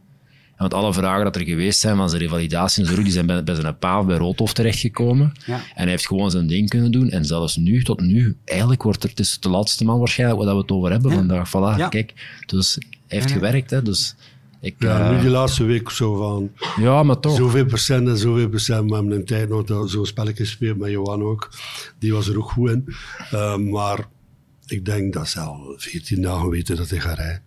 Want 0.62 0.74
alle 0.74 0.93
vragen 0.93 1.24
dat 1.24 1.36
er 1.36 1.43
geweest 1.45 1.80
zijn 1.80 1.95
van 1.95 2.09
zijn 2.09 2.22
revalidatie 2.22 2.84
en 2.86 2.89
zo, 2.95 3.03
die 3.03 3.12
zijn 3.12 3.26
bij, 3.26 3.43
bij 3.43 3.55
zijn 3.55 3.78
paal 3.78 4.05
bij 4.05 4.18
Roodhof 4.18 4.53
terechtgekomen. 4.53 5.32
Ja. 5.45 5.55
En 5.55 5.62
hij 5.76 5.89
heeft 5.89 6.07
gewoon 6.07 6.32
zijn 6.32 6.47
ding 6.47 6.70
kunnen 6.70 6.91
doen. 6.91 7.09
En 7.09 7.26
zelfs 7.26 7.55
nu, 7.55 7.84
tot 7.84 7.99
nu, 8.01 8.36
eigenlijk 8.45 8.84
wordt 8.84 9.03
er 9.03 9.14
tussen 9.14 9.41
de 9.41 9.49
laatste 9.49 9.84
man 9.86 9.99
waarschijnlijk 9.99 10.39
wat 10.43 10.51
we 10.53 10.57
het 10.62 10.72
over 10.72 10.91
hebben 10.91 11.12
Ja. 11.12 11.18
vandaag. 11.18 11.49
Voilà, 11.49 11.78
Ja. 11.80 11.88
kijk. 11.89 12.14
Dus 12.45 12.74
hij 13.07 13.18
heeft 13.20 13.32
gewerkt, 13.32 13.70
hè. 13.70 13.82
Dus 13.82 14.16
ik... 14.62 14.76
Ja, 14.78 14.99
eh, 15.09 15.16
nu 15.16 15.22
die 15.22 15.30
laatste 15.30 15.64
week 15.64 15.89
zo 15.89 16.16
van 16.16 16.51
ja, 16.84 17.03
maar 17.03 17.20
toch. 17.20 17.36
zoveel 17.36 17.66
procent 17.66 18.07
en 18.07 18.18
zoveel 18.18 18.49
procent. 18.49 18.89
We 18.89 18.95
hebben 18.95 19.14
een 19.16 19.26
tijd 19.26 19.49
nog 19.49 19.64
dat- 19.64 19.89
zo'n 19.89 20.05
spelletje 20.05 20.43
gespeeld 20.45 20.78
met 20.78 20.91
Johan 20.91 21.22
ook. 21.24 21.49
Die 21.99 22.14
was 22.14 22.28
er 22.28 22.38
ook 22.38 22.49
goed 22.51 22.70
in. 22.70 22.86
Uh, 23.34 23.55
maar 23.57 23.99
ik 24.66 24.86
denk 24.86 25.14
dat 25.14 25.28
ze 25.28 25.39
al 25.39 25.74
14 25.78 26.22
dagen 26.22 26.49
weten 26.49 26.76
dat 26.76 26.89
hij 26.89 26.99
gaat 26.99 27.18
rijden. 27.18 27.41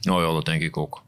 Nou 0.00 0.22
ja, 0.26 0.32
dat 0.32 0.44
denk 0.44 0.62
ik 0.62 0.76
ook. 0.76 1.02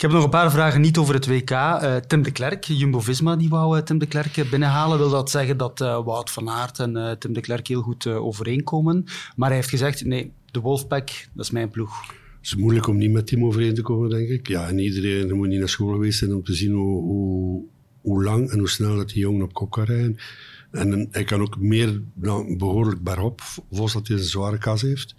Ik 0.00 0.06
heb 0.06 0.14
nog 0.14 0.24
een 0.24 0.30
paar 0.30 0.50
vragen 0.50 0.80
niet 0.80 0.98
over 0.98 1.14
het 1.14 1.26
WK. 1.26 1.50
Eh, 1.50 1.96
Tim 1.96 2.22
de 2.22 2.30
Klerk, 2.30 2.64
Jumbo-Visma, 2.64 3.36
die 3.36 3.48
wou 3.48 3.76
eh, 3.76 3.82
Tim 3.82 3.98
de 3.98 4.06
Klerk 4.06 4.36
eh, 4.36 4.50
binnenhalen. 4.50 4.98
Wil 4.98 5.10
dat 5.10 5.30
zeggen 5.30 5.56
dat 5.56 5.78
Wout 5.78 6.30
van 6.30 6.50
Aert 6.50 6.78
en 6.78 7.16
Tim 7.18 7.32
de 7.32 7.40
Klerk 7.40 7.66
heel 7.66 7.82
goed 7.82 8.06
overeenkomen? 8.06 9.04
Maar 9.36 9.48
hij 9.48 9.56
heeft 9.56 9.68
gezegd, 9.68 10.04
nee, 10.04 10.32
de 10.50 10.60
Wolfpack, 10.60 11.28
dat 11.32 11.44
is 11.44 11.50
mijn 11.50 11.70
ploeg. 11.70 12.06
Het 12.06 12.16
is 12.42 12.56
moeilijk 12.56 12.86
om 12.86 12.96
niet 12.96 13.10
met 13.10 13.26
Tim 13.26 13.44
overeen 13.44 13.74
te 13.74 13.82
komen, 13.82 14.10
denk 14.10 14.28
ik. 14.28 14.48
Ja, 14.48 14.68
en 14.68 14.78
iedereen 14.78 15.36
moet 15.36 15.48
niet 15.48 15.58
naar 15.58 15.68
school 15.68 15.92
geweest 15.92 16.18
zijn 16.18 16.34
om 16.34 16.44
te 16.44 16.54
zien 16.54 16.72
hoe, 16.72 17.64
hoe, 18.00 18.24
lang 18.24 18.50
en 18.50 18.58
hoe 18.58 18.68
snel 18.68 18.96
dat 18.96 19.08
die 19.08 19.18
jongen 19.18 19.42
op 19.42 19.52
kop 19.52 19.70
kan 19.70 19.84
rijden. 19.84 20.16
En 20.70 21.08
hij 21.10 21.24
kan 21.24 21.40
ook 21.40 21.58
meer 21.58 22.00
dan 22.14 22.58
behoorlijk 22.58 23.02
bergop, 23.02 23.40
volgens 23.70 23.92
dat 23.92 24.08
hij 24.08 24.16
een 24.16 24.22
zware 24.22 24.58
kas 24.58 24.82
heeft. 24.82 25.14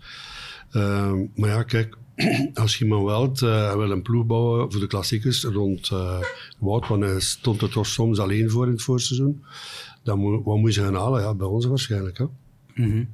Uh, 0.72 1.14
maar 1.36 1.50
ja, 1.50 1.64
kijk, 1.64 1.98
als 2.54 2.78
je 2.78 2.88
wilt, 2.88 3.42
uh, 3.42 3.76
wil 3.76 3.92
een 3.92 4.02
ploeg 4.02 4.26
bouwen 4.26 4.72
voor 4.72 4.82
de 4.82 4.88
klassiekers 4.88 5.44
rond 5.44 5.90
uh, 5.94 6.20
Wout, 6.60 6.88
want 6.88 7.04
hij 7.04 7.20
stond 7.20 7.62
er 7.62 7.70
toch 7.70 7.88
soms 7.88 8.20
alleen 8.20 8.50
voor 8.50 8.66
in 8.66 8.72
het 8.72 8.82
voorseizoen. 8.82 9.44
Dan 10.04 10.20
moet, 10.20 10.44
wat 10.44 10.58
moet 10.58 10.74
je 10.74 10.82
gaan 10.82 10.96
halen? 10.96 11.22
Ja, 11.22 11.34
bij 11.34 11.48
ons 11.48 11.66
waarschijnlijk. 11.66 12.18
Hè? 12.18 12.26
Mm 12.76 12.92
-hmm. 12.92 13.10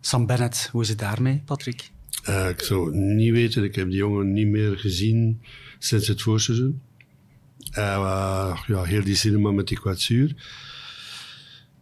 Sam 0.00 0.26
Bennett, 0.26 0.68
hoe 0.72 0.82
is 0.82 0.88
het 0.88 0.98
daarmee, 0.98 1.42
Patrick? 1.44 1.90
Uh, 2.28 2.48
ik 2.48 2.60
zou 2.60 2.96
niet 2.96 3.32
weten. 3.32 3.64
Ik 3.64 3.74
heb 3.74 3.88
die 3.88 3.96
jongen 3.96 4.32
niet 4.32 4.46
meer 4.46 4.78
gezien 4.78 5.40
sinds 5.78 6.08
het 6.08 6.22
voorseizoen. 6.22 6.80
Uh, 7.78 8.58
ja, 8.66 8.82
heel 8.82 9.04
die 9.04 9.14
cinema 9.14 9.50
met 9.50 9.68
die 9.68 9.80
kwetsuur. 9.80 10.34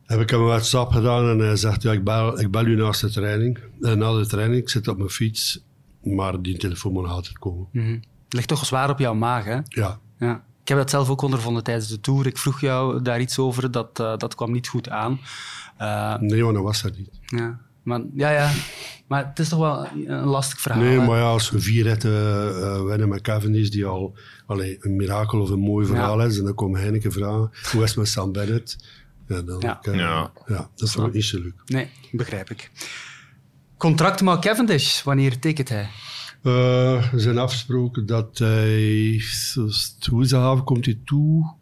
Heb 0.05 0.21
ik 0.21 0.31
hem 0.31 0.41
een 0.41 0.47
WhatsApp 0.47 0.93
gedaan 0.93 1.29
en 1.29 1.39
hij 1.39 1.57
zegt: 1.57 1.83
ja, 1.83 1.93
ik, 1.93 2.05
bel, 2.05 2.41
ik 2.41 2.51
bel 2.51 2.67
u 2.67 2.77
naast 2.77 3.01
de 3.01 3.11
training. 3.11 3.59
En 3.81 3.99
na 3.99 4.13
de 4.13 4.27
training, 4.27 4.63
ik 4.63 4.69
zit 4.69 4.89
op 4.89 4.97
mijn 4.97 5.11
fiets, 5.11 5.65
maar 6.05 6.43
die 6.43 6.57
telefoon 6.57 6.93
moet 6.93 7.07
altijd 7.07 7.39
komen. 7.39 7.69
Mm 7.73 7.83
-hmm. 7.83 8.03
Het 8.25 8.35
ligt 8.35 8.49
toch 8.49 8.67
zwaar 8.67 8.91
op 8.91 8.99
jouw 8.99 9.15
maag, 9.15 9.45
hè? 9.45 9.59
Ja. 9.65 9.99
ja. 10.19 10.45
Ik 10.63 10.69
heb 10.69 10.79
dat 10.79 10.91
zelf 10.91 11.09
ook 11.09 11.23
ondervonden 11.23 11.65
tijdens 11.65 11.89
de 11.89 12.01
tour. 12.01 12.27
Ik 12.27 12.39
vroeg 12.39 12.61
jou 12.61 13.03
daar 13.03 13.21
iets 13.21 13.39
over, 13.39 13.71
dat, 13.71 14.01
uh, 14.01 14.17
dat 14.17 14.35
kwam 14.35 14.53
niet 14.53 14.69
goed 14.69 14.89
aan. 14.89 15.21
Uh, 15.81 16.19
nee, 16.19 16.43
want 16.43 16.55
dat 16.55 16.65
was 16.65 16.85
er 16.85 16.93
niet. 16.97 17.11
Ja. 17.27 17.61
Maar, 17.83 18.01
ja, 18.15 18.31
ja. 18.31 18.53
maar 19.07 19.27
het 19.27 19.39
is 19.39 19.49
toch 19.49 19.59
wel 19.59 19.87
een 20.07 20.25
lastig 20.25 20.61
verhaal. 20.61 20.83
Nee, 20.83 20.99
hè? 20.99 21.07
maar 21.07 21.19
ja, 21.19 21.25
als 21.25 21.51
we 21.51 21.61
vier 21.61 21.83
ritten 21.83 22.13
uh, 22.13 22.83
winnen 22.83 23.09
met 23.09 23.21
Cavendish, 23.21 23.69
die 23.69 23.87
al 23.87 24.17
allee, 24.47 24.77
een 24.81 24.97
mirakel 24.97 25.41
of 25.41 25.51
een 25.51 25.59
mooi 25.59 25.87
verhaal 25.87 26.21
ja. 26.21 26.27
is, 26.27 26.39
en 26.39 26.45
dan 26.45 26.55
komt 26.55 26.77
Heineken 26.77 27.13
vragen, 27.13 27.51
hoe 27.73 27.83
is 27.83 27.89
het 27.89 27.97
met 27.97 28.09
Sam 28.09 28.33
Bennett? 28.33 28.77
Ja, 29.27 29.43
dan, 29.43 29.61
ja. 29.61 29.81
Uh, 29.83 29.95
ja. 29.95 30.33
ja. 30.47 30.69
dat 30.75 30.89
is 30.89 30.97
ook 30.97 31.13
niet 31.13 31.25
zo 31.25 31.39
leuk. 31.39 31.63
Nee, 31.67 31.89
begrijp 32.13 32.51
ik. 32.51 32.71
Contract 33.77 34.23
met 34.23 34.39
Cavendish, 34.39 35.03
wanneer 35.03 35.39
tekent 35.39 35.69
hij? 35.69 35.89
Uh, 36.43 37.11
we 37.11 37.21
zijn 37.21 37.39
afgesproken 37.39 38.07
dat 38.07 38.39
hij, 38.39 39.23
woensdagavond 40.11 40.65
komt 40.65 40.85
hij 40.85 40.99
toe 41.05 41.55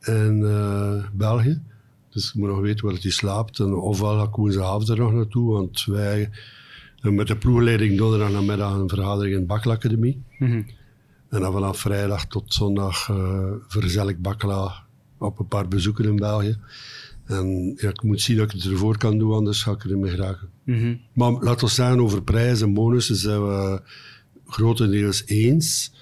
in 0.00 0.40
uh, 0.42 1.04
België. 1.12 1.62
Dus 2.10 2.28
ik 2.28 2.34
moet 2.34 2.48
nog 2.48 2.60
weten 2.60 2.86
waar 2.86 2.96
hij 3.00 3.10
slaapt. 3.10 3.58
En 3.58 3.74
ofwel 3.74 4.18
ga 4.18 4.22
ik 4.22 4.34
woensdagavond 4.34 4.88
er 4.88 4.98
nog 4.98 5.12
naartoe, 5.12 5.52
want 5.52 5.84
wij 5.84 6.30
met 7.02 7.26
de 7.26 7.36
ploegleiding 7.36 7.98
donderdag 7.98 8.30
namiddag 8.30 8.74
een 8.74 8.88
vergadering 8.88 9.34
in 9.34 9.40
de 9.40 9.46
Bakkelacademie. 9.46 10.22
Mm 10.38 10.50
-hmm. 10.50 10.66
En 11.30 11.40
dan 11.40 11.52
vanaf 11.52 11.78
vrijdag 11.78 12.26
tot 12.26 12.54
zondag 12.54 13.08
uh, 13.08 13.52
vergezel 13.68 14.08
ik 14.08 14.22
Bakkela 14.22 14.84
op 15.18 15.38
een 15.38 15.48
paar 15.48 15.68
bezoeken 15.68 16.04
in 16.04 16.16
België. 16.16 16.56
En 17.26 17.74
ja, 17.76 17.88
ik 17.88 18.02
moet 18.02 18.20
zien 18.20 18.36
dat 18.36 18.52
ik 18.52 18.62
het 18.62 18.72
ervoor 18.72 18.98
kan 18.98 19.18
doen, 19.18 19.32
anders 19.32 19.62
ga 19.62 19.70
ik 19.70 19.82
er 19.82 19.88
niet 19.88 19.98
meer 19.98 20.10
geraken. 20.10 20.48
Mm 20.64 20.78
-hmm. 20.78 21.00
Maar 21.12 21.30
laten 21.30 21.66
we 21.66 21.72
zeggen, 21.72 22.00
over 22.00 22.22
prijzen 22.22 22.66
en 22.66 22.74
bonussen 22.74 23.16
zijn 23.16 23.46
we 23.46 23.82
grotendeels 24.46 25.26
eens. 25.26 25.94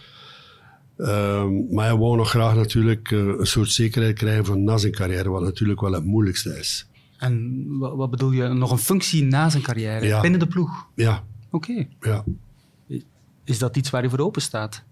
Um, 0.97 1.75
maar 1.75 1.87
hij 1.87 1.97
wou 1.97 2.17
nog 2.17 2.31
graag 2.31 2.55
natuurlijk 2.55 3.11
uh, 3.11 3.39
een 3.39 3.47
soort 3.47 3.71
zekerheid 3.71 4.19
krijgen 4.19 4.45
van 4.45 4.65
na 4.65 4.77
zijn 4.77 4.93
carrière, 4.93 5.31
wat 5.31 5.43
natuurlijk 5.43 5.81
wel 5.81 5.93
het 5.93 6.05
moeilijkste 6.05 6.59
is. 6.59 6.89
En 7.19 7.65
wat, 7.79 8.11
bedoel 8.11 8.31
je? 8.31 8.49
Nog 8.49 8.71
een 8.71 8.79
functie 8.79 9.25
na 9.25 9.51
zijn 9.51 9.63
carrière? 9.63 10.07
Ja. 10.07 10.21
Binnen 10.21 10.41
de 10.41 10.47
ploeg? 10.47 10.87
Ja. 10.95 11.25
Oké. 11.51 11.71
Okay. 11.71 11.89
Ja. 12.01 12.25
Is 13.45 13.59
dat 13.59 13.77
iets 13.77 13.91
waar 13.91 14.01
hij 14.01 14.11
voor 14.11 14.19
open 14.19 14.43
staat? 14.43 14.85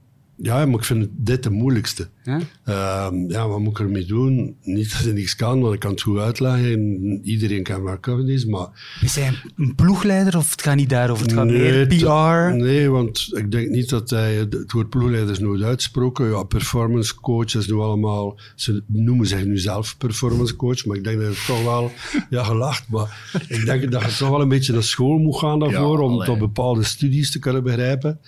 Ja, 0.43 0.67
maar 0.67 0.79
ik 0.79 0.85
vind 0.85 1.09
dit 1.13 1.43
de 1.43 1.51
moeilijkste. 1.51 2.09
Ja? 2.23 2.41
Uh, 2.69 3.29
ja, 3.29 3.49
wat 3.49 3.59
moet 3.59 3.71
ik 3.71 3.79
ermee 3.79 4.05
doen? 4.05 4.57
Niet 4.63 4.93
dat 4.93 5.03
hij 5.03 5.13
niks 5.13 5.37
kan, 5.37 5.61
want 5.61 5.75
ik 5.75 5.81
kan 5.81 5.91
het 5.91 6.01
goed 6.01 6.19
uitleggen. 6.19 6.73
En 6.73 7.21
iedereen 7.25 7.63
kan 7.63 7.83
waar 7.83 8.01
Cavendish, 8.01 8.45
maar... 8.45 8.69
Is 9.01 9.15
hij 9.15 9.33
een 9.57 9.75
ploegleider 9.75 10.37
of 10.37 10.51
het 10.51 10.63
gaat 10.63 10.77
niet 10.77 10.89
daarover? 10.89 11.25
Het 11.25 11.35
gaat 11.35 11.45
nee, 11.45 11.59
meer 11.59 11.87
PR? 11.87 12.57
Nee, 12.57 12.91
want 12.91 13.31
ik 13.33 13.51
denk 13.51 13.69
niet 13.69 13.89
dat 13.89 14.11
hij... 14.11 14.35
Het 14.35 14.73
woord 14.73 14.89
ploegleider 14.89 15.31
is 15.31 15.39
nooit 15.39 15.63
uitgesproken. 15.63 16.31
Ja, 16.31 16.43
performance 16.43 17.15
coach 17.15 17.55
is 17.55 17.67
nu 17.67 17.75
allemaal... 17.75 18.39
Ze 18.55 18.83
noemen 18.87 19.27
zich 19.27 19.45
nu 19.45 19.59
zelf 19.59 19.97
performance 19.99 20.57
coach, 20.57 20.85
maar 20.87 20.97
ik 20.97 21.05
denk 21.05 21.21
dat 21.21 21.29
het 21.29 21.47
toch 21.47 21.63
wel... 21.65 21.93
Ja, 22.31 22.45
gelacht, 22.45 22.89
maar 22.89 23.31
ik 23.49 23.65
denk 23.65 23.93
dat 23.93 24.03
je 24.03 24.17
toch 24.17 24.29
wel 24.31 24.41
een 24.41 24.49
beetje 24.49 24.73
naar 24.73 24.83
school 24.83 25.19
moet 25.19 25.39
gaan 25.39 25.59
daarvoor, 25.59 25.99
ja, 25.99 26.05
om 26.05 26.25
tot 26.25 26.39
bepaalde 26.39 26.83
studies 26.83 27.31
te 27.31 27.39
kunnen 27.39 27.63
begrijpen. 27.63 28.21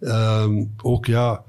Um, 0.00 0.72
ook 0.82 1.06
ja, 1.06 1.42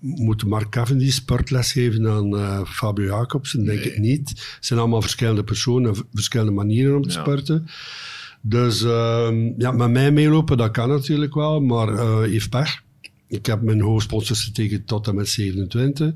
moet 0.00 0.44
Mark 0.44 0.70
Cavendish 0.70 1.14
sportles 1.14 1.72
geven 1.72 2.08
aan 2.08 2.34
uh, 2.34 2.64
Fabio 2.64 3.06
Jacobsen? 3.06 3.64
Denk 3.64 3.78
nee. 3.78 3.92
ik 3.92 3.98
niet. 3.98 4.28
Het 4.28 4.56
zijn 4.60 4.78
allemaal 4.78 5.02
verschillende 5.02 5.44
personen, 5.44 5.94
verschillende 6.12 6.52
manieren 6.52 6.96
om 6.96 7.02
te 7.02 7.12
ja. 7.12 7.20
sporten. 7.20 7.66
Dus 8.40 8.82
uh, 8.82 9.28
ja, 9.58 9.70
met 9.72 9.90
mij 9.90 10.12
meelopen, 10.12 10.56
dat 10.56 10.70
kan 10.70 10.88
natuurlijk 10.88 11.34
wel, 11.34 11.60
maar 11.60 11.92
uh, 11.92 12.20
heeft 12.20 12.50
pech. 12.50 12.82
ik 13.26 13.46
heb 13.46 13.62
mijn 13.62 13.80
hoofdsponsors 13.80 14.44
getekend 14.44 14.86
tot 14.86 15.06
en 15.06 15.14
met 15.14 15.28
27. 15.28 16.12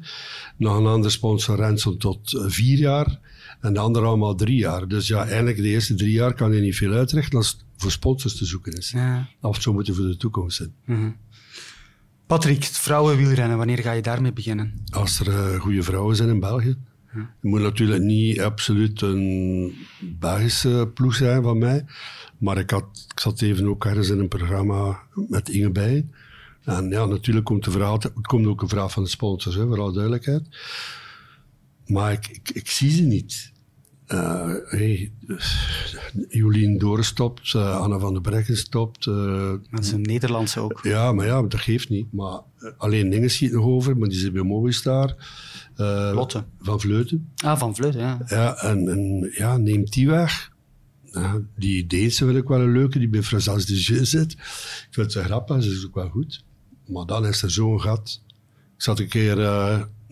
Nog 0.56 0.76
een 0.76 0.86
andere 0.86 1.12
sponsor, 1.12 1.56
Renson, 1.56 1.96
tot 1.96 2.32
uh, 2.32 2.42
vier 2.46 2.78
jaar. 2.78 3.20
En 3.60 3.72
de 3.72 3.78
andere 3.78 4.06
allemaal 4.06 4.34
drie 4.34 4.56
jaar. 4.56 4.88
Dus 4.88 5.06
ja, 5.08 5.24
eigenlijk 5.26 5.56
de 5.56 5.68
eerste 5.68 5.94
drie 5.94 6.12
jaar 6.12 6.34
kan 6.34 6.52
je 6.52 6.60
niet 6.60 6.76
veel 6.76 6.92
uitrichten 6.92 7.38
als 7.38 7.48
het 7.48 7.64
voor 7.76 7.90
sponsors 7.90 8.36
te 8.36 8.44
zoeken 8.44 8.72
is. 8.72 8.90
Ja. 8.90 9.28
Of 9.40 9.62
zo 9.62 9.72
moet 9.72 9.86
je 9.86 9.94
voor 9.94 10.06
de 10.06 10.16
toekomst 10.16 10.56
zijn. 10.56 10.74
Patrick, 12.32 12.64
vrouwenwielrennen, 12.64 13.56
wanneer 13.56 13.78
ga 13.78 13.92
je 13.92 14.02
daarmee 14.02 14.32
beginnen? 14.32 14.84
Als 14.90 15.20
er 15.20 15.28
uh, 15.28 15.60
goede 15.60 15.82
vrouwen 15.82 16.16
zijn 16.16 16.28
in 16.28 16.40
België. 16.40 16.76
Het 17.06 17.26
moet 17.40 17.60
natuurlijk 17.60 18.02
niet 18.02 18.40
absoluut 18.40 19.00
een 19.00 19.74
Belgische 20.00 20.90
ploeg 20.94 21.14
zijn 21.14 21.42
van 21.42 21.58
mij. 21.58 21.84
Maar 22.38 22.58
ik, 22.58 22.70
had, 22.70 23.06
ik 23.12 23.20
zat 23.20 23.40
even 23.40 23.68
ook 23.68 23.84
ergens 23.84 24.08
in 24.08 24.18
een 24.18 24.28
programma 24.28 25.00
met 25.28 25.48
Inge 25.48 25.70
Bijen. 25.70 26.12
En 26.64 26.88
ja, 26.88 27.06
natuurlijk 27.06 27.46
komt, 27.46 27.64
de 27.64 27.70
vraag, 27.70 28.02
het 28.02 28.26
komt 28.26 28.46
ook 28.46 28.62
een 28.62 28.68
vraag 28.68 28.92
van 28.92 29.02
de 29.02 29.08
sponsors, 29.08 29.54
hè, 29.54 29.66
voor 29.66 29.80
alle 29.80 29.92
duidelijkheid. 29.92 30.42
Maar 31.86 32.12
ik, 32.12 32.28
ik, 32.28 32.50
ik 32.50 32.70
zie 32.70 32.90
ze 32.90 33.02
niet. 33.02 33.51
Uh, 34.12 34.54
hey, 34.64 35.12
Jolien 36.28 36.78
Doren 36.78 37.04
stopt, 37.04 37.52
uh, 37.52 37.80
Anna 37.80 37.98
van 37.98 38.12
der 38.12 38.22
Breggen 38.22 38.56
stopt. 38.56 39.06
Uh, 39.06 39.52
dat 39.70 39.84
is 39.84 39.92
een 39.92 40.02
Nederlandse 40.02 40.60
ook. 40.60 40.80
Ja, 40.82 41.12
maar 41.12 41.26
ja, 41.26 41.42
dat 41.42 41.60
geeft 41.60 41.88
niet. 41.88 42.12
Maar 42.12 42.40
alleen 42.76 43.10
dingen 43.10 43.30
schiet 43.30 43.52
nog 43.52 43.64
over, 43.64 43.96
maar 43.96 44.08
die 44.08 44.18
zit 44.18 44.32
bij 44.32 44.42
Movistar. 44.42 45.14
Lotte. 46.14 46.44
Van 46.60 46.80
Vleuten. 46.80 47.32
Ah, 47.36 47.58
van 47.58 47.74
Vleuten, 47.74 48.00
ja. 48.00 48.20
Ja, 48.26 48.56
en, 48.56 48.88
en 48.88 49.30
ja, 49.34 49.56
neemt 49.56 49.92
die 49.92 50.08
weg. 50.08 50.50
Ja, 51.04 51.40
die 51.56 51.86
Deense 51.86 52.24
vind 52.24 52.36
ik 52.38 52.48
wel 52.48 52.60
een 52.60 52.72
leuke, 52.72 52.98
die 52.98 53.08
bij 53.08 53.22
Frasas 53.22 53.66
de 53.66 53.74
Jeu 53.74 54.04
zit. 54.04 54.32
Ik 54.32 54.86
vind 54.90 55.12
ze 55.12 55.24
grappig, 55.24 55.62
ze 55.62 55.70
is 55.70 55.86
ook 55.86 55.94
wel 55.94 56.08
goed. 56.08 56.44
Maar 56.86 57.06
dan 57.06 57.26
is 57.26 57.42
er 57.42 57.50
zo'n 57.50 57.80
gat. 57.80 58.22
Ik 58.76 58.82
zat 58.82 58.98
een 58.98 59.08
keer 59.08 59.38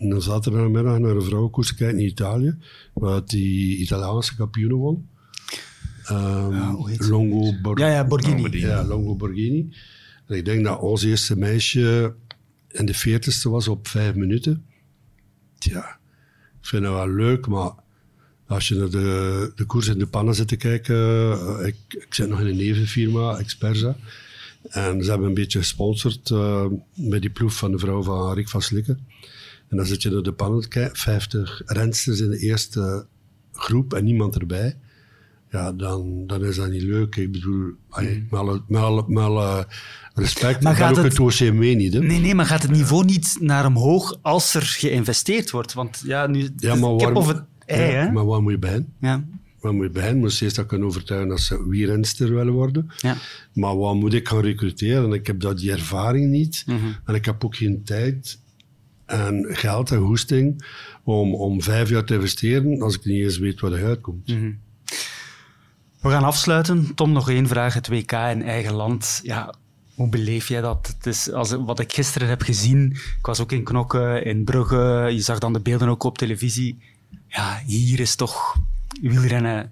uh, 0.01 0.09
een 0.09 0.21
zaterdagmiddag 0.21 0.99
naar 0.99 1.15
een 1.15 1.21
vrouwenkoers 1.23 1.67
te 1.67 1.75
kijken 1.75 1.99
in 1.99 2.05
Italië, 2.05 2.57
waar 2.93 3.25
die 3.25 3.77
Italiaanse 3.77 4.35
kampioenen 4.35 4.77
won. 4.77 5.09
Um, 6.11 6.53
ja, 6.53 6.75
Longo 6.97 7.61
Bor 7.61 7.79
ja, 7.79 7.87
ja, 7.87 8.05
Borghini. 8.05 8.59
Ja, 8.59 8.83
Longo 8.83 9.15
Borghini. 9.15 9.69
En 10.27 10.35
ik 10.35 10.45
denk 10.45 10.63
dat 10.63 10.79
ons 10.79 11.03
eerste 11.03 11.37
meisje 11.37 12.15
in 12.71 12.85
de 12.85 12.93
veertigste 12.93 13.49
was 13.49 13.67
op 13.67 13.87
vijf 13.87 14.15
minuten. 14.15 14.65
Tja, 15.57 15.99
ik 16.61 16.67
vind 16.67 16.83
dat 16.83 16.93
wel 16.93 17.09
leuk, 17.09 17.47
maar 17.47 17.71
als 18.47 18.67
je 18.67 18.75
naar 18.75 18.89
de, 18.89 19.51
de 19.55 19.65
koers 19.65 19.87
in 19.87 19.99
de 19.99 20.07
pannen 20.07 20.35
zit 20.35 20.47
te 20.47 20.55
kijken, 20.55 20.95
uh, 20.95 21.67
ik, 21.67 21.75
ik 21.87 22.13
zit 22.13 22.29
nog 22.29 22.39
in 22.39 22.47
een 22.47 22.57
nevenfirma, 22.57 23.37
Experza. 23.37 23.95
En 24.69 25.03
ze 25.03 25.09
hebben 25.09 25.27
een 25.27 25.33
beetje 25.33 25.59
gesponsord 25.59 26.29
uh, 26.29 26.65
met 26.93 27.21
die 27.21 27.29
ploeg 27.29 27.53
van 27.53 27.71
de 27.71 27.77
vrouw 27.77 28.03
van 28.03 28.33
Rick 28.33 28.49
van 28.49 28.61
Slikken. 28.61 29.07
En 29.71 29.77
dan 29.77 29.85
zit 29.85 30.01
je 30.01 30.09
naar 30.09 30.21
de 30.21 30.65
kijken, 30.67 30.97
50 30.97 31.61
rensters 31.65 32.19
in 32.19 32.29
de 32.29 32.37
eerste 32.37 33.05
groep 33.53 33.93
en 33.93 34.03
niemand 34.03 34.35
erbij. 34.35 34.77
Ja, 35.51 35.71
dan, 35.71 36.27
dan 36.27 36.45
is 36.45 36.55
dat 36.55 36.69
niet 36.69 36.81
leuk. 36.81 37.15
Ik 37.15 37.31
bedoel, 37.31 37.55
mm. 37.55 38.27
met 38.29 38.39
alle, 38.39 38.61
met 38.67 38.81
alle, 38.81 39.03
met 39.07 39.23
alle 39.23 39.67
respect, 40.13 40.63
maar 40.63 40.75
gaat 40.75 40.97
ook 40.97 41.03
het, 41.03 41.17
het 41.17 41.19
OCMW 41.19 41.75
niet. 41.75 41.93
Hè? 41.93 41.99
Nee, 41.99 42.19
nee, 42.19 42.35
maar 42.35 42.45
gaat 42.45 42.61
het 42.61 42.71
niveau 42.71 43.05
niet 43.05 43.37
naar 43.39 43.65
omhoog 43.65 44.17
als 44.21 44.53
er 44.53 44.61
geïnvesteerd 44.61 45.51
wordt? 45.51 45.73
Want 45.73 46.01
ja, 46.05 46.27
nu... 46.27 46.49
Ja, 46.57 46.75
maar 46.75 46.95
kip 46.95 47.15
of 47.15 47.27
het 47.27 47.43
ei, 47.65 47.91
ja, 47.91 48.05
hè? 48.05 48.11
Maar 48.11 48.25
waar 48.25 48.41
moet 48.41 48.51
je 48.51 48.59
beginnen? 48.59 48.93
Ja. 48.99 49.23
Waar 49.59 49.73
moet 49.73 49.85
je 49.85 49.91
beginnen? 49.91 50.19
Moet 50.19 50.37
je 50.37 50.43
eerst 50.43 50.55
dat 50.55 50.65
kunnen 50.65 50.87
overtuigen 50.87 51.29
dat 51.29 51.39
ze 51.39 51.67
wielrenster 51.67 52.33
willen 52.33 52.53
worden. 52.53 52.91
Ja. 52.97 53.17
Maar 53.53 53.77
wat 53.77 53.95
moet 53.95 54.13
ik 54.13 54.27
gaan 54.27 54.41
recruteren? 54.41 55.03
En 55.03 55.13
ik 55.13 55.27
heb 55.27 55.39
dat, 55.39 55.57
die 55.57 55.71
ervaring 55.71 56.29
niet. 56.29 56.63
Mhm. 56.65 56.77
En 57.05 57.15
ik 57.15 57.25
heb 57.25 57.45
ook 57.45 57.55
geen 57.55 57.83
tijd 57.83 58.39
en 59.11 59.45
geld 59.49 59.91
en 59.91 59.97
hoesting 59.97 60.65
om, 61.03 61.35
om 61.35 61.61
vijf 61.61 61.89
jaar 61.89 62.03
te 62.03 62.13
investeren 62.13 62.81
als 62.81 62.95
ik 62.95 63.05
niet 63.05 63.23
eens 63.23 63.37
weet 63.37 63.59
wat 63.59 63.71
er 63.71 63.85
uitkomt. 63.85 64.27
Mhm. 64.27 64.51
We 66.01 66.09
gaan 66.09 66.23
afsluiten. 66.23 66.95
Tom, 66.95 67.11
nog 67.11 67.29
één 67.29 67.47
vraag. 67.47 67.73
Het 67.73 67.87
WK 67.87 68.11
in 68.11 68.43
eigen 68.43 68.73
land. 68.73 69.19
Ja, 69.23 69.55
hoe 69.95 70.09
beleef 70.09 70.47
jij 70.47 70.61
dat? 70.61 70.93
Het 70.97 71.05
is 71.05 71.31
als, 71.31 71.51
wat 71.51 71.79
ik 71.79 71.93
gisteren 71.93 72.27
heb 72.27 72.41
gezien, 72.41 72.91
ik 72.91 73.25
was 73.25 73.39
ook 73.39 73.51
in 73.51 73.63
Knokke, 73.63 74.21
in 74.23 74.43
Brugge, 74.43 75.09
je 75.11 75.21
zag 75.21 75.39
dan 75.39 75.53
de 75.53 75.59
beelden 75.59 75.87
ook 75.87 76.03
op 76.03 76.17
televisie. 76.17 76.81
Ja, 77.27 77.61
hier 77.65 77.99
is 77.99 78.15
toch 78.15 78.55
wielrennen 79.01 79.71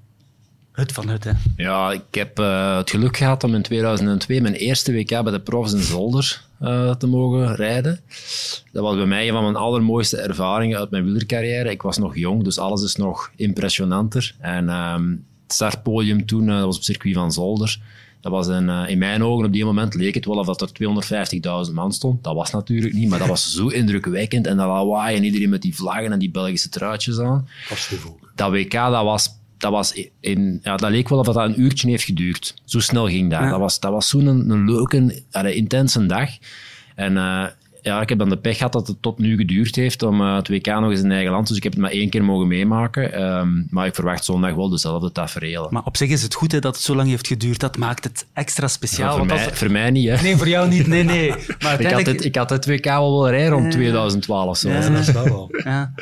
het 0.79 0.91
van 0.91 1.09
het. 1.09 1.23
Hè? 1.23 1.31
Ja, 1.55 1.91
ik 1.91 2.01
heb 2.11 2.39
uh, 2.39 2.77
het 2.77 2.89
geluk 2.89 3.17
gehad 3.17 3.43
om 3.43 3.55
in 3.55 3.61
2002 3.61 4.41
mijn 4.41 4.53
eerste 4.53 4.91
WK 4.91 5.07
bij 5.07 5.31
de 5.31 5.39
profs 5.39 5.73
in 5.73 5.81
Zolder 5.81 6.41
uh, 6.61 6.95
te 6.95 7.07
mogen 7.07 7.55
rijden. 7.55 7.99
Dat 8.71 8.83
was 8.83 8.95
bij 8.95 9.05
mij 9.05 9.27
een 9.27 9.33
van 9.33 9.43
mijn 9.43 9.55
allermooiste 9.55 10.17
ervaringen 10.17 10.79
uit 10.79 10.89
mijn 10.89 11.03
wielercarrière. 11.03 11.69
Ik 11.69 11.81
was 11.81 11.97
nog 11.97 12.17
jong, 12.17 12.43
dus 12.43 12.59
alles 12.59 12.83
is 12.83 12.95
nog 12.95 13.31
impressionanter. 13.35 14.35
En 14.39 14.69
um, 14.69 15.25
het 15.43 15.53
startpodium 15.53 16.25
toen 16.25 16.47
uh, 16.47 16.63
was 16.63 16.77
op 16.77 16.83
circuit 16.83 17.15
van 17.15 17.31
Zolder. 17.31 17.79
Dat 18.21 18.31
was 18.31 18.47
in, 18.47 18.67
uh, 18.67 18.83
in 18.87 18.97
mijn 18.97 19.23
ogen 19.23 19.45
op 19.45 19.53
die 19.53 19.65
moment 19.65 19.93
leek 19.93 20.13
het 20.13 20.25
wel 20.25 20.37
of 20.37 20.45
dat 20.45 20.61
er 20.61 21.67
250.000 21.67 21.73
man 21.73 21.93
stond. 21.93 22.23
Dat 22.23 22.35
was 22.35 22.51
natuurlijk 22.51 22.93
niet, 22.93 23.09
maar 23.09 23.19
dat 23.19 23.27
was 23.27 23.53
zo 23.53 23.67
indrukwekkend. 23.67 24.47
En 24.47 24.57
dat 24.57 24.67
lawaai 24.67 25.17
en 25.17 25.23
iedereen 25.23 25.49
met 25.49 25.61
die 25.61 25.75
vlaggen 25.75 26.11
en 26.11 26.19
die 26.19 26.31
Belgische 26.31 26.69
truitjes 26.69 27.19
aan. 27.19 27.47
Dat 28.35 28.51
WK, 28.51 28.71
dat 28.71 29.03
was, 29.03 29.38
dat 29.59 29.71
was 29.71 30.07
in, 30.19 30.59
ja, 30.63 30.75
dat 30.75 30.89
leek 30.89 31.09
wel 31.09 31.19
of 31.19 31.25
dat 31.25 31.35
een 31.35 31.61
uurtje 31.61 31.89
heeft 31.89 32.03
geduurd. 32.03 32.53
Zo 32.65 32.79
snel 32.79 33.07
ging 33.07 33.29
dat. 33.29 33.39
Ja. 33.39 33.49
Dat 33.49 33.59
was, 33.59 33.79
dat 33.79 33.91
was 33.91 34.09
zo'n 34.09 34.25
een, 34.25 34.49
een 34.49 34.65
leuke, 34.65 35.23
intense 35.53 36.05
dag. 36.05 36.29
En 36.95 37.13
uh, 37.13 37.45
ja, 37.89 38.01
ik 38.01 38.09
heb 38.09 38.17
dan 38.17 38.29
de 38.29 38.37
pech 38.37 38.57
gehad 38.57 38.73
dat 38.73 38.87
het 38.87 39.01
tot 39.01 39.17
nu 39.17 39.37
geduurd 39.37 39.75
heeft 39.75 40.03
om 40.03 40.21
uh, 40.21 40.35
het 40.35 40.47
WK 40.47 40.65
nog 40.65 40.89
eens 40.89 41.01
in 41.01 41.11
eigen 41.11 41.31
land. 41.31 41.47
Dus 41.47 41.57
ik 41.57 41.63
heb 41.63 41.71
het 41.71 41.81
maar 41.81 41.91
één 41.91 42.09
keer 42.09 42.23
mogen 42.23 42.47
meemaken. 42.47 43.21
Um, 43.21 43.67
maar 43.69 43.85
ik 43.85 43.95
verwacht 43.95 44.25
zondag 44.25 44.55
wel 44.55 44.69
dezelfde 44.69 45.11
tafereel. 45.11 45.67
Maar 45.69 45.85
op 45.85 45.97
zich 45.97 46.09
is 46.09 46.21
het 46.21 46.33
goed 46.33 46.51
hè, 46.51 46.59
dat 46.59 46.75
het 46.75 46.83
zo 46.83 46.95
lang 46.95 47.09
heeft 47.09 47.27
geduurd. 47.27 47.59
Dat 47.59 47.77
maakt 47.77 48.03
het 48.03 48.25
extra 48.33 48.67
speciaal. 48.67 49.11
Ja, 49.11 49.17
voor, 49.17 49.25
mij, 49.25 49.45
als... 49.45 49.57
voor 49.57 49.71
mij 49.71 49.91
niet, 49.91 50.09
hè. 50.09 50.21
Nee, 50.21 50.37
voor 50.37 50.47
jou 50.47 50.69
niet. 50.69 50.87
Nee, 50.87 51.03
nee. 51.03 51.29
Maar 51.59 51.69
uiteindelijk... 51.69 51.89
ik, 51.89 51.95
had 51.95 52.05
het, 52.05 52.25
ik 52.25 52.35
had 52.35 52.49
het 52.49 52.65
WK 52.65 52.85
wel 52.85 53.19
wel 53.19 53.29
rijden 53.29 53.51
rond 53.51 53.71
2012. 53.71 54.57
Zo. 54.57 54.69
Ja, 54.69 54.89
dat 54.89 54.99
is 54.99 55.11
wel. 55.11 55.51
Ja. 55.63 55.93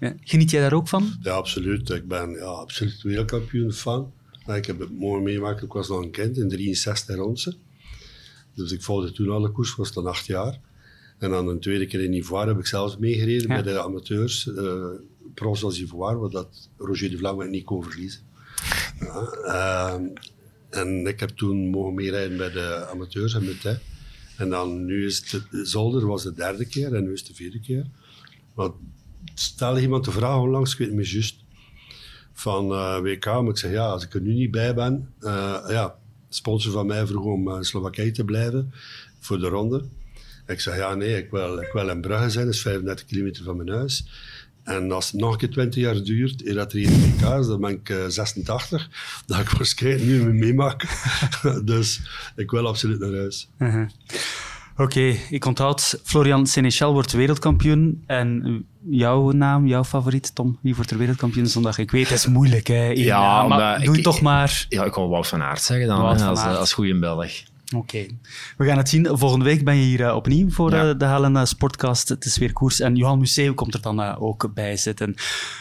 Ja. 0.00 0.14
Geniet 0.24 0.50
jij 0.50 0.60
daar 0.60 0.72
ook 0.72 0.88
van? 0.88 1.12
Ja, 1.22 1.32
absoluut. 1.32 1.90
Ik 1.90 2.08
ben 2.08 2.30
ja, 2.30 2.44
absoluut 2.44 3.02
wereldkampioen 3.02 3.72
fan. 3.72 4.12
Ik 4.46 4.66
heb 4.66 4.78
het 4.78 4.98
mooi 4.98 5.22
meemaken. 5.22 5.64
Ik 5.66 5.72
was 5.72 5.88
nog 5.88 6.02
een 6.02 6.10
kind 6.10 6.36
in 6.36 6.48
63 6.48 7.16
rondse. 7.16 7.56
Dus 8.54 8.72
ik 8.72 8.82
volgde 8.82 9.12
toen 9.12 9.30
alle 9.30 9.50
koers, 9.50 9.76
was 9.76 9.92
dan 9.92 10.06
acht 10.06 10.26
jaar. 10.26 10.58
En 11.20 11.30
dan 11.30 11.48
een 11.48 11.60
tweede 11.60 11.86
keer 11.86 12.04
in 12.04 12.12
Ivoire 12.12 12.50
heb 12.50 12.58
ik 12.58 12.66
zelfs 12.66 12.96
meegereden 12.96 13.48
ja. 13.48 13.62
bij 13.62 13.72
de 13.72 13.82
amateurs. 13.82 14.46
Uh, 14.46 14.84
profs 15.34 15.62
als 15.62 15.80
Ivoire, 15.80 16.18
waar 16.18 16.30
dat 16.30 16.68
Roger 16.76 17.10
de 17.10 17.18
Vlaam 17.18 17.50
niet 17.50 17.64
kon 17.64 17.84
verliezen. 17.84 18.20
Ja, 19.00 19.28
uh, 19.46 20.06
en 20.70 21.06
ik 21.06 21.20
heb 21.20 21.28
toen 21.28 21.70
mogen 21.70 21.94
meerijden 21.94 22.36
bij 22.36 22.50
de 22.50 22.86
amateurs 22.90 23.34
en 23.34 23.44
met 23.44 23.62
hij. 23.62 23.78
En 24.36 24.50
dan 24.50 24.84
nu 24.84 25.06
is 25.06 25.30
het, 25.30 25.44
de 25.50 25.64
Zolder 25.64 26.06
was 26.06 26.22
de 26.22 26.32
derde 26.32 26.64
keer 26.64 26.94
en 26.94 27.04
nu 27.04 27.12
is 27.12 27.18
het 27.18 27.28
de 27.28 27.34
vierde 27.34 27.60
keer. 27.60 27.86
Want 28.54 28.74
stel 29.34 29.78
iemand 29.78 30.04
de 30.04 30.10
vraag 30.10 30.40
onlangs, 30.40 30.72
ik 30.72 30.78
weet 30.78 30.88
niet 30.88 30.96
meer 30.96 31.12
juist, 31.12 31.44
van 32.32 32.70
uh, 32.70 32.98
WK, 32.98 33.24
maar 33.24 33.48
ik 33.48 33.58
zeg 33.58 33.70
ja, 33.70 33.86
als 33.86 34.04
ik 34.04 34.14
er 34.14 34.20
nu 34.20 34.32
niet 34.32 34.50
bij 34.50 34.74
ben, 34.74 35.14
uh, 35.20 35.64
ja, 35.68 35.98
sponsor 36.28 36.72
van 36.72 36.86
mij 36.86 37.06
vroeg 37.06 37.24
om 37.24 37.50
in 37.56 37.64
Slowakije 37.64 38.10
te 38.10 38.24
blijven 38.24 38.72
voor 39.18 39.38
de 39.38 39.48
ronde. 39.48 39.84
Ik 40.46 40.60
zei, 40.60 40.78
ja, 40.78 40.94
nee, 40.94 41.16
ik 41.16 41.30
wil, 41.30 41.60
ik 41.60 41.72
wil 41.72 41.88
in 41.88 42.00
Brugge 42.00 42.30
zijn, 42.30 42.44
dat 42.44 42.54
is 42.54 42.62
35 42.62 43.06
kilometer 43.06 43.44
van 43.44 43.56
mijn 43.56 43.68
huis. 43.68 44.04
En 44.64 44.92
als 44.92 45.10
het 45.10 45.20
nog 45.20 45.32
een 45.32 45.38
keer 45.38 45.50
20 45.50 45.82
jaar 45.82 46.02
duurt, 46.02 46.46
eer 46.46 46.54
dat 46.54 46.72
er 46.72 46.86
een 46.86 47.00
WK 47.00 47.38
is, 47.38 47.46
dan 47.46 47.60
ben 47.60 47.70
ik 47.70 47.88
uh, 47.88 48.04
86. 48.08 48.88
Dat 49.26 49.38
ik 49.38 49.48
waarschijnlijk 49.48 50.04
nu 50.04 50.24
mee 50.24 50.32
meemaak. 50.32 50.86
dus 51.64 52.00
ik 52.36 52.50
wil 52.50 52.66
absoluut 52.66 53.00
naar 53.00 53.12
huis. 53.12 53.48
Uh 53.58 53.72
-huh. 53.72 53.88
Oké, 54.72 54.82
okay, 54.82 55.20
ik 55.30 55.44
onthoud, 55.44 56.00
Florian 56.04 56.46
Seneschal 56.46 56.92
wordt 56.92 57.12
wereldkampioen. 57.12 58.02
En 58.06 58.64
jouw 58.88 59.30
naam, 59.30 59.66
jouw 59.66 59.84
favoriet, 59.84 60.34
Tom? 60.34 60.58
Wie 60.62 60.74
wordt 60.74 60.90
er 60.90 60.98
wereldkampioen 60.98 61.46
zondag? 61.46 61.78
Ik 61.78 61.90
weet, 61.90 62.08
het 62.08 62.18
is 62.18 62.26
moeilijk, 62.26 62.66
hè? 62.66 62.88
Ja, 62.88 63.20
naam, 63.20 63.48
maar, 63.48 63.58
maar 63.58 63.80
doe 63.80 63.96
ik, 63.96 64.02
toch 64.02 64.20
maar. 64.20 64.66
Ja, 64.68 64.84
ik 64.84 64.94
wil 64.94 65.08
Wout 65.08 65.28
van 65.28 65.42
Aert 65.42 65.62
zeggen 65.62 65.86
dan, 65.86 66.16
hè, 66.16 66.24
als, 66.24 66.44
als 66.44 66.72
goede 66.72 66.98
Belg. 66.98 67.32
Oké, 67.76 67.76
okay. 67.76 68.18
we 68.56 68.64
gaan 68.64 68.76
het 68.76 68.88
zien. 68.88 69.18
Volgende 69.18 69.44
week 69.44 69.64
ben 69.64 69.76
je 69.76 69.82
hier 69.82 70.00
uh, 70.00 70.14
opnieuw 70.14 70.50
voor 70.50 70.70
ja. 70.70 70.88
uh, 70.88 70.98
de 70.98 71.06
Helen 71.06 71.34
uh, 71.34 71.44
Sportcast. 71.44 72.08
Het 72.08 72.24
is 72.24 72.38
weer 72.38 72.52
koers. 72.52 72.80
En 72.80 72.96
Johan 72.96 73.18
Museeuw 73.18 73.54
komt 73.54 73.74
er 73.74 73.82
dan 73.82 74.16
ook 74.16 74.54
bij 74.54 74.76
zitten. 74.76 75.14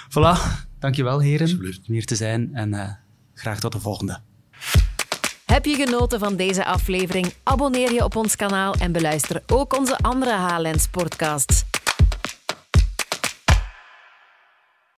Voilà, 0.10 0.40
dankjewel 0.80 1.20
heren 1.20 1.60
om 1.60 1.94
hier 1.94 2.06
te 2.06 2.16
zijn. 2.16 2.50
En 2.54 3.00
graag 3.34 3.60
tot 3.60 3.72
de 3.72 3.80
volgende. 3.80 4.20
Heb 5.46 5.66
je 5.66 5.76
genoten 5.76 6.20
van 6.20 6.36
deze 6.36 6.66
aflevering? 6.66 7.34
Abonneer 7.44 7.94
je 7.94 8.04
op 8.04 8.16
ons 8.16 8.36
kanaal 8.36 8.74
en 8.74 8.92
beluister 8.92 9.44
ook 9.48 9.78
onze 9.78 9.98
andere 9.98 10.32
HLN 10.32 10.80
Sportcasts. 10.80 11.64